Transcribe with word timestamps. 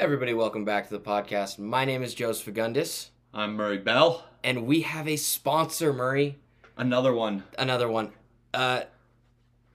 Everybody, 0.00 0.32
welcome 0.32 0.64
back 0.64 0.88
to 0.88 0.94
the 0.94 0.98
podcast. 0.98 1.58
My 1.58 1.84
name 1.84 2.02
is 2.02 2.14
Joseph 2.14 2.54
Fagundis, 2.54 3.10
I'm 3.34 3.54
Murray 3.54 3.76
Bell. 3.76 4.24
and 4.42 4.66
we 4.66 4.80
have 4.80 5.06
a 5.06 5.16
sponsor, 5.16 5.92
Murray. 5.92 6.38
Another 6.74 7.12
one. 7.12 7.44
Another 7.58 7.86
one. 7.86 8.12
Uh, 8.54 8.84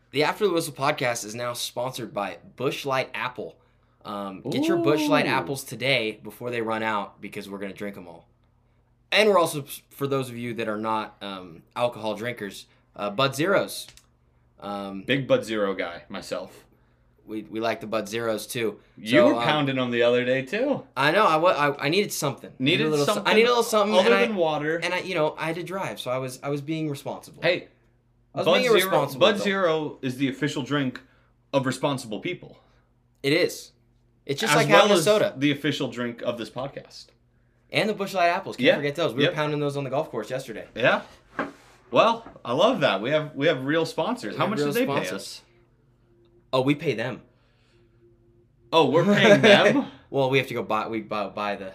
the 0.10 0.24
After 0.24 0.48
the 0.48 0.54
Whistle 0.54 0.74
podcast 0.74 1.26
is 1.26 1.36
now 1.36 1.54
sponsored 1.54 2.12
by 2.12 2.40
Busch 2.56 2.88
Light 2.88 3.12
Apple. 3.14 3.56
Um, 4.04 4.42
get 4.50 4.66
your 4.66 4.78
Busch 4.78 5.08
Light 5.08 5.28
apples 5.28 5.64
today 5.64 6.20
before 6.24 6.50
they 6.50 6.62
run 6.62 6.82
out 6.82 7.22
because 7.22 7.48
we're 7.48 7.60
going 7.60 7.72
to 7.72 7.78
drink 7.78 7.94
them 7.94 8.08
all. 8.08 8.28
And 9.12 9.30
we're 9.30 9.38
also, 9.38 9.64
for 9.92 10.08
those 10.08 10.30
of 10.30 10.38
you 10.38 10.56
that 10.56 10.68
are 10.68 10.80
not 10.80 11.18
um, 11.22 11.62
alcohol 11.76 12.16
drinkers, 12.16 12.66
uh, 12.96 13.12
Bud 13.12 13.36
Zeros. 13.36 13.86
Um, 14.60 15.04
Big 15.04 15.28
Bud 15.28 15.46
Zero 15.46 15.76
guy, 15.76 16.06
myself. 16.10 16.65
We, 17.28 17.44
we 17.44 17.60
like 17.60 17.82
the 17.82 17.88
Bud 17.88 18.08
Zeros 18.08 18.46
too. 18.48 18.80
You 18.98 19.10
So, 19.20 19.28
were 19.28 19.36
um, 19.36 19.44
pounding 19.44 19.76
them 19.78 19.92
the 19.92 20.04
other 20.04 20.24
day 20.26 20.44
too. 20.44 20.84
I 20.96 21.12
know. 21.12 21.26
I, 21.26 21.38
I, 21.70 21.86
I 21.86 21.90
needed 21.90 22.12
something. 22.14 22.50
I 22.52 22.54
Needed 22.64 22.88
a 22.88 22.90
little 22.90 23.06
something. 23.06 23.24
I 23.26 23.34
need 23.34 23.44
a 23.46 23.50
little 23.50 23.64
something. 23.64 23.96
other 23.96 24.06
and 24.08 24.16
I- 24.16 24.26
than 24.28 24.36
water. 24.36 24.78
and 24.78 24.94
I, 24.94 25.00
you 25.00 25.16
know, 25.16 25.36
I 25.38 25.48
had 25.48 25.56
to 25.56 25.64
drive, 25.64 26.00
so 26.00 26.12
I 26.12 26.18
was 26.18 26.40
I 26.44 26.50
was 26.50 26.62
being 26.62 26.90
responsible. 26.90 27.42
hey, 27.42 27.68
I 28.34 28.40
was 28.40 28.46
Bud 28.46 28.54
being 28.62 28.80
Zero. 28.80 29.06
Bud 29.18 29.36
though. 29.36 29.38
Zero 29.44 29.98
is 30.02 30.18
the 30.18 30.30
official 30.30 30.62
drink 30.64 31.02
of 31.54 31.66
responsible 31.66 32.20
people. 32.20 32.60
It 33.24 33.34
is. 33.34 33.72
It's 34.26 34.42
just 34.42 34.52
as 34.54 34.58
like 34.58 34.70
well 34.70 34.82
having 34.84 34.98
a 34.98 35.02
soda. 35.02 35.34
the 35.38 35.52
official 35.52 35.88
drink 35.88 36.22
of 36.24 36.38
this 36.38 36.50
podcast. 36.50 37.08
And 37.72 37.90
the 37.90 37.94
Bushlight 37.94 38.30
apples. 38.30 38.56
Can't 38.58 38.66
Yeah. 38.68 38.76
forget 38.76 38.96
those. 38.96 39.14
We 39.14 39.24
Yep. 39.24 39.32
were 39.32 39.36
pounding 39.36 39.60
those 39.60 39.76
on 39.78 39.84
the 39.84 39.90
golf 39.90 40.10
course 40.12 40.30
yesterday. 40.30 40.66
Yeah. 40.76 41.02
Well, 41.92 42.26
I 42.44 42.54
love 42.54 42.82
that. 42.82 43.02
We 43.02 43.10
have 43.12 43.36
we 43.36 43.48
have 43.48 43.64
real 43.66 43.86
sponsors. 43.86 44.36
How 44.38 44.48
much 44.48 44.60
do 44.60 44.72
they 44.72 44.86
real 44.86 45.00
pay 45.00 45.10
us? 45.10 45.42
Oh, 46.56 46.62
we 46.62 46.74
pay 46.74 46.94
them. 46.94 47.22
Oh, 48.72 48.90
we're 48.90 49.04
paying 49.04 49.42
them. 49.42 49.88
well, 50.10 50.30
we 50.30 50.38
have 50.38 50.48
to 50.48 50.54
go 50.54 50.64
buy 50.64 50.88
we 50.88 51.02
buy, 51.02 51.28
buy 51.28 51.58
the 51.58 51.74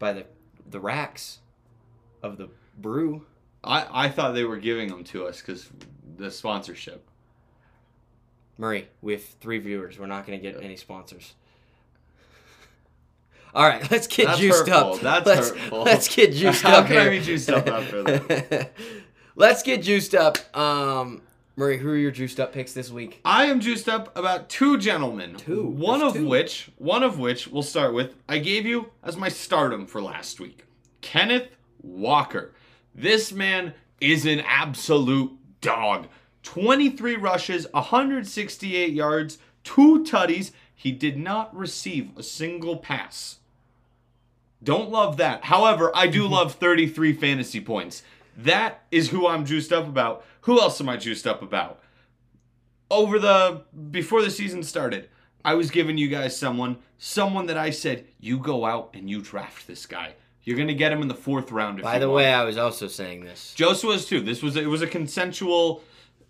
buy 0.00 0.14
the 0.14 0.26
the 0.68 0.80
racks 0.80 1.38
of 2.24 2.36
the 2.36 2.48
brew. 2.76 3.24
I 3.62 4.06
I 4.06 4.08
thought 4.08 4.34
they 4.34 4.42
were 4.42 4.56
giving 4.56 4.88
them 4.88 5.04
to 5.04 5.28
us 5.28 5.40
because 5.40 5.68
the 6.16 6.32
sponsorship. 6.32 7.08
Murray, 8.58 8.88
we 9.00 9.12
have 9.12 9.22
three 9.22 9.60
viewers. 9.60 9.96
We're 9.96 10.06
not 10.06 10.26
going 10.26 10.40
to 10.40 10.42
get 10.42 10.60
any 10.60 10.74
sponsors. 10.74 11.34
All 13.54 13.62
right, 13.62 13.88
let's 13.92 14.08
get 14.08 14.26
That's 14.26 14.40
juiced 14.40 14.66
hurtful. 14.66 14.94
up. 14.94 15.00
That's 15.02 15.26
let's, 15.26 15.50
hurtful. 15.50 15.82
Let's 15.84 16.16
get 16.16 16.32
juiced 16.34 16.62
How 16.62 16.78
up 16.78 16.88
can 16.88 16.96
I 16.96 17.02
here. 17.02 17.10
be 17.12 17.20
juiced 17.20 17.48
up 17.48 17.68
after 17.68 18.02
that? 18.02 18.72
let's 19.36 19.62
get 19.62 19.82
juiced 19.82 20.16
up. 20.16 20.38
Um, 20.56 21.22
Murray, 21.58 21.78
who 21.78 21.88
are 21.88 21.96
your 21.96 22.10
juiced 22.10 22.38
up 22.38 22.52
picks 22.52 22.74
this 22.74 22.90
week? 22.90 23.18
I 23.24 23.46
am 23.46 23.60
juiced 23.60 23.88
up 23.88 24.14
about 24.16 24.50
two 24.50 24.76
gentlemen. 24.76 25.36
Two? 25.36 25.64
One 25.64 26.00
There's 26.00 26.12
of 26.12 26.18
two? 26.18 26.28
which, 26.28 26.70
one 26.76 27.02
of 27.02 27.18
which 27.18 27.48
we'll 27.48 27.62
start 27.62 27.94
with. 27.94 28.14
I 28.28 28.38
gave 28.38 28.66
you 28.66 28.90
as 29.02 29.16
my 29.16 29.30
stardom 29.30 29.86
for 29.86 30.02
last 30.02 30.38
week. 30.38 30.64
Kenneth 31.00 31.48
Walker. 31.82 32.52
This 32.94 33.32
man 33.32 33.72
is 34.02 34.26
an 34.26 34.40
absolute 34.40 35.32
dog. 35.62 36.08
23 36.42 37.16
rushes, 37.16 37.66
168 37.72 38.92
yards, 38.92 39.38
two 39.64 40.04
tutties. 40.04 40.50
He 40.74 40.92
did 40.92 41.16
not 41.16 41.56
receive 41.56 42.10
a 42.18 42.22
single 42.22 42.76
pass. 42.76 43.38
Don't 44.62 44.90
love 44.90 45.16
that. 45.16 45.44
However, 45.44 45.90
I 45.94 46.06
do 46.06 46.26
love 46.28 46.56
33 46.56 47.14
fantasy 47.14 47.62
points. 47.62 48.02
That 48.36 48.84
is 48.90 49.10
who 49.10 49.26
I'm 49.26 49.44
juiced 49.44 49.72
up 49.72 49.88
about. 49.88 50.24
Who 50.42 50.60
else 50.60 50.80
am 50.80 50.88
I 50.88 50.96
juiced 50.96 51.26
up 51.26 51.42
about? 51.42 51.80
Over 52.90 53.18
the 53.18 53.62
before 53.90 54.22
the 54.22 54.30
season 54.30 54.62
started, 54.62 55.08
I 55.44 55.54
was 55.54 55.70
giving 55.70 55.98
you 55.98 56.08
guys 56.08 56.38
someone, 56.38 56.78
someone 56.98 57.46
that 57.46 57.56
I 57.56 57.70
said, 57.70 58.06
you 58.20 58.38
go 58.38 58.64
out 58.64 58.90
and 58.94 59.08
you 59.08 59.20
draft 59.20 59.66
this 59.66 59.86
guy. 59.86 60.14
You're 60.44 60.56
gonna 60.56 60.74
get 60.74 60.92
him 60.92 61.02
in 61.02 61.08
the 61.08 61.14
fourth 61.14 61.50
round. 61.50 61.78
If 61.78 61.84
By 61.84 61.98
the 61.98 62.08
want. 62.08 62.16
way, 62.16 62.32
I 62.32 62.44
was 62.44 62.56
also 62.56 62.86
saying 62.86 63.24
this. 63.24 63.52
Joseph 63.54 63.88
was 63.88 64.06
too. 64.06 64.20
This 64.20 64.42
was 64.42 64.54
it 64.56 64.66
was 64.66 64.82
a 64.82 64.86
consensual 64.86 65.82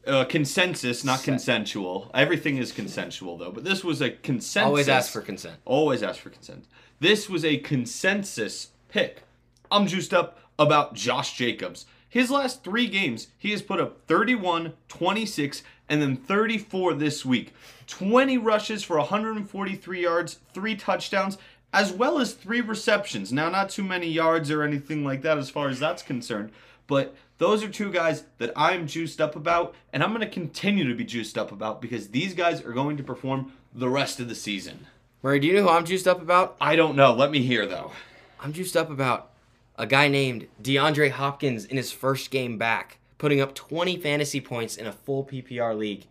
uh, 0.06 0.24
consensus, 0.24 1.04
not 1.04 1.22
consensual. 1.22 2.10
Everything 2.14 2.56
is 2.56 2.72
consensual 2.72 3.36
though, 3.36 3.50
but 3.50 3.64
this 3.64 3.84
was 3.84 4.00
a 4.00 4.10
consensus. 4.10 4.66
Always 4.66 4.88
ask 4.88 5.12
for 5.12 5.20
consent. 5.20 5.56
Always 5.64 6.02
ask 6.02 6.20
for 6.20 6.30
consent. 6.30 6.64
This 7.00 7.28
was 7.28 7.44
a 7.44 7.58
consensus 7.58 8.68
pick. 8.88 9.24
I'm 9.70 9.86
juiced 9.86 10.14
up 10.14 10.38
about 10.58 10.94
Josh 10.94 11.36
Jacobs. 11.36 11.84
His 12.16 12.30
last 12.30 12.64
three 12.64 12.86
games, 12.86 13.28
he 13.36 13.50
has 13.50 13.60
put 13.60 13.78
up 13.78 14.00
31, 14.06 14.72
26, 14.88 15.62
and 15.86 16.00
then 16.00 16.16
34 16.16 16.94
this 16.94 17.26
week. 17.26 17.52
20 17.88 18.38
rushes 18.38 18.82
for 18.82 18.96
143 18.96 20.00
yards, 20.00 20.38
three 20.54 20.76
touchdowns, 20.76 21.36
as 21.74 21.92
well 21.92 22.18
as 22.18 22.32
three 22.32 22.62
receptions. 22.62 23.34
Now, 23.34 23.50
not 23.50 23.68
too 23.68 23.82
many 23.84 24.08
yards 24.08 24.50
or 24.50 24.62
anything 24.62 25.04
like 25.04 25.20
that 25.20 25.36
as 25.36 25.50
far 25.50 25.68
as 25.68 25.78
that's 25.78 26.02
concerned, 26.02 26.52
but 26.86 27.14
those 27.36 27.62
are 27.62 27.68
two 27.68 27.92
guys 27.92 28.24
that 28.38 28.50
I'm 28.56 28.86
juiced 28.86 29.20
up 29.20 29.36
about, 29.36 29.74
and 29.92 30.02
I'm 30.02 30.14
going 30.14 30.22
to 30.22 30.26
continue 30.26 30.88
to 30.88 30.94
be 30.94 31.04
juiced 31.04 31.36
up 31.36 31.52
about 31.52 31.82
because 31.82 32.08
these 32.08 32.32
guys 32.32 32.64
are 32.64 32.72
going 32.72 32.96
to 32.96 33.02
perform 33.02 33.52
the 33.74 33.90
rest 33.90 34.20
of 34.20 34.30
the 34.30 34.34
season. 34.34 34.86
Murray, 35.22 35.38
do 35.38 35.48
you 35.48 35.52
know 35.52 35.64
who 35.64 35.68
I'm 35.68 35.84
juiced 35.84 36.08
up 36.08 36.22
about? 36.22 36.56
I 36.62 36.76
don't 36.76 36.96
know. 36.96 37.12
Let 37.12 37.30
me 37.30 37.42
hear 37.42 37.66
though. 37.66 37.92
I'm 38.40 38.54
juiced 38.54 38.74
up 38.74 38.88
about 38.88 39.32
a 39.78 39.86
guy 39.86 40.08
named 40.08 40.48
DeAndre 40.62 41.10
Hopkins 41.10 41.64
in 41.64 41.76
his 41.76 41.92
first 41.92 42.30
game 42.30 42.58
back, 42.58 42.98
putting 43.18 43.40
up 43.40 43.54
20 43.54 43.96
fantasy 43.98 44.40
points 44.40 44.76
in 44.76 44.86
a 44.86 44.92
full 44.92 45.24
PPR 45.24 45.76
league. 45.76 46.06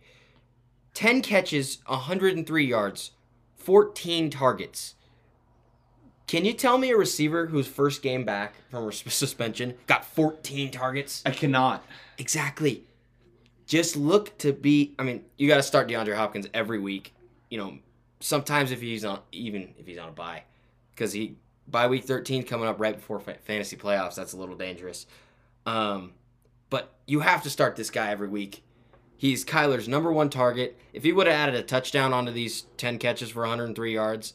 10 0.94 1.20
catches, 1.20 1.78
103 1.86 2.64
yards, 2.64 3.10
14 3.56 4.30
targets. 4.30 4.94
Can 6.26 6.44
you 6.44 6.52
tell 6.52 6.78
me 6.78 6.90
a 6.90 6.96
receiver 6.96 7.46
whose 7.46 7.66
first 7.68 8.02
game 8.02 8.24
back 8.24 8.54
from 8.70 8.90
suspension 8.92 9.74
got 9.86 10.04
14 10.04 10.70
targets? 10.70 11.22
I 11.26 11.30
cannot. 11.30 11.84
Exactly. 12.18 12.84
Just 13.66 13.96
look 13.96 14.36
to 14.38 14.52
be. 14.52 14.94
I 14.98 15.02
mean, 15.02 15.24
you 15.36 15.48
got 15.48 15.56
to 15.56 15.62
start 15.62 15.88
DeAndre 15.88 16.16
Hopkins 16.16 16.46
every 16.54 16.78
week. 16.78 17.14
You 17.50 17.58
know, 17.58 17.78
sometimes 18.20 18.70
if 18.70 18.80
he's 18.80 19.04
on, 19.04 19.20
even 19.32 19.74
if 19.78 19.86
he's 19.86 19.98
on 19.98 20.08
a 20.08 20.12
bye, 20.12 20.44
because 20.90 21.12
he 21.12 21.36
by 21.68 21.86
week 21.86 22.04
13 22.04 22.44
coming 22.44 22.68
up 22.68 22.80
right 22.80 22.96
before 22.96 23.20
fantasy 23.20 23.76
playoffs, 23.76 24.14
that's 24.14 24.32
a 24.32 24.36
little 24.36 24.56
dangerous. 24.56 25.06
Um, 25.64 26.12
but 26.70 26.94
you 27.06 27.20
have 27.20 27.42
to 27.42 27.50
start 27.50 27.76
this 27.76 27.90
guy 27.90 28.10
every 28.10 28.28
week. 28.28 28.62
He's 29.16 29.44
Kyler's 29.44 29.88
number 29.88 30.12
one 30.12 30.30
target. 30.30 30.78
If 30.92 31.02
he 31.02 31.12
would 31.12 31.26
have 31.26 31.36
added 31.36 31.54
a 31.54 31.62
touchdown 31.62 32.12
onto 32.12 32.32
these 32.32 32.62
10 32.76 32.98
catches 32.98 33.30
for 33.30 33.40
103 33.40 33.92
yards, 33.92 34.34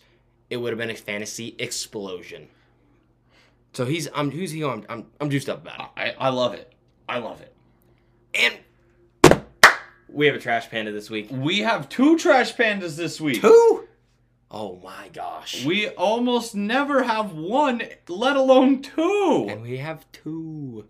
it 0.50 0.58
would 0.58 0.72
have 0.72 0.78
been 0.80 0.90
a 0.90 0.96
fantasy 0.96 1.56
explosion. 1.60 2.50
So 3.74 3.86
he's 3.86 4.10
I'm 4.14 4.32
who's 4.32 4.52
he 4.52 4.64
on? 4.64 4.86
I'm 4.90 5.06
I'm 5.22 5.30
juiced 5.30 5.50
up 5.50 5.62
about 5.62 5.80
it. 5.80 5.88
I, 6.20 6.28
I 6.28 6.30
love 6.30 6.54
it. 6.54 6.74
I 7.08 7.20
love 7.20 7.42
it. 7.42 7.54
And 8.34 9.44
we 10.10 10.26
have 10.26 10.36
a 10.36 10.40
trash 10.40 10.70
panda 10.70 10.92
this 10.92 11.10
week. 11.10 11.30
We 11.32 11.60
have 11.60 11.88
two 11.88 12.18
trash 12.18 12.56
pandas 12.56 12.98
this 12.98 13.22
week. 13.22 13.42
Two? 13.42 13.81
Oh 14.54 14.80
my 14.84 15.10
gosh. 15.14 15.64
We 15.66 15.88
almost 15.90 16.56
never 16.56 17.04
have 17.04 17.32
one, 17.32 17.82
let 18.10 18.36
alone 18.36 18.82
two. 18.82 19.48
and 19.50 19.62
we 19.62 19.78
have 19.78 20.06
two. 20.12 20.86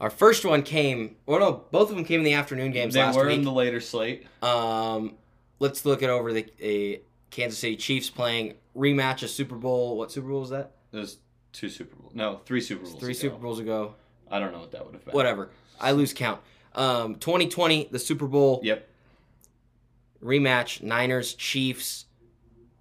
Our 0.00 0.10
first 0.10 0.44
one 0.44 0.62
came, 0.62 1.16
or 1.26 1.40
no, 1.40 1.64
both 1.72 1.90
of 1.90 1.96
them 1.96 2.04
came 2.04 2.20
in 2.20 2.24
the 2.24 2.34
afternoon 2.34 2.70
games 2.70 2.94
they 2.94 3.00
last 3.02 3.16
were 3.16 3.28
in 3.28 3.42
the 3.42 3.50
later 3.50 3.80
slate. 3.80 4.26
Um, 4.42 5.16
let's 5.58 5.84
look 5.84 6.04
at 6.04 6.10
over 6.10 6.32
the 6.32 6.46
a 6.60 7.00
Kansas 7.30 7.58
City 7.58 7.74
Chiefs 7.76 8.08
playing 8.10 8.54
rematch 8.76 9.24
a 9.24 9.28
Super 9.28 9.56
Bowl. 9.56 9.98
What 9.98 10.12
Super 10.12 10.28
Bowl 10.28 10.40
was 10.40 10.50
that? 10.50 10.70
There's 10.92 11.18
two 11.52 11.68
Super 11.68 11.96
Bowls. 11.96 12.14
No, 12.14 12.40
three 12.46 12.60
Super 12.60 12.84
Bowls. 12.84 13.00
Three 13.00 13.10
ago. 13.10 13.18
Super 13.18 13.36
Bowls 13.38 13.58
ago. 13.58 13.94
I 14.30 14.38
don't 14.38 14.52
know 14.52 14.60
what 14.60 14.70
that 14.70 14.84
would 14.84 14.94
have 14.94 15.04
been. 15.04 15.14
Whatever. 15.14 15.50
I 15.80 15.90
lose 15.92 16.12
count. 16.12 16.40
Um, 16.76 17.16
2020, 17.16 17.88
the 17.90 17.98
Super 17.98 18.28
Bowl 18.28 18.60
Yep. 18.62 18.88
rematch. 20.22 20.82
Niners 20.82 21.34
Chiefs. 21.34 22.04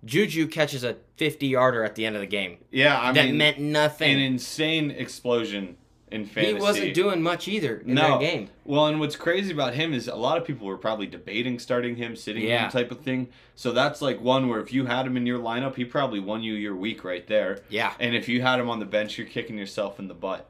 Juju 0.08 0.48
catches 0.48 0.84
a 0.84 0.96
50 1.18 1.48
yarder 1.48 1.84
at 1.84 1.94
the 1.96 2.06
end 2.06 2.16
of 2.16 2.22
the 2.22 2.28
game. 2.28 2.58
Yeah, 2.72 3.00
I 3.00 3.12
that 3.12 3.26
mean, 3.26 3.38
meant 3.38 3.60
nothing. 3.60 4.16
an 4.16 4.20
insane 4.20 4.90
explosion 4.92 5.78
in 6.10 6.26
fantasy. 6.26 6.56
He 6.56 6.62
wasn't 6.62 6.94
doing 6.94 7.22
much 7.22 7.48
either 7.50 7.80
in 7.80 7.94
no 7.96 8.12
that 8.12 8.20
game. 8.22 8.50
Well, 8.64 8.88
and 8.88 9.00
what's 9.00 9.18
crazy 9.18 9.52
about 9.52 9.74
him 9.74 9.94
is 9.94 10.08
a 10.08 10.16
lot 10.16 10.38
of 10.38 10.46
people 10.46 10.66
were 10.66 10.78
probably 10.78 11.06
debating 11.06 11.60
starting 11.60 11.98
him, 11.98 12.16
sitting 12.16 12.44
Yeah. 12.44 12.66
him 12.66 12.72
type 12.72 12.92
of 12.92 13.02
thing. 13.02 13.28
So 13.56 13.74
that's 13.74 14.02
like 14.02 14.22
one 14.22 14.48
where 14.48 14.62
if 14.62 14.72
you 14.72 14.86
had 14.86 15.06
him 15.06 15.18
in 15.18 15.26
your 15.26 15.40
lineup, 15.40 15.76
he 15.76 15.84
probably 15.84 16.22
won 16.22 16.44
you 16.44 16.54
your 16.54 16.76
week 16.76 17.04
right 17.04 17.28
there. 17.28 17.60
Yeah. 17.70 17.94
And 18.00 18.16
if 18.16 18.30
you 18.30 18.42
had 18.42 18.60
him 18.60 18.70
on 18.70 18.80
the 18.80 18.86
bench, 18.86 19.18
you're 19.18 19.28
kicking 19.28 19.58
yourself 19.58 20.00
in 20.00 20.08
the 20.08 20.14
butt. 20.14 20.50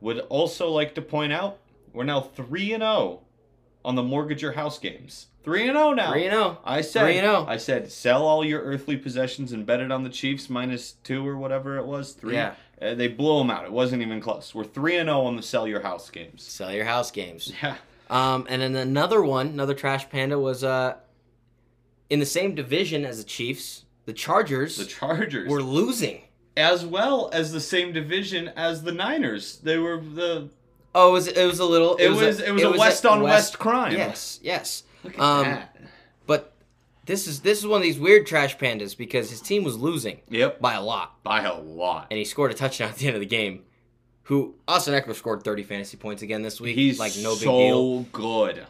Would 0.00 0.20
also 0.30 0.70
like 0.70 0.94
to 0.94 1.02
point 1.02 1.32
out 1.34 1.58
we're 1.92 2.04
now 2.04 2.20
three 2.22 2.72
and 2.72 2.82
zero 2.82 3.20
on 3.84 3.94
the 3.94 4.02
mortgage 4.02 4.42
your 4.42 4.52
house 4.52 4.78
games. 4.78 5.26
Three 5.42 5.68
and 5.68 5.76
zero 5.76 5.92
now. 5.92 6.12
3 6.12 6.24
and 6.24 6.32
0. 6.32 6.58
I 6.64 6.80
said, 6.80 7.02
3 7.02 7.18
and 7.18 7.24
0. 7.26 7.44
I 7.46 7.58
said, 7.58 7.92
sell 7.92 8.22
all 8.26 8.42
your 8.44 8.62
earthly 8.62 8.96
possessions 8.96 9.52
and 9.52 9.66
bet 9.66 9.80
it 9.80 9.92
on 9.92 10.02
the 10.02 10.08
Chiefs 10.08 10.48
minus 10.48 10.92
two 10.92 11.26
or 11.26 11.36
whatever 11.36 11.76
it 11.76 11.84
was. 11.84 12.12
Three. 12.12 12.34
Yeah. 12.34 12.54
Uh, 12.80 12.94
they 12.94 13.08
blew 13.08 13.38
them 13.38 13.50
out. 13.50 13.64
It 13.66 13.72
wasn't 13.72 14.00
even 14.00 14.20
close. 14.22 14.54
We're 14.54 14.64
three 14.64 14.96
and 14.96 15.08
zero 15.08 15.20
on 15.22 15.36
the 15.36 15.42
sell 15.42 15.68
your 15.68 15.80
house 15.82 16.08
games. 16.08 16.42
Sell 16.42 16.72
your 16.72 16.86
house 16.86 17.10
games. 17.10 17.52
Yeah. 17.62 17.76
Um, 18.10 18.46
and 18.50 18.60
then 18.62 18.74
another 18.76 19.22
one, 19.22 19.48
another 19.48 19.74
trash 19.74 20.08
panda 20.10 20.38
was 20.38 20.62
uh, 20.64 20.96
in 22.10 22.20
the 22.20 22.26
same 22.26 22.54
division 22.54 23.04
as 23.04 23.18
the 23.18 23.24
Chiefs, 23.24 23.84
the 24.06 24.12
Chargers 24.12 24.76
The 24.76 24.84
Chargers 24.84 25.48
were 25.48 25.62
losing. 25.62 26.22
as 26.56 26.84
well 26.86 27.30
as 27.32 27.50
the 27.52 27.60
same 27.60 27.92
division 27.94 28.48
as 28.56 28.82
the 28.82 28.92
Niners. 28.92 29.56
They 29.58 29.78
were 29.78 29.98
the 30.00 30.48
Oh, 30.94 31.08
it 31.10 31.12
was 31.12 31.26
it 31.28 31.44
was 31.46 31.58
a 31.58 31.64
little. 31.64 31.96
it, 31.96 32.08
was, 32.08 32.40
it 32.40 32.52
was 32.52 32.62
a 32.62 32.70
west 32.72 33.04
on 33.06 33.20
west 33.22 33.58
crime. 33.58 33.92
Yes, 33.92 34.38
yes. 34.42 34.84
Look 35.02 35.14
at 35.14 35.20
Um, 35.20 35.42
that. 35.44 35.76
But 36.26 36.52
this 37.04 37.26
is 37.26 37.40
this 37.40 37.58
is 37.58 37.66
one 37.66 37.78
of 37.78 37.82
these 37.82 37.98
weird 37.98 38.26
trash 38.26 38.56
pandas 38.56 38.96
because 38.96 39.28
his 39.30 39.40
team 39.40 39.64
was 39.64 39.76
losing 39.76 40.20
Yep, 40.30 40.60
by 40.60 40.74
a 40.74 40.82
lot, 40.82 41.22
by 41.22 41.42
a 41.42 41.54
lot. 41.58 42.06
and 42.10 42.18
he 42.18 42.24
scored 42.24 42.50
a 42.50 42.54
touchdown 42.54 42.90
at 42.90 42.96
the 42.96 43.06
end 43.06 43.16
of 43.16 43.20
the 43.20 43.26
game. 43.26 43.64
Who 44.28 44.54
Austin 44.66 44.94
Ekeler 44.94 45.14
scored 45.14 45.42
30 45.42 45.64
fantasy 45.64 45.96
points 45.98 46.22
again 46.22 46.40
this 46.40 46.58
week. 46.60 46.76
He's 46.76 46.98
like 46.98 47.12
no 47.18 47.34
big 47.34 47.42
so 47.44 47.58
deal. 47.58 48.00
good. 48.12 48.66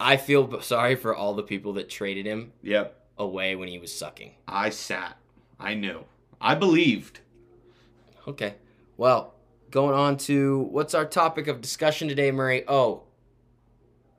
I 0.00 0.16
feel 0.16 0.60
sorry 0.62 0.96
for 0.96 1.14
all 1.14 1.34
the 1.34 1.44
people 1.44 1.74
that 1.74 1.88
traded 1.88 2.26
him 2.26 2.52
Yep, 2.62 3.00
away 3.18 3.54
when 3.54 3.68
he 3.68 3.78
was 3.78 3.96
sucking. 3.96 4.32
I 4.48 4.70
sat. 4.70 5.16
I 5.60 5.74
knew. 5.74 6.04
I 6.40 6.56
believed. 6.56 7.20
Okay. 8.26 8.54
Well, 8.96 9.33
going 9.74 9.92
on 9.92 10.16
to 10.16 10.60
what's 10.70 10.94
our 10.94 11.04
topic 11.04 11.48
of 11.48 11.60
discussion 11.60 12.06
today, 12.06 12.30
Murray? 12.30 12.62
Oh, 12.68 13.02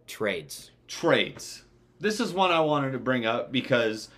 trades. 0.05 0.71
trades. 0.85 1.63
This 1.97 2.19
is 2.19 2.33
one 2.33 2.51
I 2.51 2.59
wanted 2.59 2.91
to 2.91 2.99
bring 2.99 3.25
up 3.25 3.53
because 3.53 4.09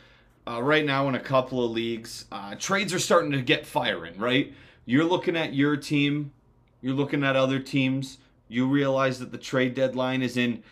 uh, 0.48 0.64
right 0.64 0.84
now 0.84 1.08
in 1.08 1.14
a 1.14 1.20
couple 1.20 1.64
of 1.64 1.70
leagues, 1.70 2.26
uh, 2.32 2.56
trades 2.56 2.92
are 2.92 2.98
starting 2.98 3.34
to 3.34 3.44
get 3.44 3.68
firing. 3.68 4.18
Right, 4.18 4.52
you're 4.86 5.04
looking 5.04 5.38
at 5.38 5.54
your 5.54 5.78
team, 5.78 6.34
you're 6.82 6.96
looking 6.96 7.24
at 7.24 7.36
other 7.36 7.60
teams. 7.60 8.18
You 8.48 8.66
realize 8.66 9.20
that 9.20 9.32
the 9.32 9.38
trade 9.38 9.76
deadline 9.76 10.24
is 10.24 10.38
in 10.38 10.64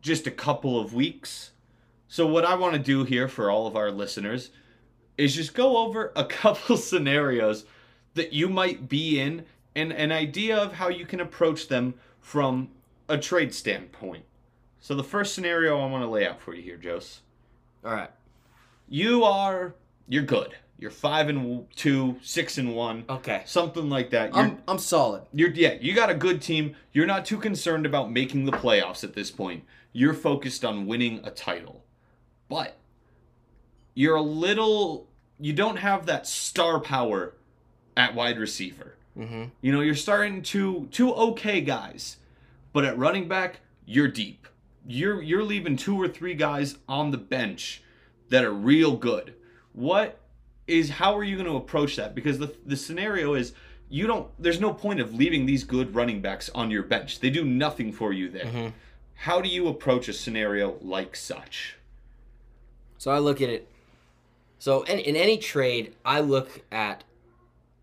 just 0.00 0.26
a 0.26 0.30
couple 0.30 0.80
of 0.80 0.94
weeks. 0.94 1.50
So 2.08 2.26
what 2.26 2.46
I 2.46 2.54
want 2.54 2.72
to 2.72 2.78
do 2.78 3.04
here 3.04 3.28
for 3.28 3.50
all 3.50 3.66
of 3.66 3.76
our 3.76 3.90
listeners 3.90 4.52
is 5.18 5.34
just 5.34 5.52
go 5.52 5.76
over 5.76 6.12
a 6.16 6.24
couple 6.40 6.78
scenarios 6.78 7.66
that 8.14 8.32
you 8.32 8.48
might 8.48 8.88
be 8.88 9.20
in 9.20 9.44
and 9.76 9.92
an 9.92 10.12
idea 10.12 10.56
of 10.56 10.74
how 10.74 10.88
you 10.88 11.06
can 11.06 11.20
approach 11.20 11.68
them 11.68 11.94
from 12.20 12.68
a 13.08 13.18
trade 13.18 13.54
standpoint. 13.54 14.24
So 14.80 14.94
the 14.94 15.04
first 15.04 15.34
scenario 15.34 15.80
I 15.80 15.86
want 15.90 16.04
to 16.04 16.08
lay 16.08 16.26
out 16.26 16.40
for 16.40 16.54
you 16.54 16.62
here, 16.62 16.80
Jose. 16.82 17.20
All 17.84 17.92
right. 17.92 18.10
You 18.88 19.24
are 19.24 19.74
you're 20.08 20.22
good. 20.22 20.54
You're 20.78 20.90
five 20.90 21.28
and 21.28 21.66
two, 21.76 22.16
six 22.20 22.58
and 22.58 22.74
one, 22.74 23.04
Okay. 23.08 23.42
something 23.46 23.88
like 23.88 24.10
that. 24.10 24.34
You're, 24.34 24.44
I'm 24.44 24.58
I'm 24.68 24.78
solid. 24.78 25.22
you're 25.32 25.50
yeah, 25.50 25.74
you 25.80 25.94
got 25.94 26.10
a 26.10 26.14
good 26.14 26.42
team. 26.42 26.76
You're 26.92 27.06
not 27.06 27.24
too 27.24 27.38
concerned 27.38 27.86
about 27.86 28.10
making 28.12 28.44
the 28.44 28.52
playoffs 28.52 29.04
at 29.04 29.14
this 29.14 29.30
point. 29.30 29.64
You're 29.92 30.14
focused 30.14 30.64
on 30.64 30.86
winning 30.86 31.20
a 31.24 31.30
title. 31.30 31.84
But 32.48 32.76
you're 33.94 34.16
a 34.16 34.22
little 34.22 35.06
you 35.38 35.52
don't 35.52 35.76
have 35.76 36.06
that 36.06 36.26
star 36.26 36.80
power 36.80 37.34
at 37.96 38.14
wide 38.14 38.38
receiver. 38.38 38.96
Mm-hmm. 39.18 39.44
You 39.60 39.72
know, 39.72 39.80
you're 39.80 39.94
starting 39.94 40.42
to 40.42 40.88
two 40.90 41.14
okay 41.14 41.60
guys, 41.60 42.16
but 42.72 42.84
at 42.84 42.98
running 42.98 43.28
back, 43.28 43.60
you're 43.86 44.08
deep. 44.08 44.48
You're 44.86 45.22
you're 45.22 45.44
leaving 45.44 45.76
two 45.76 46.00
or 46.00 46.08
three 46.08 46.34
guys 46.34 46.76
on 46.88 47.10
the 47.10 47.18
bench 47.18 47.82
that 48.28 48.44
are 48.44 48.52
real 48.52 48.96
good. 48.96 49.34
What 49.72 50.20
is 50.66 50.90
how 50.90 51.16
are 51.16 51.24
you 51.24 51.36
going 51.36 51.48
to 51.48 51.56
approach 51.56 51.96
that? 51.96 52.14
Because 52.14 52.38
the 52.38 52.54
the 52.66 52.76
scenario 52.76 53.34
is 53.34 53.52
you 53.88 54.06
don't 54.06 54.28
there's 54.38 54.60
no 54.60 54.72
point 54.74 55.00
of 55.00 55.14
leaving 55.14 55.46
these 55.46 55.64
good 55.64 55.94
running 55.94 56.20
backs 56.20 56.50
on 56.54 56.70
your 56.70 56.82
bench. 56.82 57.20
They 57.20 57.30
do 57.30 57.44
nothing 57.44 57.92
for 57.92 58.12
you 58.12 58.28
there. 58.28 58.46
Mhm. 58.46 58.72
How 59.14 59.40
do 59.40 59.48
you 59.48 59.68
approach 59.68 60.08
a 60.08 60.12
scenario 60.12 60.76
like 60.82 61.14
such? 61.16 61.76
So 62.98 63.10
I 63.10 63.18
look 63.18 63.40
at 63.40 63.48
it. 63.48 63.68
So 64.58 64.82
in, 64.82 64.98
in 64.98 65.14
any 65.14 65.36
trade, 65.38 65.94
I 66.04 66.20
look 66.20 66.62
at, 66.72 67.04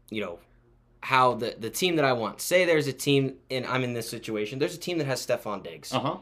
you 0.10 0.22
know, 0.22 0.40
how 1.02 1.34
the 1.36 1.56
the 1.60 1.70
team 1.70 1.96
that 1.98 2.06
I 2.06 2.14
want. 2.14 2.42
Say 2.42 2.66
there's 2.66 2.88
a 2.88 2.94
team, 2.94 3.36
and 3.50 3.66
I'm 3.66 3.84
in 3.84 3.94
this 3.94 4.10
situation. 4.10 4.60
There's 4.60 4.76
a 4.76 4.80
team 4.80 4.98
that 5.00 5.06
has 5.08 5.26
Stefon 5.26 5.64
Diggs, 5.64 5.92
Uh-huh. 5.94 6.18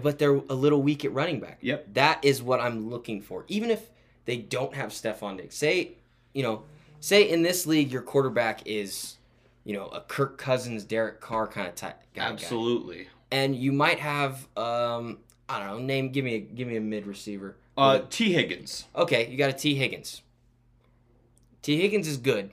but 0.00 0.18
they're 0.18 0.34
a 0.36 0.54
little 0.54 0.80
weak 0.82 1.04
at 1.04 1.12
running 1.12 1.40
back. 1.40 1.58
Yep. 1.60 1.94
That 1.94 2.24
is 2.24 2.42
what 2.42 2.60
I'm 2.60 2.88
looking 2.88 3.20
for. 3.20 3.44
Even 3.48 3.70
if 3.70 3.90
they 4.24 4.36
don't 4.36 4.74
have 4.74 4.90
Stefon 4.90 5.36
Diggs. 5.38 5.56
Say, 5.56 5.92
you 6.32 6.42
know, 6.44 6.62
say 7.00 7.28
in 7.28 7.42
this 7.42 7.66
league 7.66 7.90
your 7.90 8.02
quarterback 8.02 8.62
is, 8.66 9.16
you 9.64 9.74
know, 9.74 9.86
a 9.88 10.00
Kirk 10.00 10.38
Cousins, 10.38 10.84
Derek 10.84 11.20
Carr 11.20 11.48
kind 11.48 11.66
of 11.66 11.74
type 11.74 12.00
guy. 12.14 12.26
guy. 12.26 12.32
Absolutely. 12.32 13.08
And 13.32 13.56
you 13.56 13.72
might 13.72 13.98
have, 13.98 14.46
um, 14.56 15.18
I 15.48 15.58
don't 15.58 15.66
know, 15.68 15.78
name. 15.78 16.10
Give 16.10 16.24
me 16.24 16.34
a 16.36 16.38
give 16.40 16.68
me 16.68 16.76
a 16.76 16.80
mid 16.80 17.06
receiver. 17.06 17.56
Uh 17.76 18.00
Tee 18.08 18.32
Higgins. 18.32 18.84
Okay, 18.94 19.28
you 19.30 19.36
got 19.36 19.50
a 19.50 19.54
Tee 19.54 19.74
Higgins. 19.74 20.22
Tee 21.62 21.80
Higgins 21.80 22.06
is 22.08 22.16
good, 22.16 22.50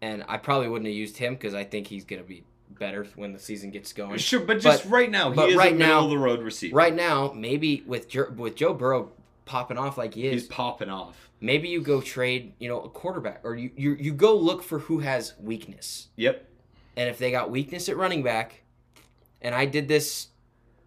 and 0.00 0.24
I 0.28 0.36
probably 0.38 0.68
wouldn't 0.68 0.86
have 0.86 0.96
used 0.96 1.16
him 1.16 1.34
because 1.34 1.54
I 1.54 1.64
think 1.64 1.86
he's 1.86 2.04
gonna 2.04 2.22
be 2.22 2.44
better 2.70 3.04
when 3.16 3.32
the 3.32 3.38
season 3.38 3.70
gets 3.70 3.92
going. 3.92 4.18
Sure, 4.18 4.40
but 4.40 4.60
just 4.60 4.84
But- 4.84 4.90
right 4.90 5.10
now 5.10 5.30
he 5.32 5.40
is 5.40 5.56
right 5.56 5.72
a 5.72 5.74
middle 5.74 5.88
now- 6.00 6.04
of 6.04 6.10
the 6.10 6.18
road 6.18 6.42
receiver. 6.42 6.76
Right 6.76 6.94
now, 6.94 7.32
maybe 7.34 7.82
with 7.86 8.08
Joe, 8.08 8.30
with 8.36 8.54
Joe 8.56 8.74
Burrow 8.74 9.10
popping 9.44 9.78
off 9.78 9.96
like 9.98 10.14
he 10.14 10.26
is, 10.26 10.42
He's 10.42 10.46
popping 10.48 10.90
off. 10.90 11.30
maybe 11.40 11.68
you 11.68 11.80
go 11.80 12.00
trade, 12.00 12.52
you 12.58 12.68
know, 12.68 12.80
a 12.82 12.88
quarterback, 12.88 13.40
or 13.44 13.54
you 13.56 13.70
you 13.76 13.94
you 13.98 14.12
go 14.12 14.36
look 14.36 14.62
for 14.62 14.78
who 14.80 14.98
has 15.00 15.34
weakness, 15.40 16.08
Yep. 16.16 16.46
and 16.96 17.08
if 17.08 17.18
they 17.18 17.30
got 17.30 17.50
weakness 17.50 17.88
at 17.88 17.96
running 17.96 18.22
back, 18.22 18.62
and 19.40 19.54
I 19.54 19.64
did 19.64 19.88
this, 19.88 20.28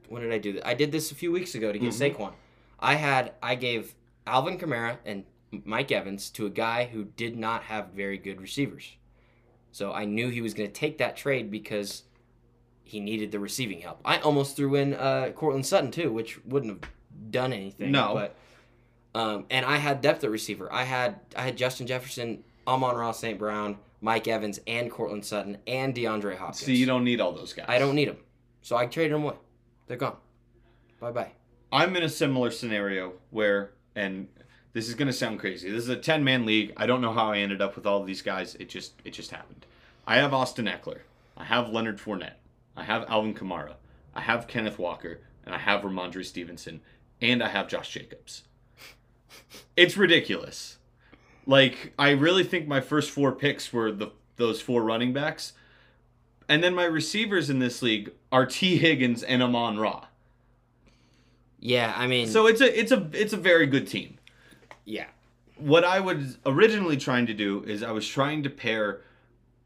when 0.07 0.21
did 0.21 0.31
I 0.31 0.37
do 0.37 0.53
that? 0.53 0.67
I 0.67 0.73
did 0.75 0.91
this 0.91 1.11
a 1.11 1.15
few 1.15 1.31
weeks 1.31 1.55
ago 1.55 1.71
to 1.71 1.79
get 1.79 1.91
Mhm. 1.91 2.15
Saquon. 2.15 2.33
I 2.79 2.95
had 2.95 3.33
I 3.41 3.55
gave 3.55 3.95
Alvin 4.27 4.57
Kamara 4.59 4.97
and 5.05 5.25
Mike 5.65 5.91
Evans 5.91 6.29
to 6.29 6.45
a 6.45 6.49
guy 6.49 6.85
who 6.85 7.05
did 7.05 7.35
not 7.37 7.63
have 7.63 7.89
very 7.89 8.17
good 8.17 8.39
receivers, 8.39 8.95
so 9.71 9.93
I 9.93 10.05
knew 10.05 10.29
he 10.29 10.41
was 10.41 10.53
going 10.53 10.69
to 10.69 10.73
take 10.73 10.97
that 10.97 11.15
trade 11.15 11.49
because 11.49 12.03
he 12.83 12.99
needed 12.99 13.31
the 13.31 13.39
receiving 13.39 13.79
help. 13.79 14.01
I 14.03 14.17
almost 14.19 14.55
threw 14.55 14.75
in 14.75 14.93
uh, 14.93 15.31
Courtland 15.35 15.65
Sutton 15.65 15.91
too, 15.91 16.11
which 16.11 16.43
wouldn't 16.45 16.81
have 16.81 16.91
done 17.31 17.53
anything. 17.53 17.91
No. 17.91 18.13
but 18.13 18.35
um, 19.13 19.45
and 19.49 19.65
I 19.65 19.77
had 19.77 20.01
depth 20.01 20.23
at 20.23 20.29
receiver. 20.29 20.71
I 20.71 20.83
had 20.83 21.19
I 21.35 21.43
had 21.43 21.57
Justin 21.57 21.87
Jefferson, 21.87 22.43
Amon-Ra 22.67 23.11
St. 23.11 23.37
Brown, 23.37 23.77
Mike 24.01 24.27
Evans, 24.27 24.59
and 24.67 24.89
Courtland 24.89 25.25
Sutton, 25.25 25.57
and 25.67 25.93
DeAndre 25.93 26.37
Hopkins. 26.37 26.65
See, 26.65 26.75
you 26.75 26.85
don't 26.85 27.03
need 27.03 27.19
all 27.19 27.31
those 27.31 27.53
guys. 27.53 27.65
I 27.67 27.79
don't 27.79 27.95
need 27.95 28.07
them, 28.07 28.17
so 28.61 28.77
I 28.77 28.85
traded 28.85 29.13
them 29.13 29.23
away. 29.23 29.35
They're 29.87 29.97
gone. 29.97 30.17
Bye 30.99 31.11
bye. 31.11 31.31
I'm 31.73 31.95
in 31.95 32.03
a 32.03 32.09
similar 32.09 32.51
scenario 32.51 33.13
where, 33.29 33.71
and 33.95 34.27
this 34.73 34.87
is 34.87 34.95
gonna 34.95 35.13
sound 35.13 35.39
crazy. 35.39 35.69
This 35.69 35.83
is 35.83 35.89
a 35.89 35.97
10 35.97 36.23
man 36.23 36.45
league. 36.45 36.73
I 36.77 36.85
don't 36.85 37.01
know 37.01 37.13
how 37.13 37.31
I 37.31 37.37
ended 37.37 37.61
up 37.61 37.75
with 37.75 37.85
all 37.85 37.99
of 38.01 38.07
these 38.07 38.21
guys. 38.21 38.55
It 38.55 38.69
just 38.69 38.93
it 39.03 39.11
just 39.11 39.31
happened. 39.31 39.65
I 40.05 40.17
have 40.17 40.33
Austin 40.33 40.65
Ekeler. 40.65 40.99
I 41.37 41.45
have 41.45 41.69
Leonard 41.69 41.99
Fournette. 41.99 42.35
I 42.75 42.83
have 42.83 43.05
Alvin 43.09 43.33
Kamara. 43.33 43.75
I 44.13 44.21
have 44.21 44.47
Kenneth 44.47 44.77
Walker, 44.79 45.19
and 45.45 45.53
I 45.55 45.57
have 45.57 45.81
Rhamondre 45.81 46.25
Stevenson, 46.25 46.81
and 47.21 47.41
I 47.43 47.49
have 47.49 47.67
Josh 47.67 47.89
Jacobs. 47.91 48.43
It's 49.77 49.97
ridiculous. 49.97 50.77
Like 51.45 51.93
I 51.97 52.11
really 52.11 52.43
think 52.43 52.67
my 52.67 52.81
first 52.81 53.09
four 53.09 53.31
picks 53.31 53.71
were 53.73 53.91
the 53.91 54.11
those 54.35 54.61
four 54.61 54.83
running 54.83 55.13
backs, 55.13 55.53
and 56.47 56.63
then 56.63 56.73
my 56.75 56.85
receivers 56.85 57.49
in 57.49 57.59
this 57.59 57.81
league 57.81 58.11
are 58.31 58.45
Tee 58.45 58.77
Higgins 58.77 59.23
and 59.23 59.41
Amon 59.41 59.77
Ra. 59.79 60.05
Yeah, 61.59 61.93
I 61.95 62.07
mean, 62.07 62.27
So 62.27 62.47
it's 62.47 62.61
a 62.61 62.79
it's 62.79 62.91
a 62.91 63.09
it's 63.13 63.33
a 63.33 63.37
very 63.37 63.65
good 63.67 63.87
team. 63.87 64.17
yeah, 64.85 65.07
What 65.57 65.83
I 65.83 65.99
was 65.99 66.37
originally 66.45 66.97
trying 66.97 67.25
to 67.27 67.33
do 67.33 67.63
is 67.65 67.81
I 67.83 67.91
was 67.91 68.07
trying 68.07 68.43
to 68.43 68.49
pair 68.49 69.01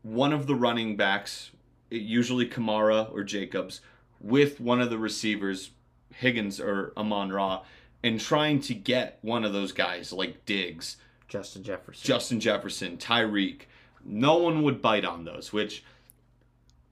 one 0.06 0.32
of 0.32 0.46
the 0.46 0.54
running 0.54 0.96
backs, 0.96 1.50
usually 1.90 2.48
Kamara 2.48 3.12
or 3.12 3.24
Jacobs, 3.24 3.82
with 4.22 4.60
one 4.60 4.80
of 4.80 4.92
the 4.92 5.00
receivers, 5.00 5.72
Higgins 6.14 6.60
or 6.60 6.94
Amon 6.96 7.32
Ra, 7.32 7.64
and 8.04 8.20
trying 8.20 8.60
to 8.62 8.76
get 8.76 9.18
one 9.24 9.44
of 9.44 9.52
those 9.52 9.72
guys 9.72 10.14
like 10.14 10.46
Diggs, 10.46 10.98
Justin 11.28 11.64
Jefferson. 11.64 12.06
Justin 12.06 12.40
Jefferson, 12.40 12.98
Tyreek. 12.98 13.62
No 14.04 14.38
one 14.38 14.62
would 14.62 14.80
bite 14.80 15.06
on 15.06 15.26
those, 15.26 15.52
which 15.52 15.84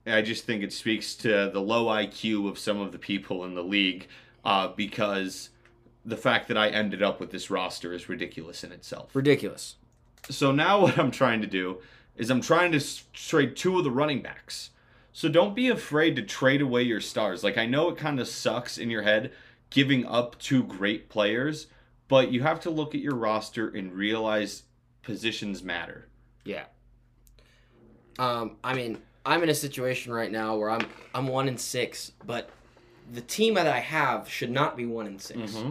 I 0.04 0.20
just 0.20 0.44
think 0.44 0.64
it 0.64 0.72
speaks 0.72 1.14
to 1.16 1.50
the 1.52 1.60
low 1.60 1.86
IQ 1.86 2.48
of 2.48 2.58
some 2.58 2.80
of 2.80 2.90
the 2.90 2.98
people 2.98 3.44
in 3.44 3.54
the 3.54 3.62
league 3.62 4.08
uh, 4.44 4.68
because 4.68 5.50
the 6.04 6.16
fact 6.16 6.48
that 6.48 6.58
I 6.58 6.68
ended 6.68 7.00
up 7.00 7.20
with 7.20 7.30
this 7.30 7.48
roster 7.48 7.92
is 7.92 8.08
ridiculous 8.08 8.64
in 8.64 8.72
itself. 8.72 9.14
Ridiculous. 9.14 9.76
So 10.30 10.50
now 10.50 10.80
what 10.82 10.98
I'm 10.98 11.12
trying 11.12 11.42
to 11.42 11.46
do 11.46 11.78
is 12.16 12.30
I'm 12.30 12.40
trying 12.40 12.72
to 12.72 13.12
trade 13.12 13.56
two 13.56 13.78
of 13.78 13.84
the 13.84 13.90
running 13.90 14.22
backs. 14.22 14.70
So 15.12 15.28
don't 15.28 15.54
be 15.54 15.68
afraid 15.68 16.16
to 16.16 16.22
trade 16.22 16.60
away 16.60 16.82
your 16.82 17.00
stars. 17.00 17.44
Like 17.44 17.56
I 17.56 17.66
know 17.66 17.88
it 17.88 17.96
kind 17.96 18.18
of 18.18 18.28
sucks 18.28 18.78
in 18.78 18.90
your 18.90 19.02
head 19.02 19.32
giving 19.70 20.04
up 20.06 20.38
two 20.38 20.62
great 20.62 21.08
players, 21.08 21.68
but 22.08 22.30
you 22.30 22.42
have 22.42 22.60
to 22.60 22.70
look 22.70 22.94
at 22.94 23.00
your 23.00 23.14
roster 23.14 23.68
and 23.68 23.92
realize 23.92 24.64
positions 25.02 25.62
matter. 25.62 26.08
Yeah. 26.44 26.64
Um, 28.18 28.56
I 28.62 28.74
mean, 28.74 28.98
I'm 29.26 29.42
in 29.42 29.48
a 29.48 29.54
situation 29.54 30.12
right 30.12 30.30
now 30.30 30.56
where 30.56 30.70
I'm 30.70 30.86
I'm 31.14 31.26
one 31.26 31.48
in 31.48 31.58
six, 31.58 32.12
but 32.26 32.50
the 33.12 33.20
team 33.20 33.54
that 33.54 33.66
I 33.66 33.80
have 33.80 34.28
should 34.28 34.50
not 34.50 34.76
be 34.76 34.86
one 34.86 35.06
in 35.06 35.18
6 35.18 35.38
Mm-hmm. 35.38 35.70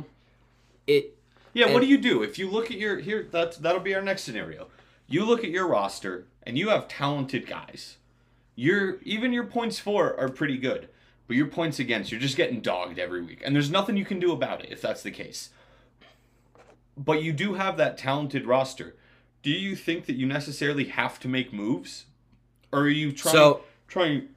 It 0.86 1.18
Yeah, 1.54 1.72
what 1.72 1.82
do 1.82 1.88
you 1.88 1.98
do 1.98 2.24
if 2.24 2.38
you 2.38 2.50
look 2.50 2.70
at 2.70 2.78
your 2.78 3.00
here? 3.00 3.28
That's 3.32 3.58
that'll 3.58 3.82
be 3.82 3.96
our 3.96 4.02
next 4.02 4.24
scenario. 4.24 4.68
You 5.08 5.26
look 5.26 5.44
at 5.44 5.50
your 5.50 5.68
roster 5.68 6.28
and 6.44 6.58
you 6.58 6.70
have 6.70 6.88
talented 6.88 7.48
guys. 7.48 7.98
Your 8.56 9.00
even 9.02 9.34
your 9.34 9.46
points 9.46 9.80
for 9.80 10.20
are 10.20 10.30
pretty 10.30 10.58
good, 10.58 10.90
but 11.28 11.36
your 11.36 11.48
points 11.48 11.80
against 11.80 12.12
you're 12.12 12.22
just 12.22 12.38
getting 12.38 12.62
dogged 12.62 13.00
every 13.00 13.22
week, 13.22 13.42
and 13.44 13.56
there's 13.56 13.72
nothing 13.72 13.98
you 13.98 14.06
can 14.06 14.20
do 14.20 14.32
about 14.32 14.64
it 14.64 14.72
if 14.72 14.82
that's 14.82 15.02
the 15.04 15.12
case. 15.12 15.50
But 16.96 17.24
you 17.24 17.34
do 17.34 17.56
have 17.56 17.78
that 17.78 17.98
talented 17.98 18.46
roster. 18.46 18.96
Do 19.42 19.50
you 19.50 19.76
think 19.76 20.06
that 20.06 20.16
you 20.16 20.26
necessarily 20.28 20.86
have 20.86 21.20
to 21.22 21.28
make 21.28 21.52
moves, 21.52 22.06
or 22.72 22.82
are 22.82 22.90
you 22.90 23.12
trying 23.12 23.34
So- 23.34 23.64
trying? 23.88 24.30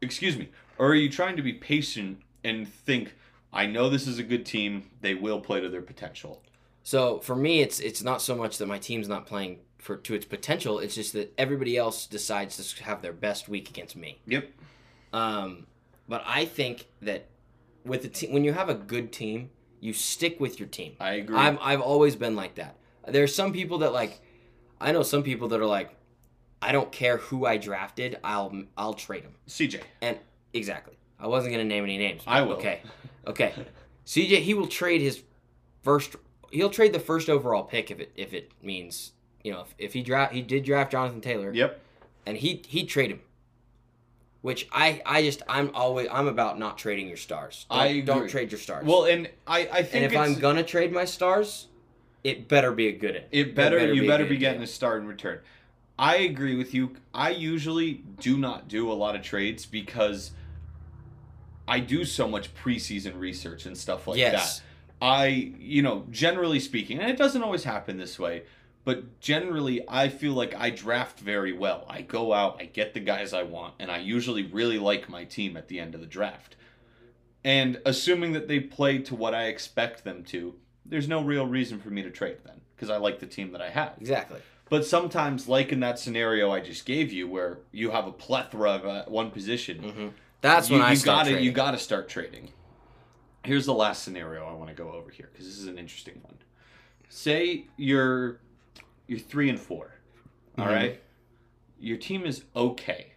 Excuse 0.00 0.36
me. 0.36 0.48
Or 0.76 0.88
are 0.90 0.94
you 0.94 1.08
trying 1.08 1.36
to 1.36 1.42
be 1.42 1.52
patient 1.52 2.20
and 2.44 2.68
think? 2.68 3.14
I 3.52 3.66
know 3.66 3.88
this 3.88 4.06
is 4.06 4.18
a 4.18 4.22
good 4.22 4.44
team. 4.44 4.90
They 5.00 5.14
will 5.14 5.40
play 5.40 5.60
to 5.60 5.68
their 5.68 5.82
potential. 5.82 6.42
So 6.82 7.18
for 7.20 7.34
me, 7.36 7.60
it's 7.60 7.80
it's 7.80 8.02
not 8.02 8.20
so 8.22 8.34
much 8.34 8.58
that 8.58 8.66
my 8.66 8.78
team's 8.78 9.08
not 9.08 9.26
playing 9.26 9.60
for 9.88 9.96
to 9.96 10.12
its 10.12 10.26
potential. 10.26 10.78
It's 10.80 10.94
just 10.94 11.14
that 11.14 11.32
everybody 11.38 11.78
else 11.78 12.06
decides 12.06 12.74
to 12.74 12.84
have 12.84 13.00
their 13.00 13.14
best 13.14 13.48
week 13.48 13.70
against 13.70 13.96
me. 13.96 14.20
Yep. 14.26 14.50
Um, 15.14 15.66
but 16.06 16.22
I 16.26 16.44
think 16.44 16.88
that 17.00 17.24
with 17.86 18.02
the 18.02 18.08
team, 18.08 18.34
when 18.34 18.44
you 18.44 18.52
have 18.52 18.68
a 18.68 18.74
good 18.74 19.12
team, 19.12 19.48
you 19.80 19.94
stick 19.94 20.38
with 20.40 20.60
your 20.60 20.68
team. 20.68 20.92
I 21.00 21.12
agree. 21.12 21.38
I've 21.38 21.58
I've 21.62 21.80
always 21.80 22.16
been 22.16 22.36
like 22.36 22.56
that. 22.56 22.76
There's 23.06 23.34
some 23.34 23.50
people 23.50 23.78
that 23.78 23.94
like, 23.94 24.20
I 24.78 24.92
know 24.92 25.02
some 25.02 25.22
people 25.22 25.48
that 25.48 25.60
are 25.60 25.72
like, 25.78 25.96
I 26.60 26.70
don't 26.72 26.92
care 26.92 27.16
who 27.16 27.46
I 27.46 27.56
drafted, 27.56 28.18
I'll 28.22 28.64
I'll 28.76 28.92
trade 28.92 29.24
them. 29.24 29.36
CJ. 29.48 29.80
And 30.02 30.18
exactly, 30.52 30.98
I 31.18 31.28
wasn't 31.28 31.54
gonna 31.54 31.64
name 31.64 31.84
any 31.84 31.96
names. 31.96 32.20
I 32.26 32.42
will. 32.42 32.56
Okay, 32.56 32.82
okay. 33.26 33.54
CJ, 34.04 34.42
he 34.42 34.52
will 34.52 34.66
trade 34.66 35.00
his 35.00 35.22
first. 35.82 36.14
He'll 36.50 36.68
trade 36.68 36.92
the 36.92 37.00
first 37.00 37.30
overall 37.30 37.62
pick 37.62 37.90
if 37.90 38.00
it 38.00 38.12
if 38.16 38.34
it 38.34 38.52
means 38.62 39.12
you 39.48 39.54
know 39.54 39.62
if, 39.62 39.74
if 39.78 39.92
he 39.94 40.02
draft 40.02 40.34
he 40.34 40.42
did 40.42 40.64
draft 40.64 40.92
Jonathan 40.92 41.22
Taylor 41.22 41.52
Yep. 41.52 41.80
and 42.26 42.36
he 42.36 42.62
he'd 42.68 42.86
trade 42.86 43.10
him. 43.10 43.20
Which 44.42 44.68
I 44.70 45.00
I 45.06 45.22
just 45.22 45.42
I'm 45.48 45.70
always 45.74 46.06
I'm 46.12 46.28
about 46.28 46.58
not 46.58 46.76
trading 46.76 47.08
your 47.08 47.16
stars. 47.16 47.66
Don't, 47.70 47.80
I 47.80 48.00
don't 48.00 48.28
trade 48.28 48.52
your 48.52 48.60
stars. 48.60 48.84
Well, 48.86 49.04
and 49.04 49.28
I 49.46 49.60
I 49.72 49.82
think 49.82 50.04
and 50.04 50.04
if 50.04 50.16
I'm 50.16 50.34
gonna 50.34 50.62
trade 50.62 50.92
my 50.92 51.06
stars, 51.06 51.68
it 52.22 52.46
better 52.46 52.72
be 52.72 52.88
a 52.88 52.92
good. 52.92 53.24
it 53.32 53.54
better, 53.54 53.92
you 53.92 54.04
a 54.04 54.06
better 54.06 54.26
be 54.26 54.36
getting 54.36 54.60
deal. 54.60 54.64
a 54.64 54.68
star 54.68 54.98
in 54.98 55.06
return. 55.06 55.40
I 55.98 56.16
agree 56.16 56.54
with 56.54 56.74
you. 56.74 56.94
I 57.12 57.30
usually 57.30 58.04
do 58.20 58.36
not 58.36 58.68
do 58.68 58.92
a 58.92 58.94
lot 58.94 59.16
of 59.16 59.22
trades 59.22 59.66
because 59.66 60.30
I 61.66 61.80
do 61.80 62.04
so 62.04 62.28
much 62.28 62.54
preseason 62.54 63.18
research 63.18 63.66
and 63.66 63.76
stuff 63.76 64.06
like 64.06 64.18
yes. 64.18 64.58
that. 64.58 64.64
I, 65.00 65.52
you 65.58 65.82
know, 65.82 66.04
generally 66.10 66.60
speaking, 66.60 67.00
and 67.00 67.10
it 67.10 67.16
doesn't 67.16 67.42
always 67.42 67.64
happen 67.64 67.98
this 67.98 68.18
way, 68.18 68.44
but 68.88 69.20
generally 69.20 69.84
I 69.86 70.08
feel 70.08 70.32
like 70.32 70.54
I 70.54 70.70
draft 70.70 71.20
very 71.20 71.52
well. 71.52 71.84
I 71.90 72.00
go 72.00 72.32
out, 72.32 72.56
I 72.58 72.64
get 72.64 72.94
the 72.94 73.00
guys 73.00 73.34
I 73.34 73.42
want, 73.42 73.74
and 73.78 73.90
I 73.90 73.98
usually 73.98 74.44
really 74.44 74.78
like 74.78 75.10
my 75.10 75.24
team 75.24 75.58
at 75.58 75.68
the 75.68 75.78
end 75.78 75.94
of 75.94 76.00
the 76.00 76.06
draft. 76.06 76.56
And 77.44 77.82
assuming 77.84 78.32
that 78.32 78.48
they 78.48 78.60
play 78.60 78.96
to 79.00 79.14
what 79.14 79.34
I 79.34 79.48
expect 79.48 80.04
them 80.04 80.24
to, 80.28 80.54
there's 80.86 81.06
no 81.06 81.22
real 81.22 81.46
reason 81.46 81.80
for 81.80 81.90
me 81.90 82.00
to 82.02 82.10
trade 82.10 82.38
them 82.44 82.62
because 82.74 82.88
I 82.88 82.96
like 82.96 83.18
the 83.18 83.26
team 83.26 83.52
that 83.52 83.60
I 83.60 83.68
have. 83.68 83.92
Exactly. 84.00 84.40
But 84.70 84.86
sometimes, 84.86 85.48
like 85.48 85.70
in 85.70 85.80
that 85.80 85.98
scenario 85.98 86.50
I 86.50 86.60
just 86.60 86.86
gave 86.86 87.12
you, 87.12 87.28
where 87.28 87.58
you 87.72 87.90
have 87.90 88.06
a 88.06 88.12
plethora 88.12 88.70
of 88.70 88.86
uh, 88.86 89.04
one 89.04 89.30
position, 89.30 89.82
hmm 89.82 90.08
That's 90.40 90.70
you, 90.70 90.76
when 90.76 90.82
I 90.82 90.92
you 90.92 90.96
start 90.96 91.18
gotta 91.18 91.30
trading. 91.32 91.44
you 91.44 91.52
gotta 91.52 91.78
start 91.78 92.08
trading. 92.08 92.52
Here's 93.44 93.66
the 93.66 93.74
last 93.74 94.02
scenario 94.02 94.46
I 94.46 94.54
want 94.54 94.70
to 94.70 94.74
go 94.74 94.92
over 94.92 95.10
here 95.10 95.28
because 95.30 95.44
this 95.44 95.58
is 95.58 95.66
an 95.66 95.76
interesting 95.76 96.20
one. 96.22 96.38
Say 97.10 97.66
you're 97.76 98.40
you're 99.08 99.18
three 99.18 99.48
and 99.48 99.58
4 99.58 99.98
all 100.58 100.66
right. 100.66 101.00
Your 101.78 101.96
team 101.96 102.26
is 102.26 102.44
okay. 102.56 103.12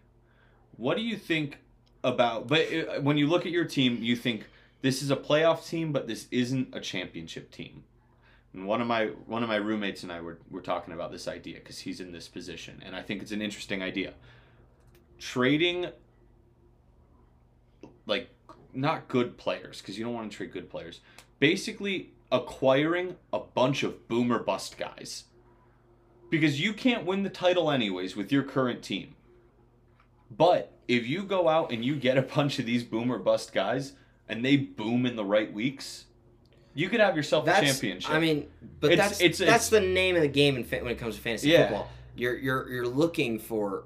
What 0.77 0.95
do 0.95 1.03
you 1.03 1.17
think 1.17 1.57
about? 2.03 2.47
But 2.47 2.67
uh, 2.71 3.01
when 3.01 3.17
you 3.17 3.27
look 3.27 3.45
at 3.45 3.51
your 3.51 3.65
team, 3.65 3.97
you 4.01 4.15
think 4.15 4.47
this 4.81 5.01
is 5.01 5.09
a 5.09 5.15
playoff 5.15 5.67
team, 5.67 5.91
but 5.91 6.07
this 6.07 6.27
isn't 6.31 6.69
a 6.73 6.79
championship 6.79 7.51
team. 7.51 7.83
And 8.53 8.67
one 8.67 8.81
of 8.81 8.87
my 8.87 9.07
one 9.25 9.43
of 9.43 9.49
my 9.49 9.55
roommates 9.55 10.03
and 10.03 10.11
I 10.11 10.21
were, 10.21 10.37
were 10.49 10.61
talking 10.61 10.93
about 10.93 11.11
this 11.11 11.27
idea 11.27 11.55
because 11.55 11.79
he's 11.79 11.99
in 11.99 12.11
this 12.11 12.27
position, 12.27 12.81
and 12.85 12.95
I 12.95 13.01
think 13.01 13.21
it's 13.21 13.31
an 13.31 13.41
interesting 13.41 13.81
idea. 13.81 14.13
Trading 15.17 15.87
like 18.05 18.29
not 18.73 19.07
good 19.07 19.37
players 19.37 19.81
because 19.81 19.97
you 19.97 20.03
don't 20.03 20.13
want 20.13 20.29
to 20.29 20.35
trade 20.35 20.51
good 20.51 20.69
players. 20.69 20.99
Basically, 21.39 22.11
acquiring 22.31 23.15
a 23.31 23.39
bunch 23.39 23.83
of 23.83 24.07
boomer 24.07 24.39
bust 24.39 24.77
guys 24.77 25.23
because 26.31 26.59
you 26.59 26.73
can't 26.73 27.05
win 27.05 27.21
the 27.21 27.29
title 27.29 27.69
anyways 27.69 28.15
with 28.15 28.31
your 28.31 28.41
current 28.41 28.81
team. 28.81 29.13
But 30.35 30.71
if 30.87 31.05
you 31.05 31.23
go 31.23 31.47
out 31.47 31.71
and 31.71 31.85
you 31.85 31.95
get 31.95 32.17
a 32.17 32.21
bunch 32.23 32.57
of 32.57 32.65
these 32.65 32.83
boomer 32.83 33.19
bust 33.19 33.53
guys 33.53 33.93
and 34.27 34.43
they 34.43 34.57
boom 34.57 35.05
in 35.05 35.15
the 35.15 35.25
right 35.25 35.51
weeks, 35.53 36.05
you 36.73 36.89
could 36.89 37.01
have 37.01 37.15
yourself 37.17 37.47
a 37.47 37.51
championship. 37.61 38.09
I 38.11 38.19
mean, 38.19 38.47
but 38.79 38.93
It's- 38.93 39.09
that's 39.09 39.21
it's- 39.21 39.37
that's 39.39 39.67
it's- 39.67 39.69
the 39.69 39.81
name 39.81 40.15
of 40.15 40.21
the 40.21 40.27
game 40.29 40.55
in 40.55 40.63
when 40.63 40.87
it 40.91 40.97
comes 40.97 41.15
to 41.17 41.21
fantasy 41.21 41.49
Yeah. 41.49 41.63
football. 41.67 41.91
You're 42.15 42.37
you're 42.37 42.69
you're 42.71 42.87
looking 42.87 43.37
for 43.39 43.83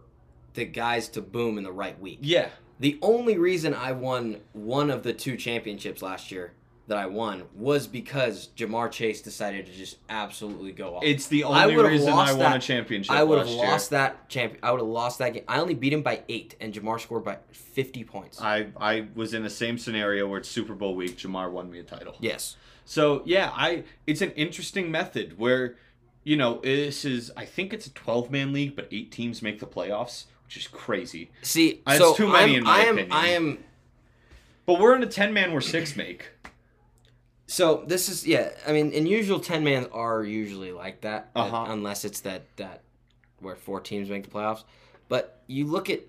the 0.53 0.65
guys 0.65 1.09
to 1.09 1.21
boom 1.21 1.57
in 1.57 1.63
the 1.63 1.71
right 1.71 1.99
week. 1.99 2.19
yeah, 2.21 2.49
The 2.79 2.97
only 3.01 3.37
reason 3.37 3.73
I 3.73 3.91
won 3.93 4.41
one 4.53 4.89
of 4.89 5.03
the 5.03 5.13
two 5.13 5.35
championships 5.37 6.01
last 6.01 6.31
year 6.31 6.53
that 6.87 6.97
I 6.97 7.07
won 7.07 7.43
was 7.55 7.87
because 7.87 8.49
Ja'Marr 8.55 8.91
Chase 8.91 9.21
decided 9.21 9.65
to 9.65 9.71
just 9.71 9.97
absolutely 10.07 10.71
go 10.71 10.97
off. 10.97 11.03
it's 11.03 11.25
the 11.27 11.43
only 11.43 11.75
would've 11.75 11.89
reason 11.91 12.09
I 12.09 12.15
lost 12.15 12.37
won 12.37 12.51
a 12.51 12.55
that- 12.55 12.61
championship. 12.61 13.11
I 13.15 13.23
would 13.23 13.39
have 13.39 13.47
last 13.47 13.57
year. 13.57 13.65
lost 13.67 13.89
that 13.89 14.29
champ. 14.29 14.57
I 14.61 14.71
would 14.71 14.79
have 14.81 14.87
lost 14.87 15.17
that 15.19 15.33
game. 15.33 15.43
I 15.47 15.59
only 15.59 15.73
beat 15.73 15.93
him 15.93 16.03
by 16.03 16.21
eight, 16.29 16.55
and 16.61 16.73
Ja'Marr 16.73 16.99
scored 17.01 17.23
by 17.23 17.37
fifty 17.51 18.03
points. 18.03 18.39
I 18.39 18.67
I 18.79 19.07
was 19.15 19.33
in 19.33 19.41
the 19.43 19.49
same 19.49 19.77
scenario 19.79 20.27
where 20.27 20.39
it's 20.39 20.49
Super 20.49 20.75
Bowl 20.75 20.95
week. 20.95 21.17
Ja'Marr 21.17 21.51
won 21.51 21.71
me 21.71 21.79
a 21.79 21.83
title. 21.83 22.15
yes. 22.19 22.55
So 22.85 23.23
yeah, 23.25 23.49
I 23.55 23.83
it's 24.05 24.21
an 24.21 24.29
interesting 24.33 24.91
method 24.91 25.39
where, 25.39 25.77
you 26.23 26.37
know, 26.37 26.59
this 26.61 27.03
is 27.03 27.31
I 27.35 27.45
think 27.45 27.73
it's 27.73 27.87
a 27.87 27.91
twelve 27.93 28.29
man 28.29 28.53
league, 28.53 28.75
but 28.75 28.87
eight 28.91 29.11
teams 29.11 29.41
make 29.41 29.59
the 29.59 29.65
playoffs, 29.65 30.25
which 30.45 30.55
is 30.55 30.67
crazy. 30.67 31.31
See, 31.41 31.81
uh, 31.87 31.93
It's 31.93 31.99
so 31.99 32.13
too 32.13 32.27
many 32.27 32.51
I'm, 32.53 32.57
in 32.59 32.63
my 32.65 32.71
I 32.77 32.79
am, 32.81 32.93
opinion. 32.99 33.11
I 33.11 33.27
am. 33.29 33.63
But 34.67 34.79
we're 34.79 34.95
in 34.95 35.01
a 35.01 35.07
ten 35.07 35.33
man 35.33 35.51
where 35.51 35.61
six 35.61 35.95
make. 35.95 36.29
So 37.47 37.83
this 37.87 38.09
is 38.09 38.25
yeah. 38.25 38.49
I 38.67 38.71
mean, 38.71 38.91
and 38.93 39.07
usual 39.07 39.39
ten 39.39 39.63
man 39.63 39.87
are 39.91 40.23
usually 40.23 40.71
like 40.71 41.01
that, 41.01 41.29
Uh-huh. 41.35 41.65
unless 41.69 42.03
it's 42.05 42.21
that 42.21 42.43
that 42.57 42.81
where 43.39 43.55
four 43.55 43.79
teams 43.79 44.09
make 44.09 44.23
the 44.23 44.29
playoffs. 44.31 44.63
But 45.09 45.41
you 45.47 45.65
look 45.67 45.89
at, 45.89 45.99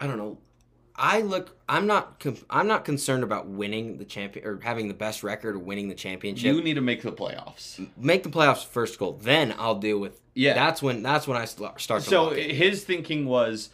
I 0.00 0.06
don't 0.06 0.18
know. 0.18 0.38
I 1.00 1.20
look. 1.22 1.56
I'm 1.68 1.86
not. 1.86 2.18
com- 2.20 2.44
I'm 2.50 2.66
not 2.66 2.84
concerned 2.84 3.22
about 3.22 3.46
winning 3.48 3.98
the 3.98 4.04
champion 4.04 4.46
or 4.46 4.58
having 4.62 4.88
the 4.88 4.94
best 4.94 5.22
record 5.22 5.54
or 5.54 5.58
winning 5.60 5.88
the 5.88 5.94
championship. 5.94 6.54
You 6.54 6.62
need 6.62 6.74
to 6.74 6.80
make 6.80 7.02
the 7.02 7.12
playoffs. 7.12 7.84
Make 7.96 8.22
the 8.24 8.30
playoffs 8.30 8.64
first 8.64 8.98
goal. 8.98 9.18
Then 9.20 9.54
I'll 9.58 9.76
deal 9.78 9.98
with. 9.98 10.20
Yeah. 10.34 10.54
That's 10.54 10.82
when. 10.82 11.02
That's 11.02 11.26
when 11.28 11.36
I 11.36 11.44
start 11.44 11.78
to. 11.78 12.00
So 12.00 12.30
his 12.30 12.82
thinking 12.84 13.26
was, 13.26 13.70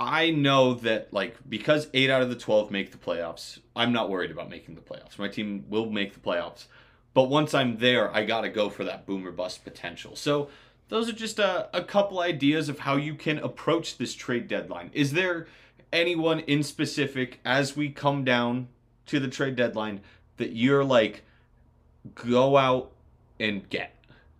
I 0.00 0.30
know 0.30 0.74
that 0.74 1.12
like 1.12 1.36
because 1.46 1.88
eight 1.92 2.08
out 2.08 2.22
of 2.22 2.30
the 2.30 2.34
twelve 2.34 2.70
make 2.70 2.90
the 2.90 2.96
playoffs, 2.96 3.58
I'm 3.76 3.92
not 3.92 4.08
worried 4.08 4.30
about 4.30 4.48
making 4.48 4.74
the 4.74 4.80
playoffs. 4.80 5.18
My 5.18 5.28
team 5.28 5.66
will 5.68 5.90
make 5.90 6.14
the 6.14 6.20
playoffs, 6.20 6.64
but 7.12 7.24
once 7.24 7.52
I'm 7.52 7.76
there, 7.76 8.12
I 8.16 8.24
gotta 8.24 8.48
go 8.48 8.70
for 8.70 8.82
that 8.84 9.04
boomer 9.04 9.30
bust 9.30 9.62
potential. 9.62 10.16
So 10.16 10.48
those 10.88 11.10
are 11.10 11.12
just 11.12 11.38
a, 11.38 11.68
a 11.76 11.84
couple 11.84 12.18
ideas 12.20 12.70
of 12.70 12.78
how 12.78 12.96
you 12.96 13.14
can 13.14 13.38
approach 13.40 13.98
this 13.98 14.14
trade 14.14 14.48
deadline. 14.48 14.90
Is 14.94 15.12
there 15.12 15.46
anyone 15.92 16.40
in 16.40 16.62
specific 16.62 17.38
as 17.44 17.76
we 17.76 17.90
come 17.90 18.24
down 18.24 18.68
to 19.06 19.20
the 19.20 19.28
trade 19.28 19.54
deadline 19.54 20.00
that 20.38 20.56
you're 20.56 20.82
like 20.82 21.24
go 22.14 22.56
out 22.56 22.90
and 23.38 23.68
get? 23.68 23.94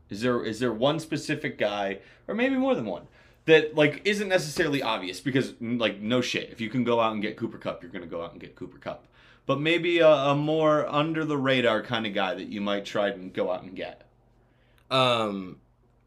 Is 0.09 0.23
there 0.23 0.43
is 0.43 0.59
there 0.59 0.73
one 0.73 1.01
specific 1.01 1.59
guy 1.59 1.99
or 2.27 2.35
maybe 2.35 2.57
more 2.57 2.75
than 2.75 2.87
one 2.87 3.09
that 3.51 3.75
like 3.77 4.01
isn't 4.05 4.29
necessarily 4.29 4.83
obvious 4.83 5.21
because 5.21 5.55
like 5.61 6.01
no 6.01 6.21
shit 6.21 6.51
if 6.51 6.61
you 6.61 6.71
can 6.71 6.83
go 6.85 6.99
out 7.01 7.13
and 7.13 7.23
get 7.23 7.37
Cooper 7.37 7.59
Kupp 7.59 7.83
you're 7.83 7.93
gonna 7.93 8.07
go 8.07 8.23
out 8.25 8.33
and 8.33 8.41
get 8.41 8.57
Cooper 8.57 8.79
Kupp, 8.79 9.07
but 9.47 9.61
maybe 9.61 9.99
a, 10.01 10.09
a 10.09 10.35
more 10.35 10.87
under 10.89 11.25
the 11.25 11.37
radar 11.37 11.83
kind 11.83 12.07
of 12.07 12.15
guy 12.15 12.35
that 12.35 12.49
you 12.49 12.61
might 12.61 12.85
try 12.85 13.09
and 13.09 13.33
go 13.33 13.51
out 13.53 13.63
and 13.63 13.77
get. 13.77 14.07
um, 14.91 15.59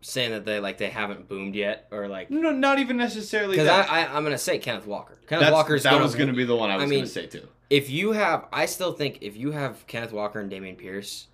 saying 0.02 0.32
that 0.32 0.44
they 0.46 0.60
like 0.60 0.78
they 0.78 0.90
haven't 0.90 1.30
boomed 1.30 1.56
yet 1.56 1.88
or 1.92 2.08
like 2.10 2.30
No, 2.30 2.52
not 2.52 2.80
even 2.80 2.98
necessarily. 2.98 3.56
because 3.56 3.70
I, 3.70 3.84
I 4.02 4.16
I'm 4.18 4.24
gonna 4.24 4.38
say 4.38 4.58
Kenneth 4.60 4.86
Walker. 4.86 5.18
Kenneth 5.28 5.52
Walker's 5.54 5.84
that 5.84 5.92
gonna, 5.92 6.04
was 6.04 6.16
gonna 6.16 6.34
be 6.34 6.44
the 6.44 6.56
one 6.56 6.70
I 6.70 6.76
was 6.78 6.90
mean, 6.90 7.00
gonna 7.00 7.08
say 7.10 7.28
too. 7.28 7.48
if 7.70 7.90
you 7.90 8.12
have 8.12 8.46
I 8.52 8.66
still 8.66 8.92
think 8.94 9.20
if 9.22 9.38
you 9.38 9.52
have 9.52 9.88
Kenneth 9.88 10.12
Walker 10.12 10.40
and 10.42 10.52
Dameon 10.52 10.78
Pierce 10.78 11.28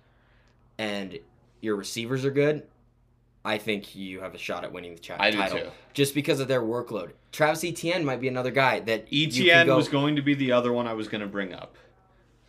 and 0.78 1.18
your 1.60 1.74
receivers 1.76 2.24
are 2.24 2.30
good, 2.30 2.62
I 3.44 3.56
think 3.58 3.94
you 3.96 4.20
have 4.20 4.34
a 4.34 4.38
shot 4.38 4.64
at 4.64 4.72
winning 4.72 4.94
the 4.94 5.00
cha- 5.00 5.16
I 5.18 5.30
do 5.30 5.38
title 5.38 5.58
too. 5.60 5.70
just 5.94 6.14
because 6.14 6.40
of 6.40 6.48
their 6.48 6.60
workload. 6.60 7.12
Travis 7.32 7.64
Etienne 7.64 8.04
might 8.04 8.20
be 8.20 8.28
another 8.28 8.50
guy 8.50 8.80
that 8.80 9.10
you 9.12 9.28
can 9.28 9.36
Etienne 9.40 9.66
go- 9.66 9.76
was 9.76 9.88
going 9.88 10.16
to 10.16 10.22
be 10.22 10.34
the 10.34 10.52
other 10.52 10.72
one 10.72 10.86
I 10.86 10.92
was 10.92 11.08
gonna 11.08 11.26
bring 11.26 11.54
up. 11.54 11.76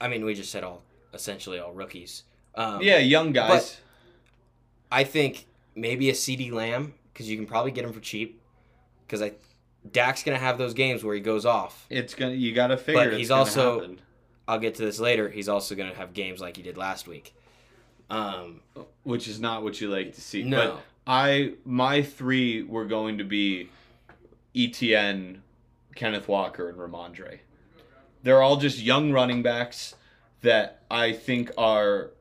I 0.02 0.08
mean, 0.08 0.26
we 0.26 0.34
just 0.34 0.52
said 0.52 0.64
all 0.64 0.84
essentially 1.14 1.60
all 1.60 1.72
rookies. 1.74 2.24
Um, 2.56 2.82
yeah, 2.82 2.98
young 2.98 3.32
guys. 3.32 3.80
I 4.92 5.04
think 5.06 5.48
maybe 5.76 6.10
a 6.10 6.14
CeeDee 6.14 6.52
Lamb 6.52 6.94
because 7.14 7.30
you 7.30 7.38
can 7.38 7.46
probably 7.46 7.72
get 7.72 7.86
him 7.86 7.94
for 7.94 8.00
cheap. 8.02 8.42
Because 9.08 9.22
I, 9.22 9.34
Dak's 9.90 10.24
gonna 10.24 10.38
have 10.38 10.58
those 10.58 10.74
games 10.74 11.04
where 11.04 11.16
he 11.16 11.22
goes 11.22 11.46
off. 11.46 11.86
it's 11.90 12.14
gonna 12.14 12.34
you 12.34 12.54
gotta 12.54 12.76
figure. 12.78 13.02
But 13.02 13.08
it's 13.10 13.18
he's 13.18 13.32
also- 13.32 13.80
happen. 13.80 14.02
I'll 14.48 14.60
get 14.60 14.76
to 14.76 14.82
this 14.84 15.00
later. 15.00 15.30
He's 15.30 15.48
also 15.48 15.76
gonna 15.76 15.94
have 15.94 16.14
games 16.14 16.42
like 16.42 16.58
he 16.58 16.64
did 16.64 16.76
last 16.76 17.08
week. 17.08 17.34
Um, 18.12 18.60
which 19.04 19.28
is 19.30 19.40
not 19.40 19.64
what 19.64 19.80
you 19.80 19.90
like 19.90 20.14
to 20.16 20.22
see. 20.22 20.44
No. 20.44 20.58
But 20.58 20.82
I 21.08 21.54
my 21.66 22.02
three 22.02 22.62
were 22.62 22.86
going 22.86 23.18
to 23.20 23.24
be 23.24 23.70
Etienne, 24.56 25.42
Kenneth 25.96 26.28
Walker, 26.28 26.70
and 26.70 26.78
Rhamondre. 26.78 27.40
They're 28.24 28.42
all 28.42 28.58
just 28.58 28.80
young 28.80 29.12
running 29.12 29.42
backs 29.42 29.96
that 30.42 30.82
I 30.92 31.14
think 31.14 31.52
are 31.58 32.12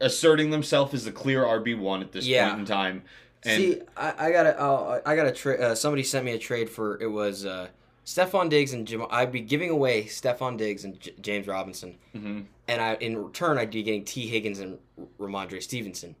asserting 0.00 0.50
themselves 0.50 0.94
as 0.94 1.04
the 1.04 1.12
clear 1.12 1.44
RB 1.44 1.78
one 1.78 2.00
at 2.02 2.12
this 2.12 2.26
Yeah. 2.26 2.48
point 2.48 2.60
in 2.60 2.66
time. 2.66 3.02
And 3.42 3.62
See, 3.62 3.80
I, 3.96 4.28
I 4.28 4.32
got 4.32 4.46
a, 4.46 5.02
I 5.06 5.14
got 5.16 5.26
a 5.26 5.32
trade. 5.32 5.60
Uh, 5.60 5.74
somebody 5.74 6.02
sent 6.02 6.24
me 6.24 6.32
a 6.32 6.38
trade 6.38 6.68
for 6.70 7.00
it 7.00 7.06
was 7.06 7.44
uh, 7.44 7.68
Stefon 8.06 8.48
Diggs 8.48 8.72
and 8.72 8.86
Jam- 8.86 9.06
I'd 9.10 9.32
be 9.32 9.40
giving 9.40 9.68
away 9.68 10.04
Stefon 10.04 10.56
Diggs 10.56 10.84
and 10.84 10.98
J- 11.00 11.12
James 11.20 11.46
Robinson, 11.48 11.96
Mhm. 12.14 12.44
and 12.68 12.80
I 12.80 12.94
in 12.94 13.16
return 13.18 13.58
I'd 13.58 13.70
be 13.72 13.82
getting 13.82 14.04
Tee 14.04 14.28
Higgins 14.28 14.60
and 14.60 14.78
Rhamondre 15.18 15.60
Stevenson, 15.62 16.14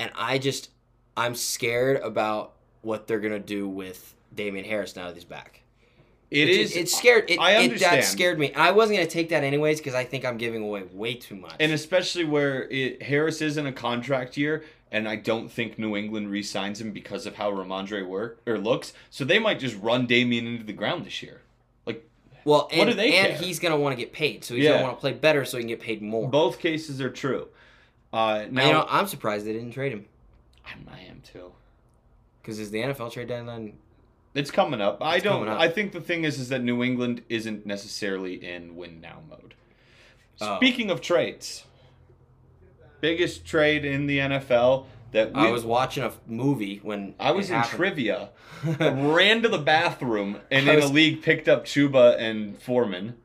and 0.00 0.10
I 0.14 0.38
just 0.38 0.70
I'm 1.16 1.34
scared 1.34 2.00
about 2.00 2.54
what 2.82 3.06
they're 3.08 3.18
gonna 3.20 3.38
do 3.40 3.68
with 3.68 4.14
Damien 4.34 4.64
Harris 4.64 4.96
now 4.96 5.06
that 5.08 5.14
he's 5.14 5.24
back. 5.24 5.60
it 6.30 6.48
is 6.50 6.76
It's 6.76 6.94
scared. 6.94 7.24
It, 7.30 7.38
I 7.40 7.52
it- 7.52 7.64
understand. 7.64 8.02
that 8.02 8.04
scared 8.04 8.38
me. 8.38 8.52
I 8.52 8.70
wasn't 8.70 8.98
gonna 8.98 9.08
take 9.08 9.30
that 9.30 9.44
anyways 9.44 9.78
because 9.80 9.94
I 9.94 10.04
think 10.04 10.26
I'm 10.26 10.36
giving 10.36 10.62
away 10.62 10.82
way 10.92 11.14
too 11.14 11.34
much. 11.34 11.54
and 11.58 11.72
especially 11.72 12.24
where 12.24 12.68
it, 12.70 13.02
Harris 13.02 13.40
is 13.40 13.56
in 13.56 13.66
a 13.66 13.72
contract 13.72 14.36
year, 14.36 14.62
and 14.90 15.08
I 15.08 15.16
don't 15.16 15.50
think 15.50 15.78
New 15.78 15.96
England 15.96 16.30
re-signs 16.30 16.80
him 16.80 16.92
because 16.92 17.26
of 17.26 17.36
how 17.36 17.50
Rhamondre 17.52 18.06
work 18.06 18.40
or 18.46 18.58
looks. 18.58 18.92
So 19.10 19.24
they 19.24 19.38
might 19.38 19.58
just 19.58 19.76
run 19.80 20.06
Damien 20.06 20.46
into 20.46 20.64
the 20.64 20.72
ground 20.72 21.04
this 21.04 21.22
year. 21.22 21.42
Like, 21.86 22.08
well, 22.44 22.68
and, 22.70 22.78
what 22.78 22.86
do 22.86 22.94
they 22.94 23.16
and 23.16 23.28
care? 23.28 23.36
he's 23.36 23.58
gonna 23.58 23.78
want 23.78 23.96
to 23.96 24.02
get 24.02 24.12
paid, 24.12 24.44
so 24.44 24.54
he's 24.54 24.64
Yeah. 24.64 24.72
gonna 24.72 24.84
want 24.84 24.96
to 24.96 25.00
play 25.00 25.12
better 25.12 25.44
so 25.44 25.58
he 25.58 25.62
can 25.62 25.68
get 25.68 25.80
paid 25.80 26.00
more. 26.02 26.28
Both 26.28 26.58
cases 26.58 27.00
are 27.00 27.10
true. 27.10 27.48
Uh, 28.12 28.46
now, 28.50 28.66
you 28.66 28.72
know, 28.72 28.86
I'm 28.88 29.06
surprised 29.06 29.44
they 29.46 29.52
didn't 29.52 29.72
trade 29.72 29.92
him 29.92 30.06
I'm- 30.64 30.86
I 30.90 31.00
am 31.00 31.20
too. 31.22 31.52
because 32.40 32.58
is 32.58 32.70
the 32.70 32.80
NFL 32.82 33.10
trade 33.12 33.28
deadline? 33.28 33.74
It's 34.34 34.50
coming 34.50 34.80
up. 34.80 35.02
I 35.02 35.18
don't. 35.18 35.48
up. 35.48 35.58
I 35.58 35.68
think 35.68 35.92
the 35.92 36.00
thing 36.00 36.24
is, 36.24 36.38
is 36.38 36.48
that 36.50 36.62
New 36.62 36.82
England 36.84 37.22
isn't 37.28 37.66
necessarily 37.66 38.34
in 38.44 38.76
win 38.76 39.00
now 39.00 39.20
mode. 39.28 39.54
Oh. 40.40 40.56
Speaking 40.56 40.90
of 40.90 41.00
trades, 41.00 41.64
biggest 43.00 43.44
trade 43.44 43.84
in 43.84 44.06
the 44.06 44.18
NFL 44.18 44.86
that 45.12 45.32
we, 45.32 45.40
I 45.40 45.50
was 45.50 45.64
watching 45.64 46.02
a 46.02 46.12
movie 46.26 46.80
when 46.82 47.14
I 47.18 47.30
was 47.30 47.48
in 47.48 47.56
happened. 47.56 47.76
trivia, 47.76 48.30
ran 48.80 49.42
to 49.42 49.48
the 49.48 49.58
bathroom, 49.58 50.38
and 50.50 50.68
I 50.68 50.74
in 50.74 50.80
was- 50.80 50.90
a 50.90 50.92
league 50.92 51.22
picked 51.22 51.48
up 51.48 51.64
Chuba 51.64 52.18
and 52.18 52.60
Foreman. 52.60 53.16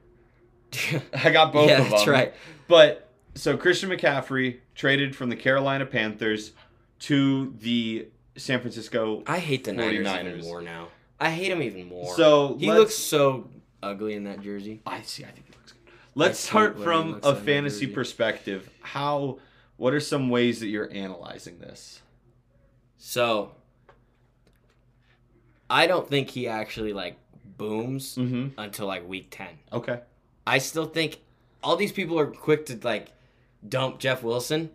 I 1.13 1.29
got 1.31 1.53
both 1.53 1.69
yeah, 1.69 1.77
of 1.79 1.83
them. 1.83 1.91
that's 1.91 2.07
right. 2.07 2.33
But 2.67 3.09
so 3.35 3.57
Christian 3.57 3.89
McCaffrey 3.89 4.59
traded 4.75 5.15
from 5.15 5.29
the 5.29 5.35
Carolina 5.35 5.85
Panthers 5.85 6.53
to 7.01 7.53
the 7.59 8.07
San 8.37 8.59
Francisco. 8.59 9.23
I 9.27 9.39
hate 9.39 9.65
the 9.65 9.73
Niners, 9.73 10.07
49ers. 10.07 10.27
even 10.37 10.41
more 10.41 10.61
now. 10.61 10.87
I 11.19 11.29
hate 11.29 11.51
him 11.51 11.61
even 11.61 11.87
more. 11.87 12.15
So 12.15 12.57
he 12.59 12.71
looks 12.71 12.95
so 12.95 13.49
ugly 13.81 14.13
in 14.15 14.23
that 14.23 14.41
jersey. 14.41 14.81
I 14.85 15.01
see. 15.01 15.23
I 15.23 15.27
think 15.27 15.45
he 15.47 15.53
looks 15.53 15.73
good. 15.73 15.93
Let's 16.15 16.39
start 16.39 16.81
from 16.81 17.19
a 17.23 17.35
fantasy 17.35 17.87
perspective. 17.87 18.69
How? 18.81 19.39
What 19.77 19.93
are 19.93 19.99
some 19.99 20.29
ways 20.29 20.59
that 20.59 20.67
you're 20.67 20.91
analyzing 20.91 21.59
this? 21.59 22.01
So 22.97 23.53
I 25.69 25.87
don't 25.87 26.07
think 26.07 26.29
he 26.29 26.47
actually 26.47 26.93
like 26.93 27.17
booms 27.57 28.15
Mm-hmm. 28.15 28.59
until 28.59 28.87
like 28.87 29.07
week 29.07 29.27
ten. 29.31 29.49
Okay. 29.71 29.99
I 30.45 30.57
still 30.57 30.85
think 30.85 31.19
all 31.63 31.75
these 31.75 31.91
people 31.91 32.19
are 32.19 32.27
quick 32.27 32.65
to 32.67 32.79
like 32.83 33.11
dump 33.67 33.99
Jeff 33.99 34.23
Wilson. 34.23 34.69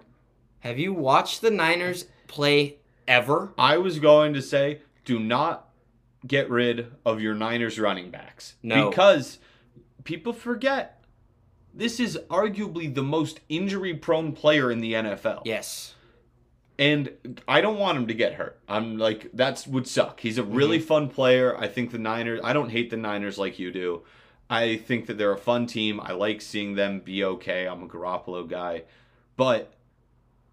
Have 0.61 0.79
you 0.79 0.93
watched 0.93 1.41
the 1.41 1.51
Niners 1.51 2.07
play 2.27 2.77
ever? 3.07 3.53
I 3.59 3.79
was 3.79 3.99
going 3.99 4.33
to 4.35 4.43
say, 4.43 4.81
do 5.05 5.19
not 5.21 5.69
get 6.27 6.51
rid 6.51 6.91
of 7.07 7.21
your 7.21 7.35
Niners 7.35 7.79
running 7.79 8.11
backs. 8.11 8.55
No. 8.63 8.89
Because 8.91 9.39
people 10.05 10.33
forget 10.33 10.98
this 11.79 12.01
is 12.01 12.19
arguably 12.29 12.93
the 12.93 13.05
most 13.05 13.39
injury 13.49 13.95
prone 13.95 14.33
player 14.33 14.71
in 14.71 14.81
the 14.81 14.95
NFL. 14.95 15.43
Yes. 15.45 15.95
And 16.77 17.39
I 17.47 17.61
don't 17.61 17.79
want 17.79 17.97
him 17.99 18.09
to 18.09 18.15
get 18.15 18.35
hurt. 18.35 18.59
I'm 18.69 18.99
like, 18.99 19.31
that's 19.33 19.65
would 19.67 19.87
suck. 19.87 20.19
He's 20.19 20.39
a 20.39 20.43
really 20.43 20.81
fun 20.81 21.09
player. 21.09 21.57
I 21.57 21.69
think 21.69 21.93
the 21.93 21.99
Niners, 21.99 22.41
I 22.43 22.53
don't 22.53 22.71
hate 22.71 22.91
the 22.91 22.97
Niners 22.97 23.39
like 23.39 23.61
you 23.61 23.71
do. 23.71 24.03
I 24.51 24.77
think 24.77 25.07
that 25.07 25.19
they're 25.19 25.33
a 25.33 25.39
fun 25.39 25.67
team. 25.67 26.01
I 26.01 26.13
like 26.13 26.41
seeing 26.41 26.75
them 26.75 26.99
be 26.99 27.23
okay. 27.23 27.69
I'm 27.69 27.85
a 27.85 27.87
Garoppolo 27.87 28.49
guy. 28.49 28.83
But, 29.37 29.73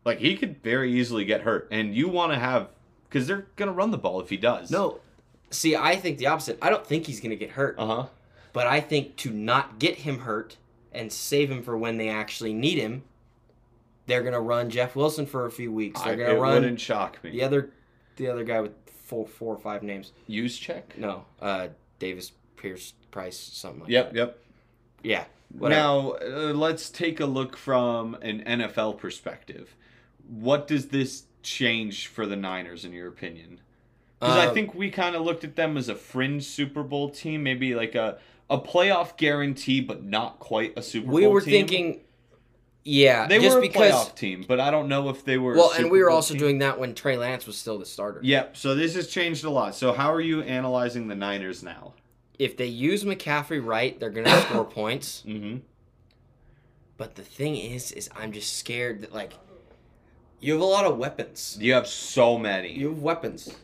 like, 0.03 0.19
he 0.19 0.37
could 0.37 0.61
very 0.61 0.91
easily 0.91 1.25
get 1.25 1.41
hurt. 1.41 1.67
And 1.71 1.95
you 1.95 2.07
want 2.07 2.33
to 2.33 2.39
have, 2.39 2.69
because 3.09 3.25
they're 3.25 3.47
going 3.55 3.67
to 3.67 3.73
run 3.73 3.89
the 3.89 3.97
ball 3.97 4.21
if 4.21 4.29
he 4.29 4.37
does. 4.37 4.69
No. 4.69 4.99
See, 5.49 5.75
I 5.75 5.95
think 5.95 6.19
the 6.19 6.27
opposite. 6.27 6.59
I 6.61 6.69
don't 6.69 6.85
think 6.85 7.07
he's 7.07 7.19
going 7.19 7.31
to 7.31 7.35
get 7.35 7.51
hurt. 7.51 7.79
Uh 7.79 7.85
huh. 7.85 8.07
But 8.53 8.67
I 8.67 8.79
think 8.79 9.15
to 9.17 9.31
not 9.31 9.79
get 9.79 9.99
him 9.99 10.19
hurt 10.19 10.57
and 10.95 11.11
save 11.11 11.51
him 11.51 11.61
for 11.61 11.77
when 11.77 11.97
they 11.97 12.09
actually 12.09 12.53
need 12.53 12.77
him, 12.77 13.03
they're 14.07 14.23
gonna 14.23 14.39
run 14.41 14.69
Jeff 14.69 14.95
Wilson 14.95 15.25
for 15.25 15.45
a 15.45 15.51
few 15.51 15.71
weeks. 15.71 16.01
They're 16.01 16.15
gonna 16.15 16.39
run 16.39 16.55
wouldn't 16.55 16.79
shock 16.79 17.23
me. 17.23 17.31
the 17.31 17.43
other 17.43 17.71
the 18.17 18.27
other 18.27 18.43
guy 18.43 18.61
with 18.61 18.71
four 19.03 19.27
four 19.27 19.53
or 19.55 19.59
five 19.59 19.83
names. 19.83 20.11
Juszczyk? 20.29 20.97
No, 20.97 21.25
uh, 21.41 21.67
Davis 21.99 22.31
Pierce 22.57 22.93
Price 23.11 23.37
something 23.37 23.81
like 23.81 23.89
Yep, 23.89 24.13
that. 24.13 24.17
yep. 24.17 24.39
Yeah. 25.03 25.25
Whatever. 25.57 25.79
Now, 25.81 26.11
uh, 26.21 26.53
let's 26.53 26.89
take 26.89 27.19
a 27.19 27.25
look 27.25 27.55
from 27.55 28.15
an 28.15 28.43
NFL 28.45 28.97
perspective. 28.97 29.75
What 30.27 30.67
does 30.67 30.87
this 30.87 31.25
change 31.43 32.07
for 32.07 32.25
the 32.25 32.35
Niners, 32.35 32.83
in 32.83 32.91
your 32.91 33.07
opinion? 33.07 33.59
Because 34.19 34.37
I 34.37 34.47
Um, 34.47 34.53
think 34.55 34.73
we 34.73 34.89
kind 34.89 35.15
of 35.15 35.21
looked 35.21 35.43
at 35.43 35.55
them 35.55 35.77
as 35.77 35.87
a 35.87 35.95
fringe 35.95 36.43
Super 36.43 36.81
Bowl 36.83 37.09
team, 37.09 37.43
maybe 37.43 37.75
like 37.75 37.93
a, 37.95 38.17
a 38.49 38.59
playoff 38.59 39.17
guarantee, 39.17 39.81
but 39.81 40.03
not 40.03 40.39
quite 40.39 40.73
a 40.77 40.81
Super 40.81 41.07
we 41.07 41.21
Bowl 41.23 41.29
We 41.31 41.33
were 41.33 41.41
team. 41.41 41.51
thinking. 41.67 42.01
Yeah, 42.87 43.25
they 43.27 43.39
just 43.39 43.55
were 43.55 43.59
a 43.59 43.67
because. 43.67 43.91
playoff 43.93 44.15
team, 44.15 44.45
but 44.47 44.59
I 44.59 44.69
don't 44.69 44.87
know 44.87 45.09
if 45.09 45.25
they 45.25 45.37
were. 45.39 45.55
Well, 45.55 45.71
and 45.71 45.89
we 45.89 45.99
were 46.03 46.09
Bowl 46.09 46.17
also 46.17 46.35
team. 46.35 46.39
doing 46.39 46.57
that 46.59 46.79
when 46.79 46.93
Trey 46.93 47.17
Lance 47.17 47.47
was 47.47 47.57
still 47.57 47.79
the 47.79 47.85
starter. 47.85 48.19
Yep. 48.23 48.55
So 48.57 48.75
this 48.75 48.93
has 48.95 49.07
changed 49.07 49.43
a 49.43 49.49
lot. 49.49 49.73
So 49.75 49.91
how 49.91 50.13
are 50.13 50.21
you 50.21 50.41
analyzing 50.41 51.07
the 51.07 51.15
Niners 51.15 51.63
now? 51.63 51.93
If 52.37 52.57
they 52.57 52.67
use 52.67 53.03
McCaffrey 53.03 53.65
right, 53.65 53.99
they're 53.99 54.11
gonna 54.11 54.39
score 54.49 54.65
points. 54.65 55.23
Mm-hmm. 55.25 55.57
But 56.97 57.15
the 57.15 57.23
thing 57.23 57.55
is, 57.55 57.91
is 57.91 58.09
I'm 58.15 58.31
just 58.31 58.57
scared 58.57 59.01
that 59.01 59.13
like 59.13 59.33
you 60.39 60.53
have 60.53 60.61
a 60.61 60.65
lot 60.65 60.85
of 60.85 60.97
weapons. 60.97 61.57
You 61.59 61.73
have 61.73 61.87
so 61.87 62.37
many. 62.37 62.71
You 62.71 62.89
have 62.89 62.99
weapons, 63.01 63.55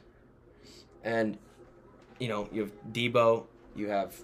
and 1.04 1.38
you 2.20 2.28
know 2.28 2.50
you 2.52 2.62
have 2.62 2.72
Deebo. 2.92 3.46
You 3.76 3.90
have 3.90 4.16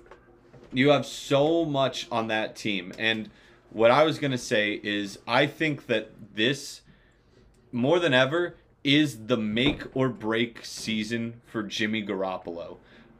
You 0.71 0.89
have 0.89 1.05
so 1.05 1.65
much 1.65 2.07
on 2.11 2.27
that 2.27 2.55
team. 2.55 2.93
And 2.97 3.29
what 3.69 3.91
I 3.91 4.03
was 4.03 4.19
going 4.19 4.31
to 4.31 4.37
say 4.37 4.79
is 4.83 5.19
I 5.27 5.45
think 5.45 5.87
that 5.87 6.11
this, 6.35 6.81
more 7.71 7.99
than 7.99 8.13
ever, 8.13 8.55
is 8.83 9.25
the 9.27 9.37
make 9.37 9.83
or 9.95 10.09
break 10.09 10.63
season 10.63 11.41
for 11.45 11.63
Jimmy 11.63 12.05
Garoppolo. 12.05 12.77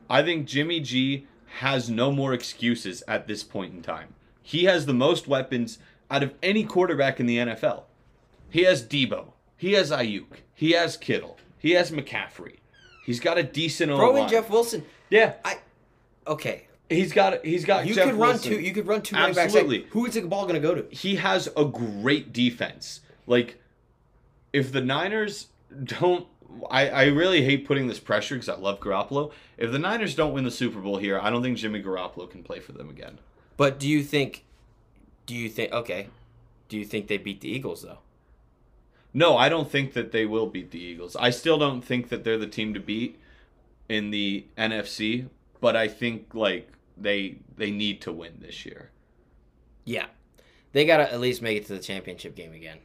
I 0.09 0.23
think 0.23 0.47
Jimmy 0.47 0.79
G 0.79 1.27
has 1.59 1.89
no 1.89 2.11
more 2.11 2.33
excuses 2.33 3.03
at 3.07 3.27
this 3.27 3.43
point 3.43 3.73
in 3.73 3.81
time. 3.81 4.13
He 4.41 4.65
has 4.65 4.85
the 4.85 4.93
most 4.93 5.27
weapons 5.27 5.79
out 6.09 6.23
of 6.23 6.33
any 6.41 6.63
quarterback 6.63 7.19
in 7.19 7.25
the 7.25 7.37
NFL. 7.37 7.83
He 8.49 8.63
has 8.63 8.81
Deebo. 8.83 9.33
He 9.57 9.73
has 9.73 9.91
Aiyuk. 9.91 10.41
He 10.53 10.71
has 10.71 10.95
Kittle. 10.95 11.37
He 11.59 11.71
has 11.71 11.91
McCaffrey. 11.91 12.57
He's 13.05 13.19
got 13.19 13.37
a 13.37 13.43
decent 13.43 13.91
throw 13.91 14.15
in 14.15 14.29
Jeff 14.29 14.49
Wilson. 14.49 14.85
Yeah, 15.09 15.33
I. 15.43 15.59
Okay, 16.25 16.67
he's 16.89 17.13
got 17.13 17.43
he's 17.45 17.65
got. 17.65 17.87
you 17.87 17.95
Jeff 17.95 18.05
could 18.05 18.15
run 18.15 18.29
Wilson. 18.29 18.53
two. 18.53 18.59
You 18.59 18.73
could 18.73 18.87
run 18.87 19.01
two. 19.01 19.15
Absolutely. 19.15 19.79
Like, 19.79 19.89
who 19.89 20.05
is 20.05 20.13
the 20.13 20.21
ball 20.21 20.43
going 20.43 20.61
to 20.61 20.65
go 20.65 20.75
to? 20.75 20.85
he 20.95 21.15
has 21.17 21.49
a 21.55 21.65
great 21.65 22.33
defense. 22.33 23.01
Like, 23.25 23.61
if 24.53 24.71
the 24.71 24.81
Niners 24.81 25.47
don't, 25.83 26.27
I, 26.69 26.89
I 26.89 27.03
really 27.05 27.43
hate 27.43 27.67
putting 27.67 27.87
this 27.87 27.99
pressure 27.99 28.35
because 28.35 28.49
I 28.49 28.55
love 28.55 28.79
Garoppolo. 28.79 29.31
If 29.57 29.71
the 29.71 29.79
Niners 29.79 30.15
don't 30.15 30.33
win 30.33 30.43
the 30.43 30.51
Super 30.51 30.79
Bowl 30.79 30.97
here, 30.97 31.19
I 31.19 31.29
don't 31.29 31.43
think 31.43 31.57
Jimmy 31.57 31.81
Garoppolo 31.83 32.29
can 32.29 32.43
play 32.43 32.59
for 32.59 32.71
them 32.71 32.89
again. 32.89 33.19
But 33.57 33.79
do 33.79 33.87
you 33.87 34.03
think? 34.03 34.45
Do 35.25 35.35
you 35.35 35.49
think? 35.49 35.73
Okay, 35.73 36.07
do 36.69 36.77
you 36.77 36.85
think 36.85 37.07
they 37.07 37.17
beat 37.17 37.41
the 37.41 37.49
Eagles 37.49 37.81
though? 37.81 37.99
No, 39.13 39.35
I 39.35 39.49
don't 39.49 39.69
think 39.71 39.93
that 39.93 40.11
they 40.11 40.25
will 40.25 40.45
beat 40.47 40.71
the 40.71 40.79
Eagles. 40.79 41.15
I 41.15 41.31
still 41.31 41.57
don't 41.57 41.81
think 41.81 42.09
that 42.09 42.23
they're 42.23 42.37
the 42.37 42.47
team 42.47 42.73
to 42.75 42.79
beat 42.79 43.19
in 43.89 44.11
the 44.11 44.45
NFC, 44.57 45.27
but 45.59 45.75
I 45.75 45.87
think 45.87 46.33
like 46.35 46.69
they 46.99 47.37
they 47.55 47.71
need 47.71 48.01
to 48.01 48.11
win 48.11 48.37
this 48.39 48.65
year. 48.65 48.91
Yeah, 49.85 50.07
they 50.73 50.85
got 50.85 50.97
to 50.97 51.11
at 51.11 51.19
least 51.19 51.41
make 51.41 51.57
it 51.57 51.65
to 51.67 51.73
the 51.73 51.79
championship 51.79 52.35
game 52.35 52.53
again. 52.53 52.79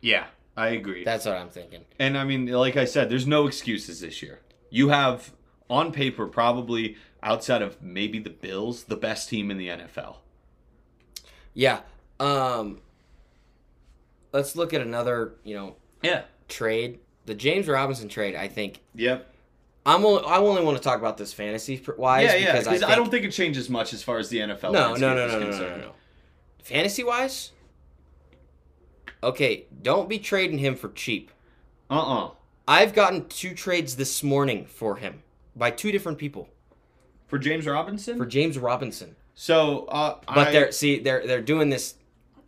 Yeah, 0.00 0.26
I 0.56 0.68
agree. 0.68 1.04
That's 1.04 1.26
what 1.26 1.36
I'm 1.36 1.48
thinking. 1.48 1.84
And 1.98 2.16
I 2.16 2.24
mean, 2.24 2.46
like 2.46 2.76
I 2.76 2.84
said, 2.84 3.08
there's 3.10 3.26
no 3.26 3.46
excuses 3.46 4.00
this 4.00 4.22
year. 4.22 4.40
You 4.70 4.90
have, 4.90 5.32
on 5.68 5.90
paper, 5.92 6.26
probably 6.26 6.96
outside 7.22 7.62
of 7.62 7.80
maybe 7.82 8.18
the 8.18 8.30
Bills, 8.30 8.84
the 8.84 8.96
best 8.96 9.28
team 9.28 9.50
in 9.50 9.58
the 9.58 9.68
NFL. 9.68 10.16
Yeah. 11.54 11.80
Um 12.20 12.80
let's 14.32 14.54
look 14.54 14.74
at 14.74 14.80
another, 14.82 15.34
you 15.44 15.54
know, 15.54 15.76
Yeah. 16.02 16.22
trade. 16.48 17.00
The 17.24 17.34
James 17.34 17.66
Robinson 17.66 18.08
trade, 18.08 18.36
I 18.36 18.48
think 18.48 18.80
Yep. 18.94 19.26
I'm 19.86 20.04
only, 20.04 20.24
I 20.24 20.38
only 20.38 20.62
want 20.64 20.76
to 20.76 20.82
talk 20.82 20.98
about 20.98 21.16
this 21.16 21.32
fantasy 21.32 21.80
wise 21.96 22.24
Yeah, 22.24 22.34
yeah. 22.34 22.58
because 22.58 22.82
I, 22.82 22.92
I, 22.92 22.96
don't 22.96 23.08
think 23.08 23.24
it 23.24 23.30
changes 23.30 23.70
much 23.70 23.92
as 23.92 24.02
far 24.02 24.18
as 24.18 24.28
the 24.28 24.38
NFL. 24.38 24.72
no, 24.72 24.94
no, 24.94 25.14
no, 25.14 25.28
no, 25.28 25.38
no, 25.38 25.50
no, 25.50 25.58
no, 25.58 25.76
no. 25.76 25.92
Fantasy 26.62 27.04
wise, 27.04 27.52
okay, 29.22 29.66
don't 29.82 30.08
be 30.08 30.18
trading 30.18 30.58
him 30.58 30.74
for 30.74 30.88
cheap. 30.88 31.30
Uh-uh. 31.88 32.30
I've 32.66 32.94
gotten 32.94 33.28
two 33.28 33.54
trades 33.54 33.94
this 33.94 34.24
morning 34.24 34.66
for 34.66 34.96
him 34.96 35.22
by 35.54 35.70
two 35.70 35.92
different 35.92 36.18
people 36.18 36.48
For 37.28 37.38
James 37.38 37.64
Robinson. 37.66 38.18
for 38.18 38.26
James 38.26 38.58
Robinson. 38.58 39.14
so, 39.34 39.84
uh, 39.86 40.18
But 40.26 40.48
I, 40.48 40.52
they're 40.52 40.72
see 40.72 40.98
they're 40.98 41.24
they're 41.24 41.40
doing 41.40 41.70
this. 41.70 41.94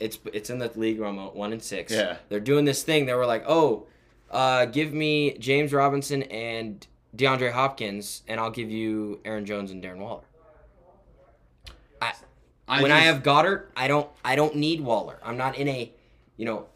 It's 0.00 0.18
it's 0.32 0.50
in 0.50 0.58
the 0.58 0.72
league 0.74 0.98
where 0.98 1.08
I'm 1.08 1.18
at 1.20 1.36
one 1.36 1.52
and 1.52 1.62
six. 1.62 1.92
Yeah. 1.92 2.16
They're 2.28 2.40
doing 2.40 2.64
this 2.64 2.82
thing. 2.82 3.06
They 3.06 3.14
were 3.14 3.26
like, 3.26 3.44
oh, 3.46 3.86
uh, 4.30 4.64
give 4.66 4.92
me 4.92 5.38
James 5.38 5.72
Robinson 5.72 6.24
and 6.24 6.84
DeAndre 7.16 7.52
Hopkins, 7.52 8.22
and 8.28 8.38
I'll 8.40 8.50
give 8.50 8.70
you 8.70 9.20
Aaron 9.24 9.46
Jones 9.46 9.70
and 9.70 9.82
Darren 9.82 9.98
Waller. 9.98 10.22
I 12.70 12.82
when 12.82 12.92
I 12.92 12.98
have 13.00 13.22
Goedert, 13.22 13.70
I 13.74 13.88
don't 13.88 14.08
I 14.22 14.36
don't 14.36 14.54
need 14.56 14.82
Waller. 14.82 15.18
I'm 15.24 15.38
not 15.38 15.56
in 15.56 15.68
a, 15.68 15.90
you 16.36 16.44
know. 16.44 16.66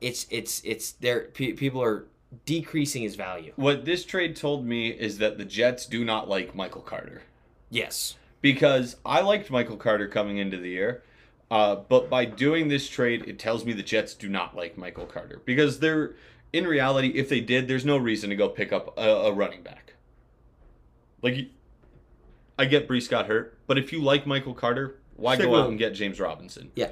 It's 0.00 0.26
it's 0.30 0.62
it's 0.64 0.92
there. 0.92 1.22
Pe- 1.34 1.52
people 1.54 1.82
are 1.82 2.06
decreasing 2.46 3.02
his 3.02 3.16
value. 3.16 3.52
what 3.56 3.84
this 3.84 4.04
trade 4.04 4.36
told 4.36 4.64
me 4.64 4.88
is 4.88 5.18
that 5.18 5.36
the 5.36 5.44
Jets 5.44 5.84
do 5.86 6.04
not 6.04 6.28
like 6.28 6.54
Michael 6.54 6.80
Carter. 6.80 7.22
Yes. 7.70 8.16
because 8.40 8.96
I 9.04 9.20
liked 9.22 9.50
Michael 9.50 9.76
Carter 9.76 10.06
coming 10.06 10.38
into 10.38 10.58
the 10.58 10.68
year. 10.68 11.02
Uh, 11.50 11.76
but 11.76 12.08
by 12.08 12.24
doing 12.24 12.68
this 12.68 12.88
trade, 12.88 13.24
it 13.26 13.38
tells 13.38 13.64
me 13.64 13.72
the 13.72 13.82
Jets 13.82 14.14
do 14.14 14.28
not 14.28 14.56
like 14.56 14.78
Michael 14.78 15.06
Carter 15.06 15.42
because 15.44 15.80
they're 15.80 16.14
in 16.52 16.66
reality, 16.66 17.08
if 17.14 17.28
they 17.28 17.40
did, 17.40 17.68
there's 17.68 17.84
no 17.84 17.96
reason 17.96 18.30
to 18.30 18.36
go 18.36 18.48
pick 18.48 18.72
up 18.72 18.96
a, 18.98 19.02
a 19.08 19.32
running 19.32 19.62
back. 19.62 19.94
Like, 21.22 21.48
I 22.58 22.64
get 22.66 22.88
Breece 22.88 23.08
got 23.08 23.26
hurt, 23.26 23.56
but 23.66 23.78
if 23.78 23.92
you 23.92 24.02
like 24.02 24.26
Michael 24.26 24.54
Carter, 24.54 24.98
why 25.16 25.34
Stick 25.36 25.46
go 25.46 25.56
out 25.56 25.64
him. 25.64 25.70
and 25.72 25.78
get 25.78 25.94
James 25.94 26.20
Robinson? 26.20 26.70
Yeah. 26.74 26.90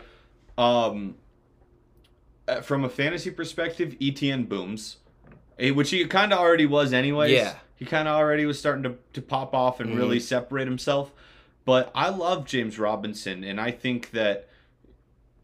Um, 0.56 1.16
uh, 2.48 2.60
from 2.60 2.84
a 2.84 2.88
fantasy 2.88 3.30
perspective, 3.30 3.96
Etienne 4.00 4.44
booms, 4.44 4.96
eh, 5.58 5.70
which 5.70 5.90
he 5.90 6.04
kind 6.06 6.32
of 6.32 6.38
already 6.38 6.66
was 6.66 6.92
anyways. 6.92 7.32
Yeah. 7.32 7.54
He 7.76 7.84
kind 7.86 8.08
of 8.08 8.14
already 8.14 8.44
was 8.46 8.58
starting 8.58 8.82
to, 8.84 8.94
to 9.14 9.22
pop 9.22 9.54
off 9.54 9.80
and 9.80 9.90
Mhm. 9.90 9.96
really 9.96 10.20
separate 10.20 10.66
himself. 10.66 11.12
But 11.64 11.90
I 11.94 12.08
love 12.10 12.46
James 12.46 12.78
Robinson, 12.78 13.42
and 13.44 13.60
I 13.60 13.70
think 13.70 14.10
that, 14.12 14.48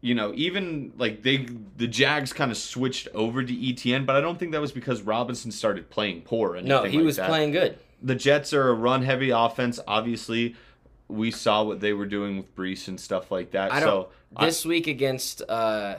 you 0.07 0.15
know, 0.15 0.31
even 0.35 0.93
like 0.97 1.21
they, 1.23 1.45
the 1.75 1.87
Jags 1.87 2.31
kind 2.31 2.49
of 2.49 2.57
switched 2.57 3.07
over 3.13 3.43
to 3.43 3.69
Etienne, 3.69 4.05
but 4.05 4.15
I 4.15 4.21
don't 4.21 4.39
think 4.39 4.53
that 4.53 4.61
was 4.61 4.71
because 4.71 5.01
Robinson 5.01 5.51
started 5.51 5.89
playing 5.89 6.21
poor. 6.21 6.55
Or 6.55 6.61
No, 6.61 6.83
he 6.83 6.97
like 6.97 7.05
was 7.05 7.15
that. 7.17 7.27
playing 7.27 7.51
good. 7.51 7.77
The 8.01 8.15
Jets 8.15 8.53
are 8.53 8.69
a 8.69 8.73
run 8.73 9.01
heavy 9.03 9.31
offense. 9.31 9.79
Obviously, 9.87 10.55
we 11.09 11.29
saw 11.31 11.63
what 11.63 11.79
they 11.81 11.93
were 11.93 12.05
doing 12.05 12.37
with 12.37 12.55
Breece 12.55 12.87
and 12.87 12.99
stuff 12.99 13.31
like 13.31 13.51
that. 13.51 13.73
I 13.73 13.79
so 13.81 14.09
I- 14.35 14.45
This 14.45 14.65
week 14.65 14.87
against 14.87 15.41
uh, 15.49 15.97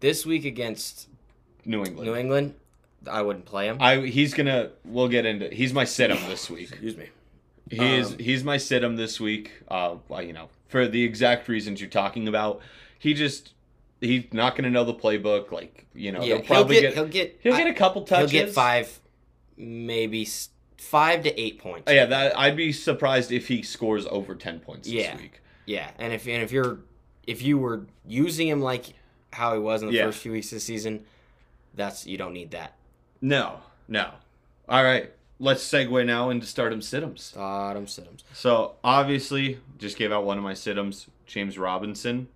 this 0.00 0.24
week 0.24 0.44
against 0.44 1.08
New 1.64 1.82
England. 1.84 2.06
New 2.10 2.14
England, 2.16 2.54
I 3.10 3.22
wouldn't 3.22 3.46
play 3.46 3.66
him. 3.68 3.78
I 3.80 4.06
he's 4.06 4.34
gonna. 4.34 4.70
We'll 4.84 5.08
get 5.08 5.26
into. 5.26 5.48
He's 5.48 5.72
my 5.72 5.84
sit 5.84 6.10
'em 6.10 6.18
this 6.28 6.48
week. 6.50 6.70
Excuse 6.70 6.96
me. 6.96 7.08
He 7.70 7.94
is. 7.96 8.12
Um, 8.12 8.18
He's 8.18 8.44
my 8.44 8.56
sit 8.58 8.84
'em 8.84 8.96
this 8.96 9.18
week. 9.20 9.50
Uh, 9.68 9.96
well, 10.08 10.22
you 10.22 10.32
know, 10.32 10.48
for 10.68 10.86
the 10.86 11.02
exact 11.04 11.48
reasons 11.48 11.80
you're 11.80 11.90
talking 11.90 12.28
about. 12.28 12.60
He 12.98 13.14
just. 13.14 13.52
He's 14.00 14.24
not 14.32 14.56
gonna 14.56 14.68
know 14.70 14.84
the 14.84 14.94
playbook. 14.94 15.50
Like 15.50 15.86
you 15.94 16.12
know, 16.12 16.20
yeah, 16.22 16.36
he'll 16.36 16.42
probably 16.44 16.80
he'll 16.80 16.82
get. 16.82 16.94
get, 16.94 16.94
he'll 16.94 17.08
get 17.08 17.38
he'll 17.42 17.56
get 17.56 17.66
a 17.66 17.72
couple 17.74 18.02
touches. 18.02 18.30
he'll 18.30 18.44
get 18.44 18.54
five, 18.54 19.00
maybe 19.56 20.28
five 20.76 21.22
to 21.22 21.40
eight 21.40 21.58
points. 21.58 21.84
Oh, 21.90 21.92
yeah, 21.94 22.04
that 22.06 22.38
I'd 22.38 22.56
be 22.56 22.72
surprised 22.72 23.32
if 23.32 23.48
he 23.48 23.62
scores 23.62 24.06
over 24.06 24.34
ten 24.34 24.60
points 24.60 24.86
Yeah. 24.88 25.12
this 25.12 25.22
week. 25.22 25.40
Yeah, 25.64 25.90
and 25.98 26.12
if 26.12 26.26
and 26.28 26.42
if 26.42 26.52
you're 26.52 26.80
if 27.26 27.42
you 27.42 27.58
were 27.58 27.86
using 28.06 28.48
him 28.48 28.60
like 28.60 28.92
how 29.32 29.54
he 29.54 29.58
was 29.60 29.82
in 29.82 29.88
the 29.88 29.94
Yeah. 29.94 30.04
first 30.06 30.18
few 30.18 30.32
weeks 30.32 30.52
of 30.52 30.56
the 30.56 30.60
season, 30.60 31.04
that's 31.74 32.06
you 32.06 32.18
don't 32.18 32.34
need 32.34 32.50
that. 32.50 32.74
No, 33.22 33.60
no. 33.88 34.10
All 34.68 34.84
right, 34.84 35.10
let's 35.38 35.66
segue 35.66 36.06
now 36.06 36.30
into 36.30 36.46
stardom 36.46 36.82
sit-ems. 36.82 37.22
Stardom 37.22 37.86
Siddums. 37.86 38.22
So 38.32 38.76
obviously, 38.82 39.60
just 39.78 39.96
gave 39.96 40.12
out 40.12 40.24
one 40.24 40.38
of 40.38 40.44
my 40.44 40.54
sit-ems, 40.54 41.08
James 41.26 41.58
Robinson, 41.58 42.28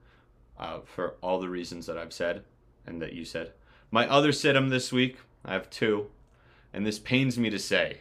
uh, 0.59 0.81
for 0.85 1.15
all 1.21 1.41
the 1.41 1.49
reasons 1.49 1.87
that 1.87 1.97
I've 1.97 2.13
said 2.13 2.45
and 2.87 3.01
that 3.03 3.13
you 3.13 3.25
said. 3.25 3.53
My 3.91 4.09
other 4.09 4.33
sit-em 4.33 4.69
this 4.69 4.93
week, 4.93 5.19
I 5.45 5.53
have 5.53 5.71
two, 5.71 6.11
and 6.73 6.87
this 6.87 6.99
pains 6.99 7.39
me 7.39 7.51
to 7.51 7.59
say, 7.59 7.99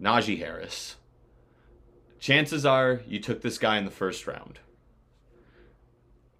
Najee 0.00 0.38
Harris. 0.38 0.96
Chances 2.18 2.66
are 2.66 3.00
you 3.06 3.20
took 3.20 3.42
this 3.42 3.58
guy 3.58 3.78
in 3.78 3.84
the 3.84 3.90
first 3.90 4.26
round. 4.26 4.58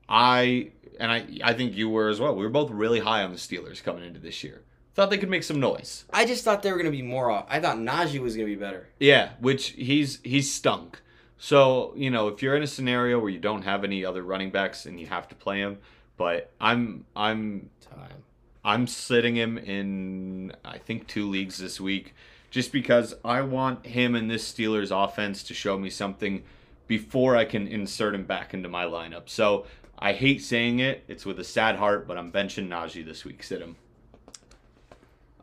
I 0.08 0.70
and 0.98 1.12
I 1.12 1.26
I 1.42 1.52
think 1.52 1.74
you 1.74 1.88
were 1.88 2.08
as 2.08 2.20
well. 2.20 2.34
We 2.34 2.44
were 2.44 2.50
both 2.50 2.70
really 2.70 3.00
high 3.00 3.22
on 3.22 3.32
the 3.32 3.38
Steelers 3.38 3.82
coming 3.82 4.04
into 4.04 4.20
this 4.20 4.42
year. 4.42 4.62
Thought 4.96 5.10
they 5.10 5.18
could 5.18 5.28
make 5.28 5.42
some 5.42 5.60
noise. 5.60 6.06
I 6.10 6.24
just 6.24 6.42
thought 6.42 6.62
they 6.62 6.72
were 6.72 6.78
gonna 6.78 6.90
be 6.90 7.02
more 7.02 7.30
off. 7.30 7.44
I 7.50 7.60
thought 7.60 7.76
Najee 7.76 8.18
was 8.18 8.34
gonna 8.34 8.46
be 8.46 8.54
better. 8.54 8.88
Yeah, 8.98 9.32
which 9.40 9.68
he's 9.72 10.20
he's 10.24 10.50
stunk. 10.50 11.02
So 11.36 11.92
you 11.96 12.10
know, 12.10 12.28
if 12.28 12.42
you're 12.42 12.56
in 12.56 12.62
a 12.62 12.66
scenario 12.66 13.18
where 13.18 13.28
you 13.28 13.38
don't 13.38 13.60
have 13.62 13.84
any 13.84 14.06
other 14.06 14.22
running 14.22 14.50
backs 14.50 14.86
and 14.86 14.98
you 14.98 15.06
have 15.08 15.28
to 15.28 15.34
play 15.34 15.58
him, 15.58 15.76
but 16.16 16.50
I'm 16.58 17.04
I'm 17.14 17.68
Time. 17.82 18.24
I'm 18.64 18.86
sitting 18.86 19.36
him 19.36 19.58
in 19.58 20.54
I 20.64 20.78
think 20.78 21.06
two 21.06 21.28
leagues 21.28 21.58
this 21.58 21.78
week, 21.78 22.14
just 22.50 22.72
because 22.72 23.14
I 23.22 23.42
want 23.42 23.84
him 23.84 24.14
in 24.14 24.28
this 24.28 24.50
Steelers 24.50 24.90
offense 24.90 25.42
to 25.42 25.52
show 25.52 25.78
me 25.78 25.90
something 25.90 26.42
before 26.86 27.36
I 27.36 27.44
can 27.44 27.68
insert 27.68 28.14
him 28.14 28.24
back 28.24 28.54
into 28.54 28.70
my 28.70 28.86
lineup. 28.86 29.28
So 29.28 29.66
I 29.98 30.14
hate 30.14 30.40
saying 30.40 30.78
it; 30.78 31.04
it's 31.06 31.26
with 31.26 31.38
a 31.38 31.44
sad 31.44 31.76
heart, 31.76 32.08
but 32.08 32.16
I'm 32.16 32.32
benching 32.32 32.68
Najee 32.68 33.04
this 33.04 33.26
week. 33.26 33.42
Sit 33.42 33.60
him. 33.60 33.76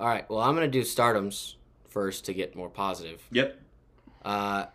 All 0.03 0.09
right. 0.09 0.29
Well, 0.29 0.41
I'm 0.41 0.53
gonna 0.53 0.67
do 0.67 0.81
Stardoms 0.81 1.55
first 1.87 2.25
to 2.25 2.33
get 2.33 2.57
more 2.57 2.69
positive. 2.69 3.25
Yep. 3.31 3.57
Uh, 4.25 4.65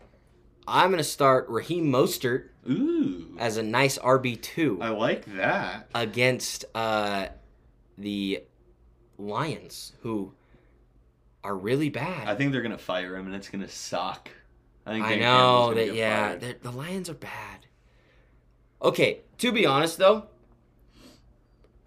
I'm 0.66 0.88
gonna 0.88 1.04
start 1.04 1.50
Raheem 1.50 1.92
Mostert 1.92 2.48
Ooh, 2.66 3.36
as 3.38 3.58
a 3.58 3.62
nice 3.62 3.98
RB 3.98 4.40
two 4.40 4.78
I 4.80 4.88
like 4.88 5.26
that. 5.36 5.90
against 5.94 6.64
uh, 6.74 7.26
the 7.98 8.42
Lions, 9.18 9.92
who 10.00 10.32
are 11.44 11.54
really 11.54 11.90
bad. 11.90 12.26
I 12.26 12.34
think 12.34 12.52
they're 12.52 12.62
gonna 12.62 12.78
fire 12.78 13.14
him, 13.14 13.26
and 13.26 13.34
it's 13.34 13.50
gonna 13.50 13.68
suck. 13.68 14.30
I 14.86 14.92
think 14.92 15.04
I 15.04 15.16
know 15.16 15.74
that. 15.74 15.94
Yeah, 15.94 16.36
the 16.36 16.70
Lions 16.70 17.10
are 17.10 17.14
bad. 17.14 17.66
Okay, 18.80 19.20
to 19.36 19.52
be 19.52 19.66
honest 19.66 19.98
though, 19.98 20.28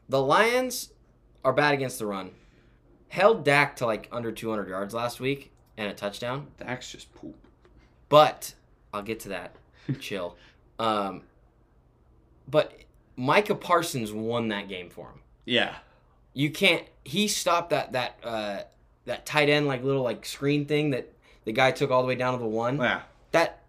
the 0.07 0.21
Lions 0.21 0.93
are 1.43 1.53
bad 1.53 1.73
against 1.73 1.97
the 1.97 2.05
run. 2.05 2.33
Held 3.11 3.43
Dak 3.43 3.75
to 3.77 3.85
like 3.85 4.07
under 4.11 4.31
200 4.31 4.69
yards 4.69 4.93
last 4.93 5.19
week 5.19 5.51
and 5.77 5.89
a 5.89 5.93
touchdown, 5.93 6.47
Dak's 6.57 6.91
just 6.91 7.13
poop. 7.13 7.35
but 8.09 8.53
I'll 8.93 9.01
get 9.03 9.19
to 9.21 9.29
that. 9.29 9.55
Chill. 9.99 10.35
Um, 10.79 11.21
but 12.47 12.73
Micah 13.15 13.53
Parsons 13.53 14.11
won 14.11 14.47
that 14.47 14.67
game 14.67 14.89
for 14.89 15.09
him. 15.09 15.19
Yeah. 15.45 15.75
You 16.33 16.49
can't. 16.49 16.83
He 17.03 17.27
stopped 17.27 17.69
that 17.69 17.91
that 17.91 18.17
uh, 18.23 18.61
that 19.05 19.27
tight 19.27 19.47
end 19.49 19.67
like 19.67 19.83
little 19.83 20.01
like 20.01 20.25
screen 20.25 20.65
thing 20.65 20.89
that 20.89 21.11
the 21.45 21.51
guy 21.51 21.69
took 21.69 21.91
all 21.91 22.01
the 22.01 22.07
way 22.07 22.15
down 22.15 22.33
to 22.33 22.39
the 22.39 22.47
one. 22.47 22.77
Yeah. 22.79 23.01
that 23.31 23.61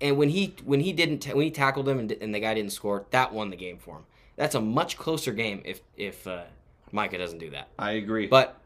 and 0.00 0.16
when 0.18 0.28
he 0.30 0.56
when 0.64 0.80
he 0.80 0.92
didn't 0.92 1.20
ta- 1.20 1.34
when 1.34 1.44
he 1.44 1.52
tackled 1.52 1.88
him 1.88 2.00
and, 2.00 2.10
and 2.10 2.34
the 2.34 2.40
guy 2.40 2.54
didn't 2.54 2.72
score 2.72 3.06
that 3.10 3.32
won 3.32 3.50
the 3.50 3.56
game 3.56 3.78
for 3.78 3.98
him 3.98 4.04
that's 4.34 4.54
a 4.56 4.60
much 4.60 4.96
closer 4.98 5.32
game 5.32 5.62
if 5.64 5.82
if 5.96 6.26
uh, 6.26 6.42
Micah 6.90 7.16
doesn't 7.18 7.38
do 7.38 7.50
that 7.50 7.68
I 7.78 7.92
agree. 7.92 8.26
but 8.26 8.58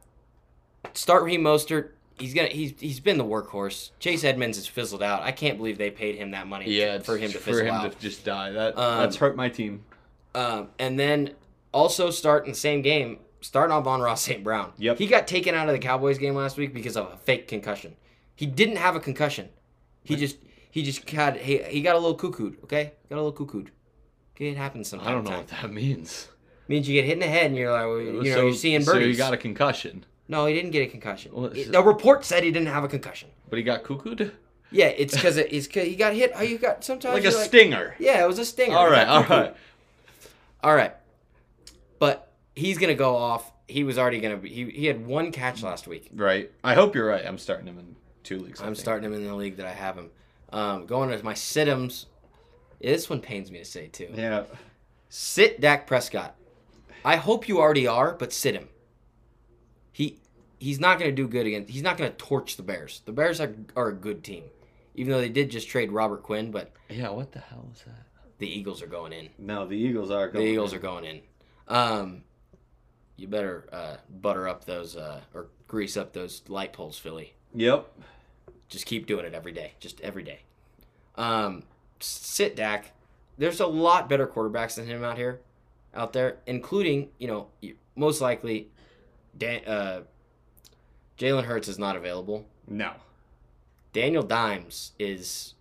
start 0.95 1.23
Raheem 1.23 1.43
Mostert. 1.43 1.91
He's 2.19 2.35
gonna 2.35 2.49
he's 2.49 2.75
he's 2.79 3.01
been 3.01 3.17
the 3.17 3.25
workhorse. 3.25 3.91
Chase 3.99 4.25
Edmonds 4.25 4.59
has 4.59 4.67
fizzled 4.67 5.03
out. 5.03 5.23
I 5.23 5.33
can't 5.33 5.57
believe 5.57 5.79
they 5.79 5.91
paid 5.91 6.17
him 6.17 6.33
that 6.33 6.47
money 6.47 6.71
yeah, 6.71 6.99
for 6.99 7.17
him 7.17 7.33
to 7.33 7.39
for 7.39 7.63
him 7.63 7.75
out. 7.75 7.93
to 7.93 7.99
just 7.99 8.25
die. 8.25 8.51
That 8.51 8.79
Um, 8.79 8.99
that's 8.99 9.17
hurt 9.17 9.37
my 9.37 9.49
team. 9.49 9.85
um, 10.35 10.69
and 10.79 10.99
then 10.99 11.31
also 11.73 12.11
start 12.11 12.45
in 12.45 12.53
the 12.53 12.57
same 12.59 12.83
game 12.83 13.21
starting 13.41 13.75
off 13.75 13.87
on 13.87 14.01
Ross 14.01 14.23
St. 14.23 14.45
Brown. 14.45 14.73
Yep. 14.77 14.99
he 14.99 15.07
got 15.07 15.27
taken 15.27 15.55
out 15.55 15.69
of 15.69 15.73
the 15.73 15.79
Cowboys 15.79 16.19
game 16.19 16.35
last 16.35 16.59
week 16.59 16.75
because 16.75 16.97
of 16.97 17.11
a 17.13 17.17
fake 17.17 17.49
concussion. 17.49 17.97
He 18.35 18.47
didn't 18.47 18.77
have 18.77 18.97
a 18.97 19.01
concussion. 19.01 19.49
He 20.05 20.17
just 20.17 20.37
he 20.71 20.83
just 20.83 21.09
had 21.11 21.37
he, 21.39 21.59
he 21.65 21.83
got 21.83 21.97
a 21.97 21.99
little 21.99 22.17
cuckooed 22.17 22.63
okay? 22.65 22.93
Got 23.09 23.17
a 23.17 23.23
little 23.23 23.47
cuckooed. 23.47 23.69
Okay 24.37 24.49
it 24.51 24.57
happens 24.57 24.89
sometimes 24.89 25.09
I 25.09 25.13
don't 25.13 25.25
know 25.25 25.37
what 25.37 25.49
that 25.49 25.73
means. 25.73 26.29
means 26.69 26.89
you 26.89 26.95
get 26.95 27.05
hit 27.05 27.15
in 27.15 27.19
the 27.21 27.27
head 27.27 27.47
and 27.47 27.57
you're 27.57 27.73
like, 27.73 27.85
well, 27.85 28.01
you 28.01 28.13
know, 28.13 28.23
so, 28.23 28.47
you're 28.47 28.55
seeing 28.55 28.83
so 28.83 28.97
you 28.97 29.17
got 29.17 29.35
a 29.35 29.37
concussion, 29.37 30.05
No, 30.31 30.47
he 30.47 30.55
didn't 30.55 30.71
get 30.71 30.83
a 30.83 30.87
concussion. 30.87 31.33
Well, 31.35 31.47
It- 31.47 31.73
the 31.73 31.83
report 31.83 32.25
said 32.25 32.45
he 32.45 32.53
didn't 32.53 32.69
have 32.69 32.85
a 32.85 32.89
concussion. 32.89 33.31
but 33.49 33.59
he 33.59 33.65
got 33.65 33.83
cuckooed 33.83 34.31
Yeah, 34.71 34.87
it's 34.87 35.13
because 35.13 35.37
it, 35.37 35.53
it's 35.53 35.67
cause 35.67 35.83
he 35.83 35.97
got 35.97 36.15
hit. 36.15 36.31
Oh, 36.37 36.43
you 36.43 36.57
got 36.57 36.85
sometimes 36.85 37.15
like 37.15 37.25
a 37.25 37.31
you're 37.31 37.45
stinger. 37.45 37.97
Yeah, 37.99 38.23
it 38.23 38.29
was 38.29 38.39
a 38.39 38.45
stinger. 38.45 38.77
All 38.77 38.89
right, 38.89 39.09
all 39.09 39.25
right. 39.25 39.57
all 40.63 40.75
right. 40.75 40.95
But 41.99 42.33
he's 42.55 42.79
gonna 42.79 42.95
go 42.95 43.17
off. 43.17 43.51
He 43.67 43.83
was 43.83 43.99
already 43.99 44.21
gonna 44.21 44.37
be. 44.37 44.49
He, 44.49 44.71
he 44.71 44.87
had 44.87 45.05
one 45.05 45.33
catch 45.33 45.63
last 45.65 45.89
week. 45.89 46.09
Right. 46.15 46.53
I 46.63 46.75
hope 46.75 46.95
you're 46.95 47.07
right. 47.09 47.27
I'm 47.27 47.39
starting 47.39 47.67
him 47.67 47.79
in 47.81 47.97
two 48.23 48.39
leagues. 48.39 48.61
I 48.61 48.67
I'm 48.67 48.75
think. 48.75 48.83
starting 48.83 49.05
him 49.11 49.15
in 49.17 49.27
the 49.27 49.35
league 49.35 49.57
that 49.57 49.67
I 49.67 49.73
have 49.73 49.97
him. 49.97 50.11
Um, 50.53 50.87
going 50.87 51.11
to 51.11 51.25
my 51.25 51.35
situms. 51.35 52.07
Yeah, 52.81 52.93
this 52.93 53.11
one 53.11 53.21
pains 53.21 53.51
me 53.51 53.59
to 53.59 53.65
say 53.65 53.89
too. 53.89 54.09
Yeah. 54.15 54.45
Sit 55.09 55.61
Dak 55.61 55.87
Prescott. 55.89 56.37
I 57.05 57.17
hope 57.17 57.49
you 57.49 57.59
already 57.59 57.87
are, 57.89 58.13
but 58.15 58.33
sit 58.33 58.55
him. 58.55 58.69
He 59.93 60.19
he's 60.59 60.79
not 60.81 60.99
going 60.99 61.11
to 61.11 61.15
do 61.15 61.27
good 61.29 61.47
against. 61.47 61.71
He's 61.71 61.83
not 61.83 61.97
going 61.97 62.11
to 62.11 62.17
torch 62.17 62.57
the 62.57 62.63
Bears. 62.63 63.03
The 63.05 63.13
Bears 63.13 63.41
are 63.41 63.55
are 63.77 63.89
a 63.89 63.95
good 63.95 64.23
team, 64.25 64.45
even 64.95 65.13
though 65.13 65.21
they 65.21 65.29
did 65.29 65.51
just 65.51 65.69
trade 65.69 65.93
Robert 65.93 66.23
Quinn. 66.23 66.51
But 66.51 66.73
Yeah. 66.89 67.11
What 67.11 67.33
the 67.33 67.41
hell 67.41 67.69
is 67.75 67.83
that? 67.85 68.07
the 68.39 68.49
Eagles 68.49 68.83
are 68.83 68.87
going 68.87 69.13
in. 69.13 69.29
No, 69.39 69.67
the 69.67 69.77
Eagles 69.77 70.11
are. 70.11 70.31
The 70.31 70.41
Eagles 70.41 70.73
are 70.73 70.79
going 70.79 71.05
in. 71.05 71.21
Um, 71.69 72.23
you 73.17 73.29
better 73.29 73.69
uh, 73.71 73.97
butter 74.09 74.49
up 74.49 74.65
those 74.65 74.97
uh, 74.97 75.21
or 75.35 75.49
grease 75.69 75.97
up 75.97 76.13
those 76.15 76.43
light 76.49 76.73
poles, 76.73 76.99
Philly. 76.99 77.35
Yep. 77.55 77.87
Just 78.69 78.87
keep 78.87 79.07
doing 79.07 79.27
it 79.27 79.35
every 79.35 79.53
day. 79.53 79.75
Just 79.79 80.01
every 80.01 80.23
day. 80.23 80.41
Um, 81.17 81.65
sit 82.01 82.57
Dak. 82.57 82.93
There's 83.37 83.61
a 83.61 83.67
lot 83.67 84.09
better 84.09 84.27
quarterbacks 84.27 84.77
than 84.77 84.87
him 84.87 85.05
out 85.05 85.17
here, 85.19 85.41
out 85.95 86.13
there, 86.13 86.39
including 86.47 87.11
you 87.19 87.29
know 87.29 87.49
most 87.95 88.21
likely, 88.23 88.69
Dan, 89.37 89.65
uh, 89.65 90.01
Jalen 91.19 91.45
Hurts 91.45 91.69
is 91.69 91.79
not 91.79 91.97
available. 91.97 92.47
No. 92.69 92.93
Daniel 93.93 94.23
Dimes 94.23 94.93
is, 94.99 95.55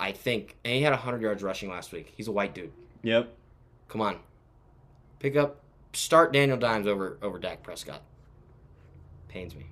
I 0.00 0.12
think, 0.12 0.56
and 0.64 0.74
he 0.74 0.82
had 0.82 0.90
100 0.92 1.22
yards 1.22 1.42
rushing 1.42 1.70
last 1.70 1.92
week. 1.92 2.12
He's 2.16 2.28
a 2.28 2.32
white 2.32 2.54
dude. 2.54 2.72
Yep. 3.02 3.32
Come 3.88 4.00
on, 4.00 4.18
pick 5.20 5.36
up, 5.36 5.60
start 5.92 6.32
Daniel 6.32 6.56
Dimes 6.58 6.86
over 6.88 7.18
over 7.22 7.38
Dak 7.38 7.62
Prescott. 7.62 8.02
Pains 9.28 9.54
me. 9.54 9.66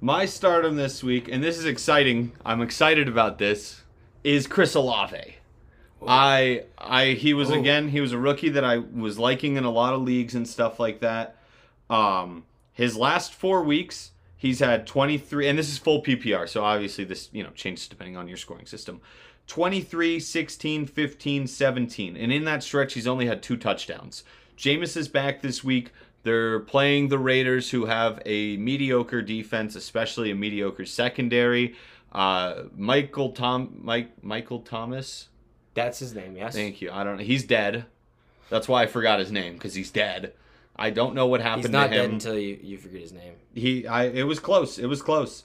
My 0.00 0.24
stardom 0.24 0.76
this 0.76 1.02
week, 1.04 1.28
and 1.30 1.42
this 1.44 1.58
is 1.58 1.64
exciting. 1.66 2.32
I'm 2.44 2.62
excited 2.62 3.06
about 3.08 3.38
this. 3.38 3.82
Is 4.24 4.46
Chris 4.46 4.74
Olave. 4.74 5.36
I 6.06 6.64
I 6.78 7.08
he 7.12 7.34
was 7.34 7.50
Oh. 7.50 7.54
again 7.60 7.88
he 7.88 8.00
was 8.00 8.12
a 8.12 8.18
rookie 8.18 8.48
that 8.50 8.64
I 8.64 8.78
was 8.78 9.18
liking 9.18 9.56
in 9.56 9.64
a 9.64 9.70
lot 9.70 9.92
of 9.94 10.02
leagues 10.02 10.34
and 10.34 10.48
stuff 10.48 10.80
like 10.80 11.00
that. 11.00 11.35
Um 11.88 12.44
his 12.72 12.96
last 12.96 13.32
4 13.32 13.62
weeks 13.62 14.12
he's 14.36 14.60
had 14.60 14.86
23 14.86 15.48
and 15.48 15.58
this 15.58 15.70
is 15.70 15.78
full 15.78 16.02
PPR 16.02 16.48
so 16.48 16.62
obviously 16.62 17.04
this 17.04 17.30
you 17.32 17.42
know 17.42 17.50
changes 17.50 17.88
depending 17.88 18.16
on 18.16 18.28
your 18.28 18.36
scoring 18.36 18.66
system. 18.66 19.00
23, 19.46 20.18
16, 20.18 20.86
15, 20.86 21.46
17 21.46 22.16
and 22.16 22.32
in 22.32 22.44
that 22.44 22.62
stretch 22.62 22.94
he's 22.94 23.06
only 23.06 23.26
had 23.26 23.42
two 23.42 23.56
touchdowns. 23.56 24.24
Jameis 24.56 24.96
is 24.96 25.08
back 25.08 25.42
this 25.42 25.62
week. 25.62 25.92
They're 26.22 26.58
playing 26.58 27.08
the 27.08 27.20
Raiders 27.20 27.70
who 27.70 27.84
have 27.84 28.20
a 28.26 28.56
mediocre 28.56 29.22
defense, 29.22 29.76
especially 29.76 30.32
a 30.32 30.34
mediocre 30.34 30.84
secondary. 30.84 31.76
Uh, 32.10 32.64
Michael 32.76 33.30
Tom 33.30 33.78
Mike 33.80 34.24
Michael 34.24 34.60
Thomas 34.60 35.28
That's 35.74 36.00
his 36.00 36.14
name. 36.14 36.34
Yes. 36.36 36.54
Thank 36.54 36.80
you. 36.80 36.90
I 36.90 37.04
don't 37.04 37.18
know. 37.18 37.22
He's 37.22 37.44
dead. 37.44 37.84
That's 38.48 38.66
why 38.66 38.82
I 38.82 38.86
forgot 38.86 39.20
his 39.20 39.30
name 39.30 39.52
because 39.52 39.74
he's 39.74 39.90
dead. 39.90 40.32
I 40.78 40.90
don't 40.90 41.14
know 41.14 41.26
what 41.26 41.40
happened 41.40 41.64
He's 41.64 41.72
not 41.72 41.90
dead 41.90 42.10
until 42.10 42.38
you, 42.38 42.58
you 42.62 42.78
forget 42.78 43.00
his 43.00 43.12
name. 43.12 43.32
he, 43.54 43.86
I, 43.86 44.04
it 44.04 44.24
was 44.24 44.38
close. 44.38 44.78
It 44.78 44.86
was 44.86 45.00
close. 45.02 45.44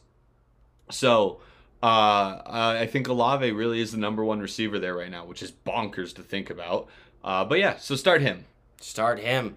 So, 0.90 1.40
uh, 1.82 2.42
I 2.46 2.88
think 2.92 3.08
Olave 3.08 3.50
really 3.52 3.80
is 3.80 3.92
the 3.92 3.98
number 3.98 4.24
one 4.24 4.40
receiver 4.40 4.78
there 4.78 4.96
right 4.96 5.10
now, 5.10 5.26
which 5.26 5.42
is 5.42 5.52
bonkers 5.52 6.14
to 6.16 6.22
think 6.22 6.50
about. 6.50 6.90
Uh, 7.24 7.46
but 7.46 7.60
yeah, 7.60 7.78
so 7.78 7.96
start 7.96 8.22
him. 8.22 8.46
Start 8.82 9.20
him. 9.20 9.56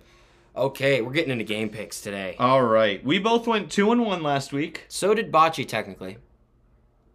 Okay, 0.56 1.00
we're 1.00 1.12
getting 1.12 1.32
into 1.32 1.44
game 1.44 1.68
picks 1.68 2.00
today. 2.00 2.36
All 2.38 2.62
right. 2.62 3.04
We 3.04 3.18
both 3.18 3.46
went 3.48 3.72
two 3.72 3.90
and 3.90 4.06
one 4.06 4.22
last 4.22 4.52
week. 4.52 4.84
So 4.88 5.12
did 5.12 5.32
Bocce 5.32 5.66
technically. 5.66 6.18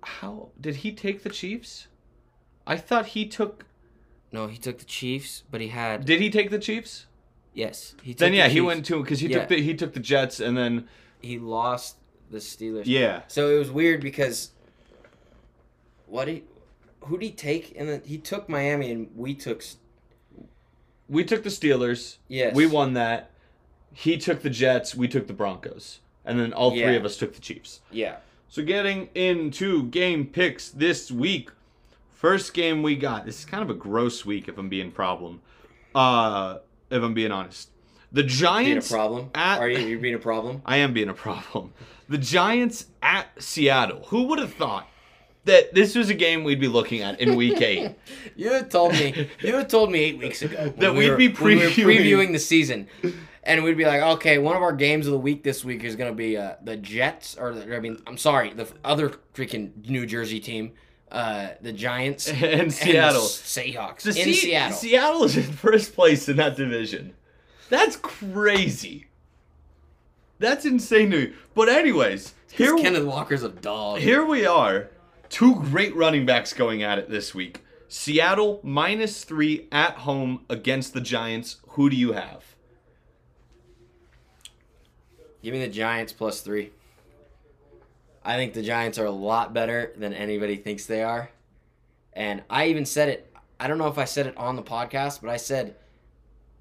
How 0.03 0.49
did 0.59 0.77
he 0.77 0.91
take 0.91 1.23
the 1.23 1.29
Chiefs? 1.29 1.87
I 2.67 2.75
thought 2.75 3.07
he 3.07 3.25
took. 3.25 3.65
No, 4.31 4.47
he 4.47 4.57
took 4.57 4.79
the 4.79 4.85
Chiefs, 4.85 5.43
but 5.49 5.61
he 5.61 5.69
had 5.69 6.05
Did 6.05 6.19
he 6.21 6.29
take 6.29 6.49
the 6.49 6.59
Chiefs? 6.59 7.05
Yes. 7.59 7.95
He 8.01 8.13
took 8.13 8.19
Then 8.19 8.31
the 8.31 8.37
yeah, 8.39 8.47
he 8.47 8.61
went 8.61 8.85
to 8.87 9.01
because 9.03 9.19
he 9.19 9.27
Yeah. 9.27 9.39
took 9.39 9.49
the 9.49 9.61
he 9.61 9.73
took 9.73 9.93
the 9.93 9.99
Jets 9.99 10.39
and 10.39 10.57
then 10.57 10.87
He 11.21 11.37
lost 11.37 11.97
the 12.31 12.37
Steelers. 12.39 12.83
yeah. 12.85 13.21
So 13.27 13.49
it 13.55 13.59
was 13.59 13.69
weird 13.71 14.01
because 14.01 14.51
what 16.05 16.27
he 16.27 16.43
who 17.01 17.17
did 17.17 17.25
he 17.25 17.31
take? 17.31 17.73
And 17.77 17.87
then 17.89 18.01
he 18.05 18.17
took 18.17 18.49
Miami, 18.49 18.91
and 18.91 19.09
we 19.15 19.33
took 19.33 19.63
We 21.07 21.23
took 21.23 21.43
the 21.43 21.49
Steelers. 21.49 22.17
yes. 22.27 22.55
We 22.55 22.65
won 22.67 22.93
that. 22.93 23.31
He 23.93 24.17
took 24.17 24.41
the 24.41 24.49
Jets. 24.49 24.93
We 24.95 25.07
took 25.07 25.27
the 25.27 25.33
Broncos. 25.33 25.99
And 26.25 26.39
then 26.39 26.53
all 26.53 26.71
three 26.71 26.81
Yeah. 26.81 26.89
of 26.91 27.05
us 27.05 27.17
took 27.17 27.33
the 27.33 27.41
Chiefs. 27.41 27.81
Yeah. 27.91 28.17
So 28.47 28.63
getting 28.63 29.09
into 29.15 29.83
game 29.85 30.25
picks 30.27 30.69
this 30.69 31.09
week. 31.11 31.49
First 32.11 32.53
game 32.53 32.83
we 32.83 32.95
got. 32.95 33.25
This 33.25 33.39
is 33.39 33.45
kind 33.45 33.63
of 33.63 33.69
a 33.69 33.73
gross 33.73 34.25
week 34.25 34.47
if 34.47 34.57
I'm 34.57 34.69
being 34.69 34.91
problem. 34.91 35.41
Uh 35.95 36.59
if 36.89 37.03
I'm 37.03 37.13
being 37.13 37.31
honest. 37.31 37.69
The 38.11 38.23
Giants 38.23 38.89
Being 38.89 38.99
a 38.99 39.01
problem? 39.03 39.29
at- 39.35 39.59
Are 39.59 39.69
you 39.69 39.99
being 39.99 40.15
a 40.15 40.19
problem? 40.19 40.61
I 40.65 40.77
am 40.77 40.93
being 40.93 41.09
a 41.09 41.13
problem. 41.13 41.73
The 42.07 42.17
Giants 42.17 42.87
at 43.03 43.27
Seattle. 43.37 44.05
Who 44.07 44.23
would 44.23 44.39
have 44.39 44.53
thought 44.53 44.87
that 45.45 45.73
this 45.75 45.95
was 45.95 46.09
a 46.09 46.13
game 46.15 46.43
we'd 46.43 46.59
be 46.59 46.67
looking 46.67 47.01
at 47.01 47.19
in 47.21 47.35
week 47.35 47.61
8? 47.61 47.91
You 48.35 48.51
had 48.53 48.71
told 48.71 48.93
me. 48.93 49.29
You 49.41 49.55
had 49.55 49.69
told 49.69 49.91
me 49.91 49.99
eight 49.99 50.17
weeks 50.17 50.41
ago 50.41 50.73
That 50.77 50.93
we 50.93 50.99
we'd 50.99 51.09
were- 51.11 51.17
be 51.17 51.27
when 51.29 51.57
we 51.57 51.61
previewing- 51.65 51.85
previewing 51.97 52.31
the 52.31 52.39
season, 52.39 52.87
and 53.43 53.63
we'd 53.63 53.77
be 53.77 53.85
like, 53.85 54.01
okay, 54.01 54.37
one 54.39 54.55
of 54.55 54.61
our 54.63 54.73
games 54.73 55.05
of 55.07 55.11
the 55.11 55.19
week 55.19 55.43
this 55.43 55.63
week 55.63 55.83
is 55.83 55.95
going 55.95 56.09
to 56.11 56.15
be 56.15 56.35
uh, 56.37 56.55
the 56.63 56.77
Jets, 56.77 57.37
or 57.37 57.53
the, 57.53 57.75
I 57.75 57.79
mean, 57.79 58.01
I'm 58.07 58.17
sorry, 58.17 58.53
the 58.53 58.67
other 58.83 59.09
freaking 59.35 59.87
New 59.87 60.05
Jersey 60.05 60.39
team, 60.39 60.71
uh, 61.11 61.49
the 61.61 61.71
Giants 61.73 62.27
and 62.29 62.71
Seattle. 62.73 63.21
the 63.21 63.27
Seahawks 63.27 63.99
To 64.01 64.09
in 64.09 64.13
see- 64.15 64.33
Seattle. 64.33 64.77
Seattle 64.77 65.23
is 65.23 65.37
in 65.37 65.43
first 65.43 65.93
place 65.95 66.27
in 66.29 66.37
that 66.37 66.55
division. 66.55 67.13
That's 67.69 67.95
crazy. 67.95 69.07
That's 70.39 70.65
insane 70.65 71.11
to 71.11 71.17
me. 71.27 71.33
But 71.53 71.69
anyways, 71.69 72.33
here, 72.51 72.75
Kenneth 72.77 73.05
Walker's 73.05 73.43
a 73.43 73.49
dog. 73.49 73.99
here 73.99 74.25
we 74.25 74.45
are. 74.45 74.89
Two 75.29 75.55
great 75.55 75.95
running 75.95 76.25
backs 76.25 76.53
going 76.53 76.81
at 76.81 76.97
it 76.97 77.09
this 77.09 77.35
week. 77.35 77.61
Seattle 77.87 78.59
minus 78.63 79.23
three 79.23 79.67
at 79.71 79.93
home 79.95 80.45
against 80.49 80.93
the 80.93 81.01
Giants. 81.01 81.57
Who 81.69 81.89
do 81.89 81.95
you 81.95 82.13
have? 82.13 82.43
Give 85.43 85.53
me 85.53 85.59
the 85.59 85.71
Giants 85.71 86.13
plus 86.13 86.41
three. 86.41 86.71
I 88.29 88.35
think 88.35 88.53
the 88.53 88.61
Giants 88.61 88.99
are 88.99 89.05
a 89.05 89.11
lot 89.11 89.55
better 89.55 89.91
than 89.97 90.13
anybody 90.13 90.55
thinks 90.55 90.85
they 90.85 91.01
are. 91.01 91.31
And 92.13 92.43
I 92.47 92.67
even 92.67 92.85
said 92.85 93.09
it. 93.09 93.35
I 93.59 93.67
don't 93.67 93.79
know 93.79 93.87
if 93.87 93.97
I 93.97 94.05
said 94.05 94.27
it 94.27 94.37
on 94.37 94.55
the 94.55 94.61
podcast, 94.61 95.19
but 95.19 95.31
I 95.31 95.37
said, 95.37 95.75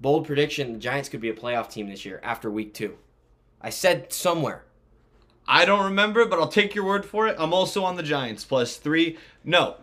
bold 0.01 0.25
prediction 0.25 0.73
the 0.73 0.79
Giants 0.79 1.09
could 1.09 1.21
be 1.21 1.29
a 1.29 1.33
playoff 1.35 1.69
team 1.69 1.87
this 1.87 2.05
year 2.05 2.19
after 2.23 2.49
week 2.49 2.73
two. 2.73 2.97
I 3.61 3.69
said 3.69 4.11
somewhere. 4.11 4.63
I 5.47 5.65
don't 5.65 5.85
remember, 5.85 6.25
but 6.25 6.39
I'll 6.39 6.47
take 6.47 6.73
your 6.73 6.85
word 6.85 7.05
for 7.05 7.27
it. 7.27 7.35
I'm 7.37 7.53
also 7.53 7.83
on 7.83 7.97
the 7.97 8.03
Giants 8.03 8.43
plus 8.43 8.77
three. 8.77 9.19
No, 9.43 9.75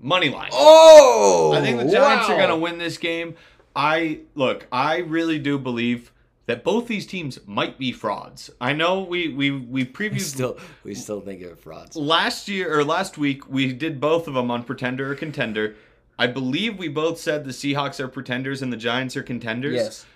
money 0.00 0.28
line. 0.28 0.50
Oh! 0.52 1.52
I 1.54 1.60
think 1.60 1.78
the 1.78 1.88
Giants 1.88 2.28
are 2.30 2.36
going 2.36 2.48
to 2.48 2.56
win 2.56 2.78
this 2.78 2.98
game. 2.98 3.36
I 3.76 4.22
look, 4.34 4.66
I 4.72 4.98
really 4.98 5.38
do 5.38 5.56
believe 5.56 6.11
that 6.46 6.64
both 6.64 6.88
these 6.88 7.06
teams 7.06 7.38
might 7.46 7.78
be 7.78 7.92
frauds. 7.92 8.50
I 8.60 8.72
know 8.72 9.00
we 9.02 9.28
we 9.28 9.50
we 9.50 9.60
We 9.60 9.84
previewed 9.84 10.20
still, 10.20 10.58
we 10.84 10.94
still 10.94 11.20
think 11.20 11.42
of 11.42 11.60
frauds. 11.60 11.96
last 11.96 12.48
year 12.48 12.76
or 12.78 12.84
last 12.84 13.16
week 13.18 13.48
we 13.48 13.72
did 13.72 14.00
both 14.00 14.26
of 14.28 14.34
them 14.34 14.50
on 14.50 14.64
pretender 14.64 15.12
or 15.12 15.14
contender. 15.14 15.76
I 16.18 16.26
believe 16.26 16.78
we 16.78 16.88
both 16.88 17.18
said 17.18 17.44
the 17.44 17.52
Seahawks 17.52 17.98
are 17.98 18.08
pretenders 18.08 18.62
and 18.62 18.72
the 18.72 18.76
Giants 18.76 19.16
are 19.16 19.22
contenders. 19.22 19.74
Yes. 19.74 20.06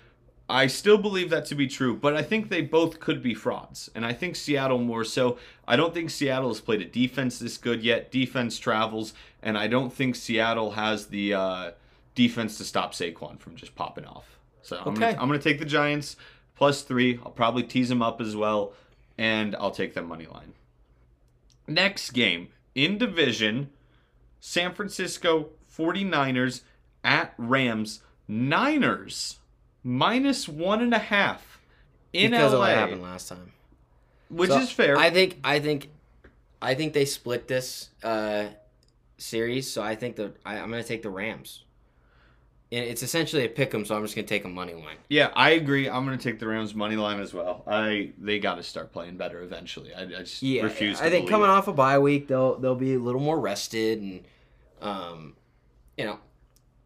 I 0.49 0.67
still 0.67 0.97
believe 0.97 1.29
that 1.31 1.45
to 1.47 1.55
be 1.55 1.67
true, 1.67 1.93
but 1.97 2.15
I 2.15 2.21
think 2.23 2.47
they 2.47 2.61
both 2.61 3.01
could 3.01 3.21
be 3.21 3.33
frauds. 3.33 3.89
And 3.93 4.05
I 4.05 4.13
think 4.13 4.37
Seattle 4.37 4.77
more 4.77 5.03
so. 5.03 5.37
I 5.67 5.75
don't 5.75 5.93
think 5.93 6.09
Seattle 6.09 6.47
has 6.47 6.61
played 6.61 6.81
a 6.81 6.85
defense 6.85 7.37
this 7.39 7.57
good 7.57 7.83
yet. 7.83 8.11
Defense 8.11 8.57
travels, 8.57 9.13
and 9.41 9.57
I 9.57 9.67
don't 9.67 9.91
think 9.91 10.15
Seattle 10.15 10.71
has 10.71 11.07
the 11.07 11.33
uh, 11.33 11.71
defense 12.15 12.57
to 12.59 12.63
stop 12.63 12.93
Saquon 12.93 13.37
from 13.39 13.57
just 13.57 13.75
popping 13.75 14.05
off. 14.05 14.36
So 14.67 14.77
I'm, 14.81 14.89
Okay. 14.89 14.99
gonna, 14.99 15.21
I'm 15.21 15.27
gonna 15.29 15.39
take 15.39 15.59
the 15.59 15.65
Giants 15.65 16.17
plus 16.55 16.81
three. 16.81 17.19
I'll 17.23 17.31
probably 17.31 17.63
tease 17.63 17.87
them 17.87 18.01
up 18.01 18.19
as 18.19 18.35
well, 18.35 18.73
and 19.17 19.55
I'll 19.55 19.71
take 19.71 19.93
them 19.93 20.07
money 20.09 20.25
line. 20.25 20.53
Next 21.67 22.11
game 22.11 22.49
in 22.75 22.97
division, 22.97 23.69
San 24.41 24.73
Francisco 24.73 25.49
49ers 25.73 26.61
at 27.01 27.33
Rams. 27.37 28.01
Niners 28.27 29.37
minus 29.85 30.49
one 30.49 30.81
and 30.81 30.93
a 30.93 30.99
half 30.99 31.59
in 32.11 32.31
because 32.31 32.51
of 32.51 32.59
what 32.59 32.71
happened 32.71 33.01
last 33.01 33.29
time. 33.29 33.53
which 34.29 34.49
So, 34.49 34.59
is 34.59 34.69
fair. 34.69 34.97
I 34.97 35.09
think 35.11 35.37
I 35.45 35.59
think 35.61 35.89
I 36.61 36.75
think 36.75 36.91
they 36.91 37.05
split 37.05 37.47
this 37.47 37.89
uh, 38.03 38.47
series, 39.17 39.71
so 39.71 39.81
I 39.81 39.95
think 39.95 40.17
the 40.17 40.33
I, 40.45 40.57
I'm 40.59 40.69
going 40.69 40.83
to 40.83 40.87
take 40.87 41.03
the 41.03 41.09
Rams. 41.09 41.63
And 42.69 42.83
it's 42.83 43.01
essentially 43.01 43.45
a 43.45 43.49
pick 43.49 43.73
'em, 43.73 43.85
so 43.85 43.95
I'm 43.95 44.03
just 44.03 44.13
going 44.13 44.25
to 44.25 44.29
take 44.29 44.43
a 44.43 44.49
money 44.49 44.73
line. 44.73 44.97
yeah, 45.09 45.31
I 45.35 45.51
agree. 45.51 45.89
I'm 45.89 46.05
going 46.05 46.17
to 46.17 46.23
take 46.31 46.37
the 46.39 46.47
Rams 46.47 46.75
money 46.75 46.97
line 46.97 47.21
as 47.21 47.33
well. 47.33 47.63
I 47.65 48.11
they 48.17 48.39
got 48.39 48.55
to 48.55 48.63
start 48.63 48.91
playing 48.91 49.15
better 49.15 49.41
eventually. 49.41 49.93
I, 49.93 50.01
I 50.01 50.05
just 50.05 50.43
Yeah, 50.43 50.63
refuse. 50.63 50.99
To 50.99 51.05
I 51.05 51.09
think 51.09 51.29
coming 51.29 51.47
it. 51.47 51.51
off 51.51 51.69
a 51.69 51.73
bye 51.73 51.97
week, 51.99 52.27
they'll 52.27 52.57
they'll 52.59 52.75
be 52.75 52.95
a 52.95 52.99
little 52.99 53.21
more 53.21 53.39
rested, 53.39 54.01
and 54.01 54.23
um, 54.81 55.35
you 55.97 56.03
know, 56.05 56.19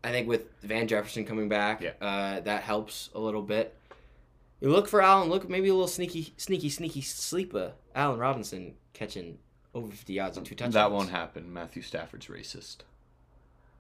I 0.04 0.12
think 0.12 0.28
with 0.28 0.46
Van 0.62 0.88
Jefferson 0.88 1.26
coming 1.26 1.50
back, 1.50 1.82
Yeah. 1.82 1.94
uh, 2.00 2.40
that 2.42 2.62
helps 2.62 3.10
a 3.16 3.20
little 3.20 3.42
bit. 3.42 3.76
You 4.60 4.70
look 4.70 4.88
for 4.88 5.02
Allen. 5.02 5.30
Look 5.30 5.50
maybe 5.50 5.70
a 5.70 5.74
little 5.74 5.88
sneaky, 5.88 6.32
sneaky, 6.38 6.70
sneaky 6.70 7.02
sleeper. 7.02 7.72
Allen 7.96 8.20
Robinson 8.20 8.76
catching 8.94 9.40
over 9.74 9.90
50 9.90 10.14
yards 10.14 10.38
and 10.38 10.46
two 10.46 10.54
touchdowns. 10.54 10.76
that 10.76 10.92
won't 10.92 11.10
happen. 11.10 11.52
Matthew 11.52 11.82
Stafford's 11.82 12.28
racist. 12.28 12.78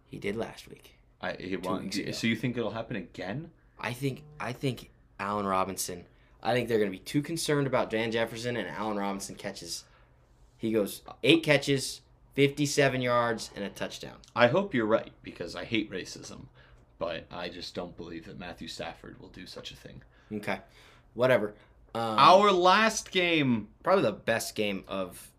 He 0.09 0.17
did 0.17 0.35
last 0.35 0.67
week. 0.67 0.95
I 1.21 1.33
he 1.39 1.55
won't. 1.55 1.93
So 2.13 2.27
you 2.27 2.35
think 2.35 2.57
it'll 2.57 2.71
happen 2.71 2.95
again? 2.95 3.51
I 3.79 3.93
think 3.93 4.23
I 4.39 4.53
think 4.53 4.89
Allen 5.19 5.45
Robinson. 5.45 6.05
I 6.43 6.53
think 6.53 6.67
they're 6.67 6.79
going 6.79 6.91
to 6.91 6.97
be 6.97 7.03
too 7.03 7.21
concerned 7.21 7.67
about 7.67 7.91
Van 7.91 8.11
Jefferson 8.11 8.57
and 8.57 8.67
Allen 8.67 8.97
Robinson 8.97 9.35
catches. 9.35 9.83
He 10.57 10.71
goes 10.71 11.01
eight 11.23 11.43
catches, 11.43 12.01
fifty-seven 12.33 13.01
yards, 13.01 13.51
and 13.55 13.63
a 13.63 13.69
touchdown. 13.69 14.15
I 14.35 14.47
hope 14.47 14.73
you're 14.73 14.85
right 14.85 15.11
because 15.21 15.55
I 15.55 15.65
hate 15.65 15.91
racism, 15.91 16.45
but 16.97 17.25
I 17.31 17.49
just 17.49 17.75
don't 17.75 17.95
believe 17.95 18.25
that 18.25 18.39
Matthew 18.39 18.67
Stafford 18.67 19.19
will 19.19 19.29
do 19.29 19.45
such 19.45 19.71
a 19.71 19.75
thing. 19.75 20.01
Okay, 20.33 20.59
whatever. 21.13 21.53
Um, 21.93 22.15
Our 22.17 22.51
last 22.51 23.11
game, 23.11 23.67
probably 23.83 24.03
the 24.03 24.13
best 24.13 24.55
game 24.55 24.83
of 24.87 25.29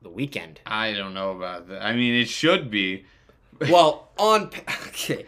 the 0.00 0.10
weekend. 0.10 0.60
I 0.66 0.94
don't 0.94 1.14
know 1.14 1.32
about 1.36 1.68
that. 1.68 1.82
I 1.82 1.94
mean, 1.94 2.14
it 2.14 2.28
should 2.28 2.70
be. 2.70 3.04
Well, 3.60 4.10
on 4.18 4.50
okay. 4.88 5.24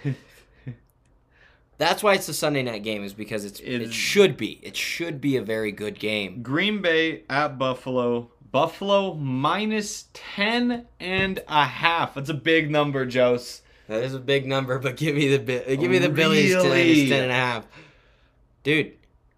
That's 1.77 2.03
why 2.03 2.15
it's 2.15 2.29
a 2.29 2.35
Sunday 2.35 2.63
night 2.63 2.83
game 2.85 3.03
is 3.03 3.13
because 3.15 3.45
it's 3.45 3.61
it 3.61 3.93
should 3.93 4.37
be 4.37 4.61
it 4.63 4.77
should 4.77 5.21
be 5.21 5.37
a 5.37 5.43
very 5.43 5.73
good 5.73 5.99
game. 5.99 6.43
Green 6.43 6.81
Bay 6.81 7.25
at 7.29 7.59
Buffalo. 7.59 8.31
Buffalo 8.53 9.15
minus 9.15 10.07
10 10.13 10.87
and 11.01 11.43
a 11.49 11.65
half. 11.65 12.15
That's 12.15 12.31
a 12.31 12.35
big 12.35 12.71
number, 12.71 13.05
Jose. 13.11 13.61
That 13.89 14.03
is 14.05 14.15
a 14.15 14.21
big 14.21 14.47
number, 14.47 14.79
but 14.79 14.97
give 14.97 15.17
me 15.17 15.37
the 15.37 15.77
give 15.77 15.91
me 15.91 15.99
the 15.99 16.09
Billies 16.09 16.53
to 16.53 16.59
Really? 16.59 16.71
minus 16.95 17.09
ten 17.11 17.23
and 17.25 17.33
a 17.33 17.35
half. 17.35 17.67
Dude, 18.63 18.93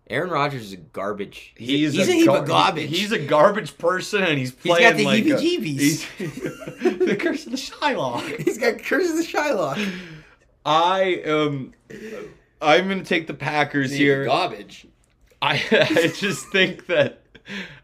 Aaron 0.09 0.31
Rodgers 0.31 0.63
is 0.67 0.73
a 0.73 0.77
garbage. 0.77 1.53
He's, 1.57 1.93
He's, 1.93 2.09
a, 2.09 2.13
heap 2.13 2.27
gar- 2.27 2.39
of 2.39 2.47
garbage. 2.47 2.89
He's 2.91 3.11
a 3.13 3.19
garbage 3.19 3.77
person, 3.77 4.23
and 4.23 4.39
he's 4.39 4.55
He's 4.63 4.73
got 4.79 4.95
playing 4.95 4.97
the 4.97 5.05
like 5.05 5.25
heebie-jeebies. 5.25 5.79
he's- 6.17 6.99
the 7.07 7.17
curse 7.19 7.45
of 7.47 7.53
the 7.53 7.59
Shylock. 7.59 8.45
he's 8.45 8.59
got 8.59 8.79
curse 8.79 9.11
of 9.11 9.17
the 9.17 9.23
Shylock. 9.25 9.85
I 10.65 11.23
am. 11.25 11.73
I'm 12.63 12.89
gonna 12.89 13.05
take 13.05 13.27
the 13.27 13.35
Packers 13.35 13.91
here. 13.93 14.25
Garbage. 14.27 14.87
I 15.43 15.55
I 15.73 16.13
just 16.17 16.47
think 16.51 16.87
that 16.87 17.21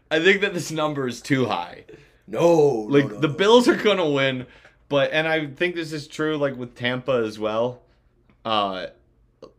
I 0.09 0.19
think 0.21 0.41
that 0.41 0.53
this 0.53 0.71
number 0.71 1.07
is 1.07 1.21
too 1.21 1.45
high. 1.45 1.85
No, 2.27 2.57
Like 2.89 3.05
no, 3.09 3.15
no, 3.15 3.19
the. 3.19 3.27
Bills 3.27 3.67
are 3.67 3.75
gonna 3.75 4.09
win, 4.09 4.45
but 4.89 5.11
and 5.11 5.27
I 5.27 5.47
think 5.47 5.75
this 5.75 5.91
is 5.93 6.07
true 6.07 6.37
like 6.37 6.55
with 6.55 6.73
Tampa 6.75 7.23
as 7.25 7.37
well. 7.37 7.81
Uh, 8.45 8.87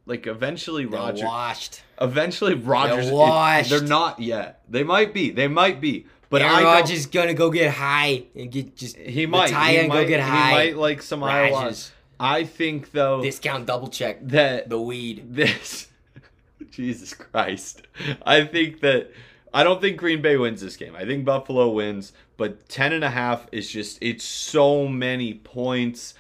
like 0.07 0.27
eventually 0.27 0.85
They're 0.85 0.99
Roger, 1.01 1.25
washed. 1.25 1.83
eventually 2.01 2.55
Rodgers. 2.55 3.07
They're 3.07 3.15
washed. 3.15 3.71
they're 3.71 3.81
not 3.83 4.21
yet. 4.21 4.61
They 4.69 4.83
might 4.85 5.15
be. 5.15 5.31
They 5.31 5.49
might 5.49 5.81
be. 5.81 6.07
But 6.31 6.43
Aaron 6.43 6.65
Rodgers 6.65 7.07
gonna 7.07 7.35
go 7.35 7.51
get 7.51 7.73
high 7.73 8.25
and 8.35 8.51
get 8.51 8.77
just 8.77 8.97
He 8.97 9.27
might. 9.27 9.47
retire 9.51 9.73
He 9.73 9.79
and 9.79 9.89
might, 9.89 10.03
go 10.03 10.09
get 10.09 10.25
he 10.25 10.31
might 10.31 10.77
like 10.77 11.01
some. 11.03 11.23
Rodgers. 11.23 11.93
I 12.19 12.45
think 12.45 12.93
though 12.93 13.23
Discount 13.23 13.67
double 13.67 13.89
check 13.89 14.19
that 14.29 14.69
the 14.69 14.81
weed. 14.81 15.25
this 15.35 15.89
Jesus 16.71 17.15
Christ. 17.15 17.83
I 18.25 18.45
think 18.45 18.81
that 18.81 19.11
I 19.53 19.63
don't 19.63 19.81
think 19.81 19.97
Green 19.97 20.23
Bay 20.23 20.37
wins 20.37 20.61
this 20.61 20.77
game. 20.77 20.97
I 20.97 21.05
think 21.05 21.25
Buffalo 21.25 21.69
wins, 21.69 22.13
but 22.37 22.69
10 22.69 22.93
and 22.93 23.05
a 23.05 23.11
half 23.11 23.47
is 23.53 23.71
just 23.71 23.99
it's 24.01 24.25
so 24.25 24.89
many 24.89 25.35
points. 25.35 26.15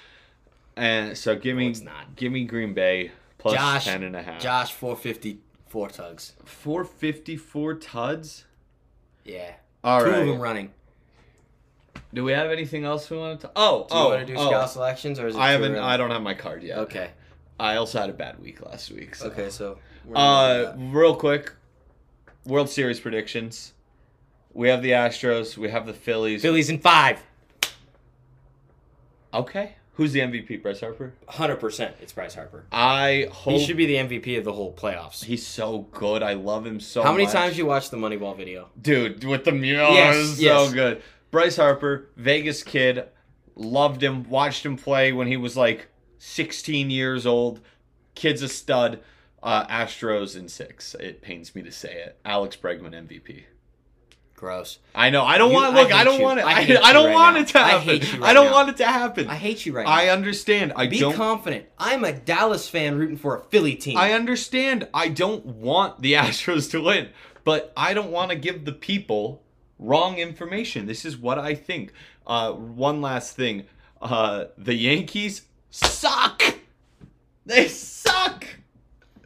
And 0.76 1.16
so 1.18 1.34
give 1.36 1.56
me 1.56 1.68
it's 1.68 1.80
not. 1.80 2.14
give 2.16 2.30
me 2.32 2.44
Green 2.44 2.74
Bay 2.74 3.10
plus 3.44 3.54
Josh, 3.54 3.84
10 3.84 4.02
and 4.02 4.16
a 4.16 4.22
half. 4.22 4.40
Josh, 4.40 4.72
four 4.72 4.96
fifty 4.96 5.38
four 5.66 5.88
tugs. 5.88 6.32
454 6.44 7.74
tuds? 7.74 8.44
Yeah, 9.24 9.52
All 9.82 10.00
two 10.00 10.10
right. 10.10 10.20
of 10.20 10.26
them 10.26 10.38
running. 10.40 10.70
Do 12.12 12.24
we 12.24 12.32
have 12.32 12.50
anything 12.50 12.84
else 12.84 13.10
we 13.10 13.16
want 13.18 13.40
to 13.40 13.50
Oh, 13.56 13.86
Do 13.88 13.94
you 13.94 14.00
oh. 14.00 14.08
want 14.08 14.26
to 14.26 14.26
do 14.34 14.38
oh. 14.38 14.48
scout 14.48 14.70
selections 14.70 15.18
or 15.18 15.26
is 15.26 15.34
it 15.34 15.38
I 15.38 15.50
haven't 15.50 15.72
early? 15.72 15.80
I 15.80 15.96
don't 15.96 16.10
have 16.10 16.22
my 16.22 16.34
card 16.34 16.62
yet. 16.62 16.78
Okay. 16.78 17.10
I 17.58 17.76
also 17.76 18.00
had 18.00 18.08
a 18.10 18.12
bad 18.14 18.40
week 18.40 18.64
last 18.64 18.90
week. 18.90 19.14
So. 19.14 19.26
Okay, 19.26 19.50
so 19.50 19.78
Uh, 20.14 20.72
real 20.76 21.14
quick, 21.16 21.52
World 22.46 22.68
Series 22.70 23.00
predictions. 23.00 23.72
We 24.52 24.68
have 24.68 24.82
the 24.82 24.90
Astros. 24.92 25.56
We 25.56 25.68
have 25.70 25.86
the. 25.86 25.92
Phillies. 25.92 26.42
Phillies 26.42 26.70
in 26.70 26.78
five. 26.78 27.20
Okay. 29.32 29.74
Who's 29.94 30.12
the 30.12 30.20
MVP? 30.20 30.60
Bryce 30.62 30.80
Harper. 30.80 31.12
Hundred 31.28 31.56
percent. 31.56 31.94
It's 32.00 32.12
Bryce 32.12 32.34
Harper. 32.34 32.64
I 32.72 33.28
hope 33.30 33.54
He 33.54 33.64
should 33.64 33.76
be 33.76 33.86
the 33.86 33.94
MVP 33.96 34.36
of 34.38 34.44
the 34.44 34.52
whole 34.52 34.72
playoffs. 34.74 35.24
He's 35.24 35.46
so 35.46 35.86
good. 35.92 36.22
I 36.22 36.32
love 36.34 36.66
him 36.66 36.80
so. 36.80 37.02
How 37.02 37.12
many 37.12 37.24
much. 37.24 37.32
times 37.32 37.56
you 37.58 37.66
watched 37.66 37.90
the 37.92 37.96
Moneyball 37.96 38.36
video? 38.36 38.68
dude 38.80 39.22
with 39.24 39.44
the 39.44 39.52
mule? 39.52 39.92
Yes, 39.94 40.40
Yes, 40.40 40.66
so 40.68 40.72
good. 40.74 41.02
Bryce 41.30 41.56
Harper, 41.56 42.08
Vegas 42.16 42.62
kid, 42.64 43.04
loved 43.54 44.02
him. 44.02 44.28
Watched 44.28 44.66
him 44.66 44.76
play 44.76 45.12
when 45.12 45.26
he 45.28 45.36
was 45.36 45.56
like 45.56 45.88
16 46.18 46.90
years 46.90 47.24
old. 47.26 47.60
Kid's 48.14 48.42
a 48.42 48.48
stud. 48.48 49.00
Uh, 49.42 49.66
Astros 49.66 50.36
in 50.36 50.48
six. 50.48 50.94
It 50.98 51.20
pains 51.22 51.54
me 51.54 51.62
to 51.62 51.70
say 51.70 51.92
it. 51.92 52.18
Alex 52.24 52.56
Bregman 52.56 52.94
MVP. 52.94 53.44
Gross. 54.36 54.78
I 54.94 55.10
know. 55.10 55.22
I 55.24 55.38
don't 55.38 55.50
You- 55.50 55.56
want. 55.56 55.74
I 55.76 55.80
Look, 55.82 55.92
I, 55.92 55.98
hate 55.98 56.04
don't 56.04 56.18
you. 56.18 56.24
want 56.24 56.38
it. 56.40 56.44
I 56.44 56.50
I, 56.52 56.54
I, 56.90 56.92
don't 56.92 57.06
right 57.06 57.14
want 57.14 57.36
now. 57.36 57.42
it 57.42 57.48
to 57.48 57.58
I 57.60 57.68
happen. 57.68 57.84
hate 57.88 58.12
you 58.12 58.24
I 58.24 58.32
don't 58.34 58.46
now. 58.46 58.52
want 58.52 58.68
it 58.68 58.76
to 58.78 58.84
happen. 58.86 59.28
I 59.28 59.34
hate 59.36 59.64
you 59.64 59.72
right 59.72 59.86
now. 59.86 59.92
I 59.92 60.08
understand. 60.08 60.72
I 60.76 60.86
Be 60.86 60.98
don't. 60.98 61.14
confident. 61.14 61.66
I'm 61.78 62.04
a 62.04 62.12
Dallas 62.12 62.68
fan 62.68 62.98
rooting 62.98 63.16
for 63.16 63.36
a 63.38 63.44
Philly 63.44 63.74
team. 63.76 63.96
I 63.96 64.12
understand. 64.12 64.88
I 64.92 65.08
don't 65.08 65.44
want 65.46 66.02
the 66.02 66.12
Astros 66.24 66.70
to 66.72 66.82
win, 66.82 67.08
but 67.44 67.72
I 67.76 67.94
don't 67.94 68.10
want 68.10 68.30
to 68.32 68.36
give 68.36 68.64
the 68.64 68.72
people 68.72 69.42
wrong 69.78 70.18
information. 70.18 70.86
This 70.86 71.04
is 71.04 71.16
what 71.16 71.38
I 71.38 71.54
think. 71.54 71.92
Uh, 72.26 72.52
one 72.52 73.00
last 73.00 73.36
thing. 73.36 73.64
Uh, 74.02 74.46
the 74.58 74.74
Yankees 74.74 75.42
suck. 75.70 76.42
They 77.46 77.68
suck. 77.68 78.46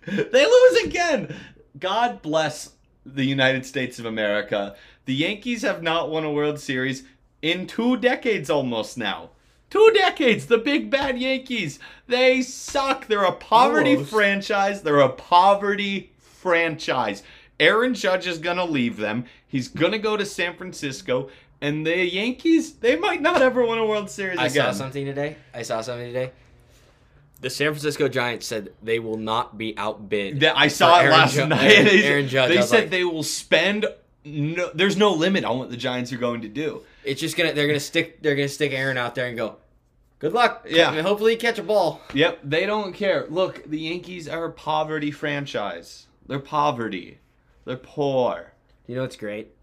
They 0.06 0.44
lose 0.46 0.84
again. 0.84 1.34
God 1.78 2.22
bless 2.22 2.72
the 3.06 3.24
United 3.24 3.64
States 3.64 3.98
of 3.98 4.04
America. 4.06 4.74
The 5.08 5.14
Yankees 5.14 5.62
have 5.62 5.82
not 5.82 6.10
won 6.10 6.24
a 6.24 6.30
World 6.30 6.60
Series 6.60 7.04
in 7.40 7.66
two 7.66 7.96
decades 7.96 8.50
almost 8.50 8.98
now. 8.98 9.30
Two 9.70 9.90
decades, 9.94 10.44
the 10.44 10.58
big 10.58 10.90
bad 10.90 11.18
Yankees. 11.18 11.78
They 12.08 12.42
suck. 12.42 13.06
They're 13.06 13.24
a 13.24 13.32
poverty 13.32 13.92
Almost. 13.94 14.10
franchise. 14.10 14.82
They're 14.82 15.00
a 15.00 15.08
poverty 15.08 16.12
franchise. 16.20 17.22
Aaron 17.58 17.94
Judge 17.94 18.26
is 18.26 18.36
going 18.38 18.58
to 18.58 18.64
leave 18.66 18.98
them. 18.98 19.24
He's 19.46 19.68
going 19.68 19.92
to 19.92 19.98
go 19.98 20.14
to 20.18 20.26
San 20.26 20.54
Francisco. 20.58 21.30
And 21.62 21.86
the 21.86 22.04
Yankees, 22.06 22.74
they 22.74 22.96
might 22.96 23.22
not 23.22 23.40
ever 23.40 23.64
win 23.64 23.78
a 23.78 23.86
World 23.86 24.10
Series 24.10 24.34
again. 24.34 24.44
I 24.44 24.48
again. 24.48 24.74
saw 24.74 24.78
something 24.78 25.06
today. 25.06 25.36
I 25.54 25.62
saw 25.62 25.80
something 25.80 26.08
today. 26.08 26.32
The 27.40 27.48
San 27.48 27.68
Francisco 27.68 28.08
Giants 28.08 28.46
said 28.46 28.74
they 28.82 28.98
will 28.98 29.16
not 29.16 29.56
be 29.56 29.72
outbid. 29.78 30.40
That- 30.40 30.58
I 30.58 30.68
saw 30.68 30.98
it 31.00 31.04
Aaron 31.04 31.12
last 31.12 31.32
Ju- 31.34 31.46
night. 31.46 31.62
Aaron, 31.72 31.84
they 31.86 32.04
Aaron 32.04 32.28
Judge. 32.28 32.48
They 32.50 32.60
said 32.60 32.80
like, 32.80 32.90
they 32.90 33.04
will 33.04 33.22
spend. 33.22 33.86
No, 34.24 34.70
there's 34.74 34.96
no 34.96 35.12
limit 35.12 35.44
on 35.44 35.58
what 35.58 35.70
the 35.70 35.76
Giants 35.76 36.12
are 36.12 36.18
going 36.18 36.42
to 36.42 36.48
do. 36.48 36.82
it's 37.04 37.20
just 37.20 37.36
gonna. 37.36 37.52
They're 37.52 37.66
gonna 37.66 37.80
stick. 37.80 38.20
They're 38.22 38.34
gonna 38.36 38.48
stick 38.48 38.72
Aaron 38.72 38.98
out 38.98 39.14
there 39.14 39.26
and 39.26 39.36
go. 39.36 39.56
Good 40.18 40.32
luck. 40.32 40.66
Yeah. 40.68 40.90
Mean, 40.90 41.04
hopefully, 41.04 41.36
catch 41.36 41.58
a 41.58 41.62
ball. 41.62 42.00
Yep, 42.12 42.40
they 42.44 42.66
don't 42.66 42.92
care. 42.92 43.26
Look, 43.30 43.64
the 43.70 43.78
Yankees 43.78 44.28
are 44.28 44.44
a 44.46 44.52
poverty 44.52 45.10
franchise. 45.12 46.06
They're 46.26 46.40
poverty. 46.40 47.18
They're 47.64 47.76
poor. 47.76 48.52
You 48.86 48.96
know 48.96 49.02
what's 49.02 49.16
great? 49.16 49.54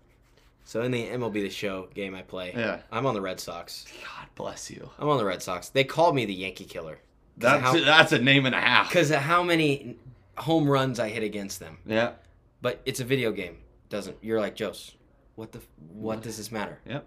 So 0.63 0.81
in 0.81 0.91
the 0.91 1.05
MLB 1.09 1.33
The 1.33 1.49
Show 1.49 1.89
game 1.93 2.15
I 2.15 2.21
play, 2.23 2.53
Yeah. 2.55 2.79
I'm 2.91 3.05
on 3.05 3.13
the 3.13 3.21
Red 3.21 3.39
Sox. 3.39 3.85
God 4.03 4.27
bless 4.35 4.71
you. 4.71 4.89
I'm 4.97 5.09
on 5.09 5.17
the 5.17 5.25
Red 5.25 5.43
Sox. 5.43 5.69
They 5.69 5.83
called 5.83 6.15
me 6.15 6.25
the 6.25 6.33
Yankee 6.33 6.65
Killer 6.65 6.97
That's 7.37 7.61
how- 7.61 7.73
that's 7.83 8.13
a 8.13 8.17
name 8.19 8.45
and 8.47 8.55
a 8.55 8.59
half. 8.61 8.89
because 8.89 9.11
of 9.11 9.17
how 9.17 9.43
many 9.43 9.95
home 10.37 10.67
runs 10.67 10.99
I 10.99 11.09
hit 11.09 11.21
against 11.21 11.59
them. 11.59 11.77
Yeah. 11.85 12.13
But 12.61 12.81
it's 12.85 12.99
a 12.99 13.03
video 13.03 13.31
game. 13.31 13.57
Doesn't 13.89 14.17
you're 14.21 14.39
like 14.39 14.57
Jose? 14.59 14.93
What 15.35 15.51
the 15.51 15.61
what 15.93 16.21
does 16.21 16.37
this 16.37 16.51
matter? 16.51 16.79
Yep. 16.85 17.05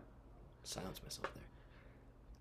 Silence 0.63 1.01
myself 1.03 1.33
there. 1.35 1.45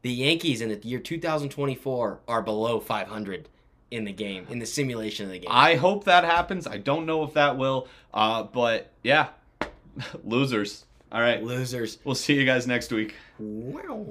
The 0.01 0.11
Yankees 0.11 0.61
in 0.61 0.69
the 0.69 0.79
year 0.87 0.99
2024 0.99 2.19
are 2.27 2.41
below 2.41 2.79
500. 2.79 3.49
in 3.89 4.03
the 4.03 4.11
game, 4.11 4.45
in 4.49 4.59
the 4.59 4.65
simulation 4.65 5.25
of 5.25 5.31
the 5.31 5.39
game. 5.39 5.49
I 5.51 5.75
hope 5.75 6.03
that 6.03 6.23
happens. 6.25 6.67
I 6.67 6.77
don't 6.77 7.05
know 7.05 7.23
if 7.23 7.33
that 7.33 7.57
will. 7.57 7.87
Uh, 8.13 8.43
but 8.43 8.91
yeah, 9.03 9.29
losers. 10.23 10.85
All 11.11 11.21
right. 11.21 11.41
Losers. 11.41 11.99
We'll 12.03 12.15
see 12.15 12.33
you 12.35 12.45
guys 12.45 12.67
next 12.67 12.91
week. 12.91 13.15
Wow. 13.39 14.05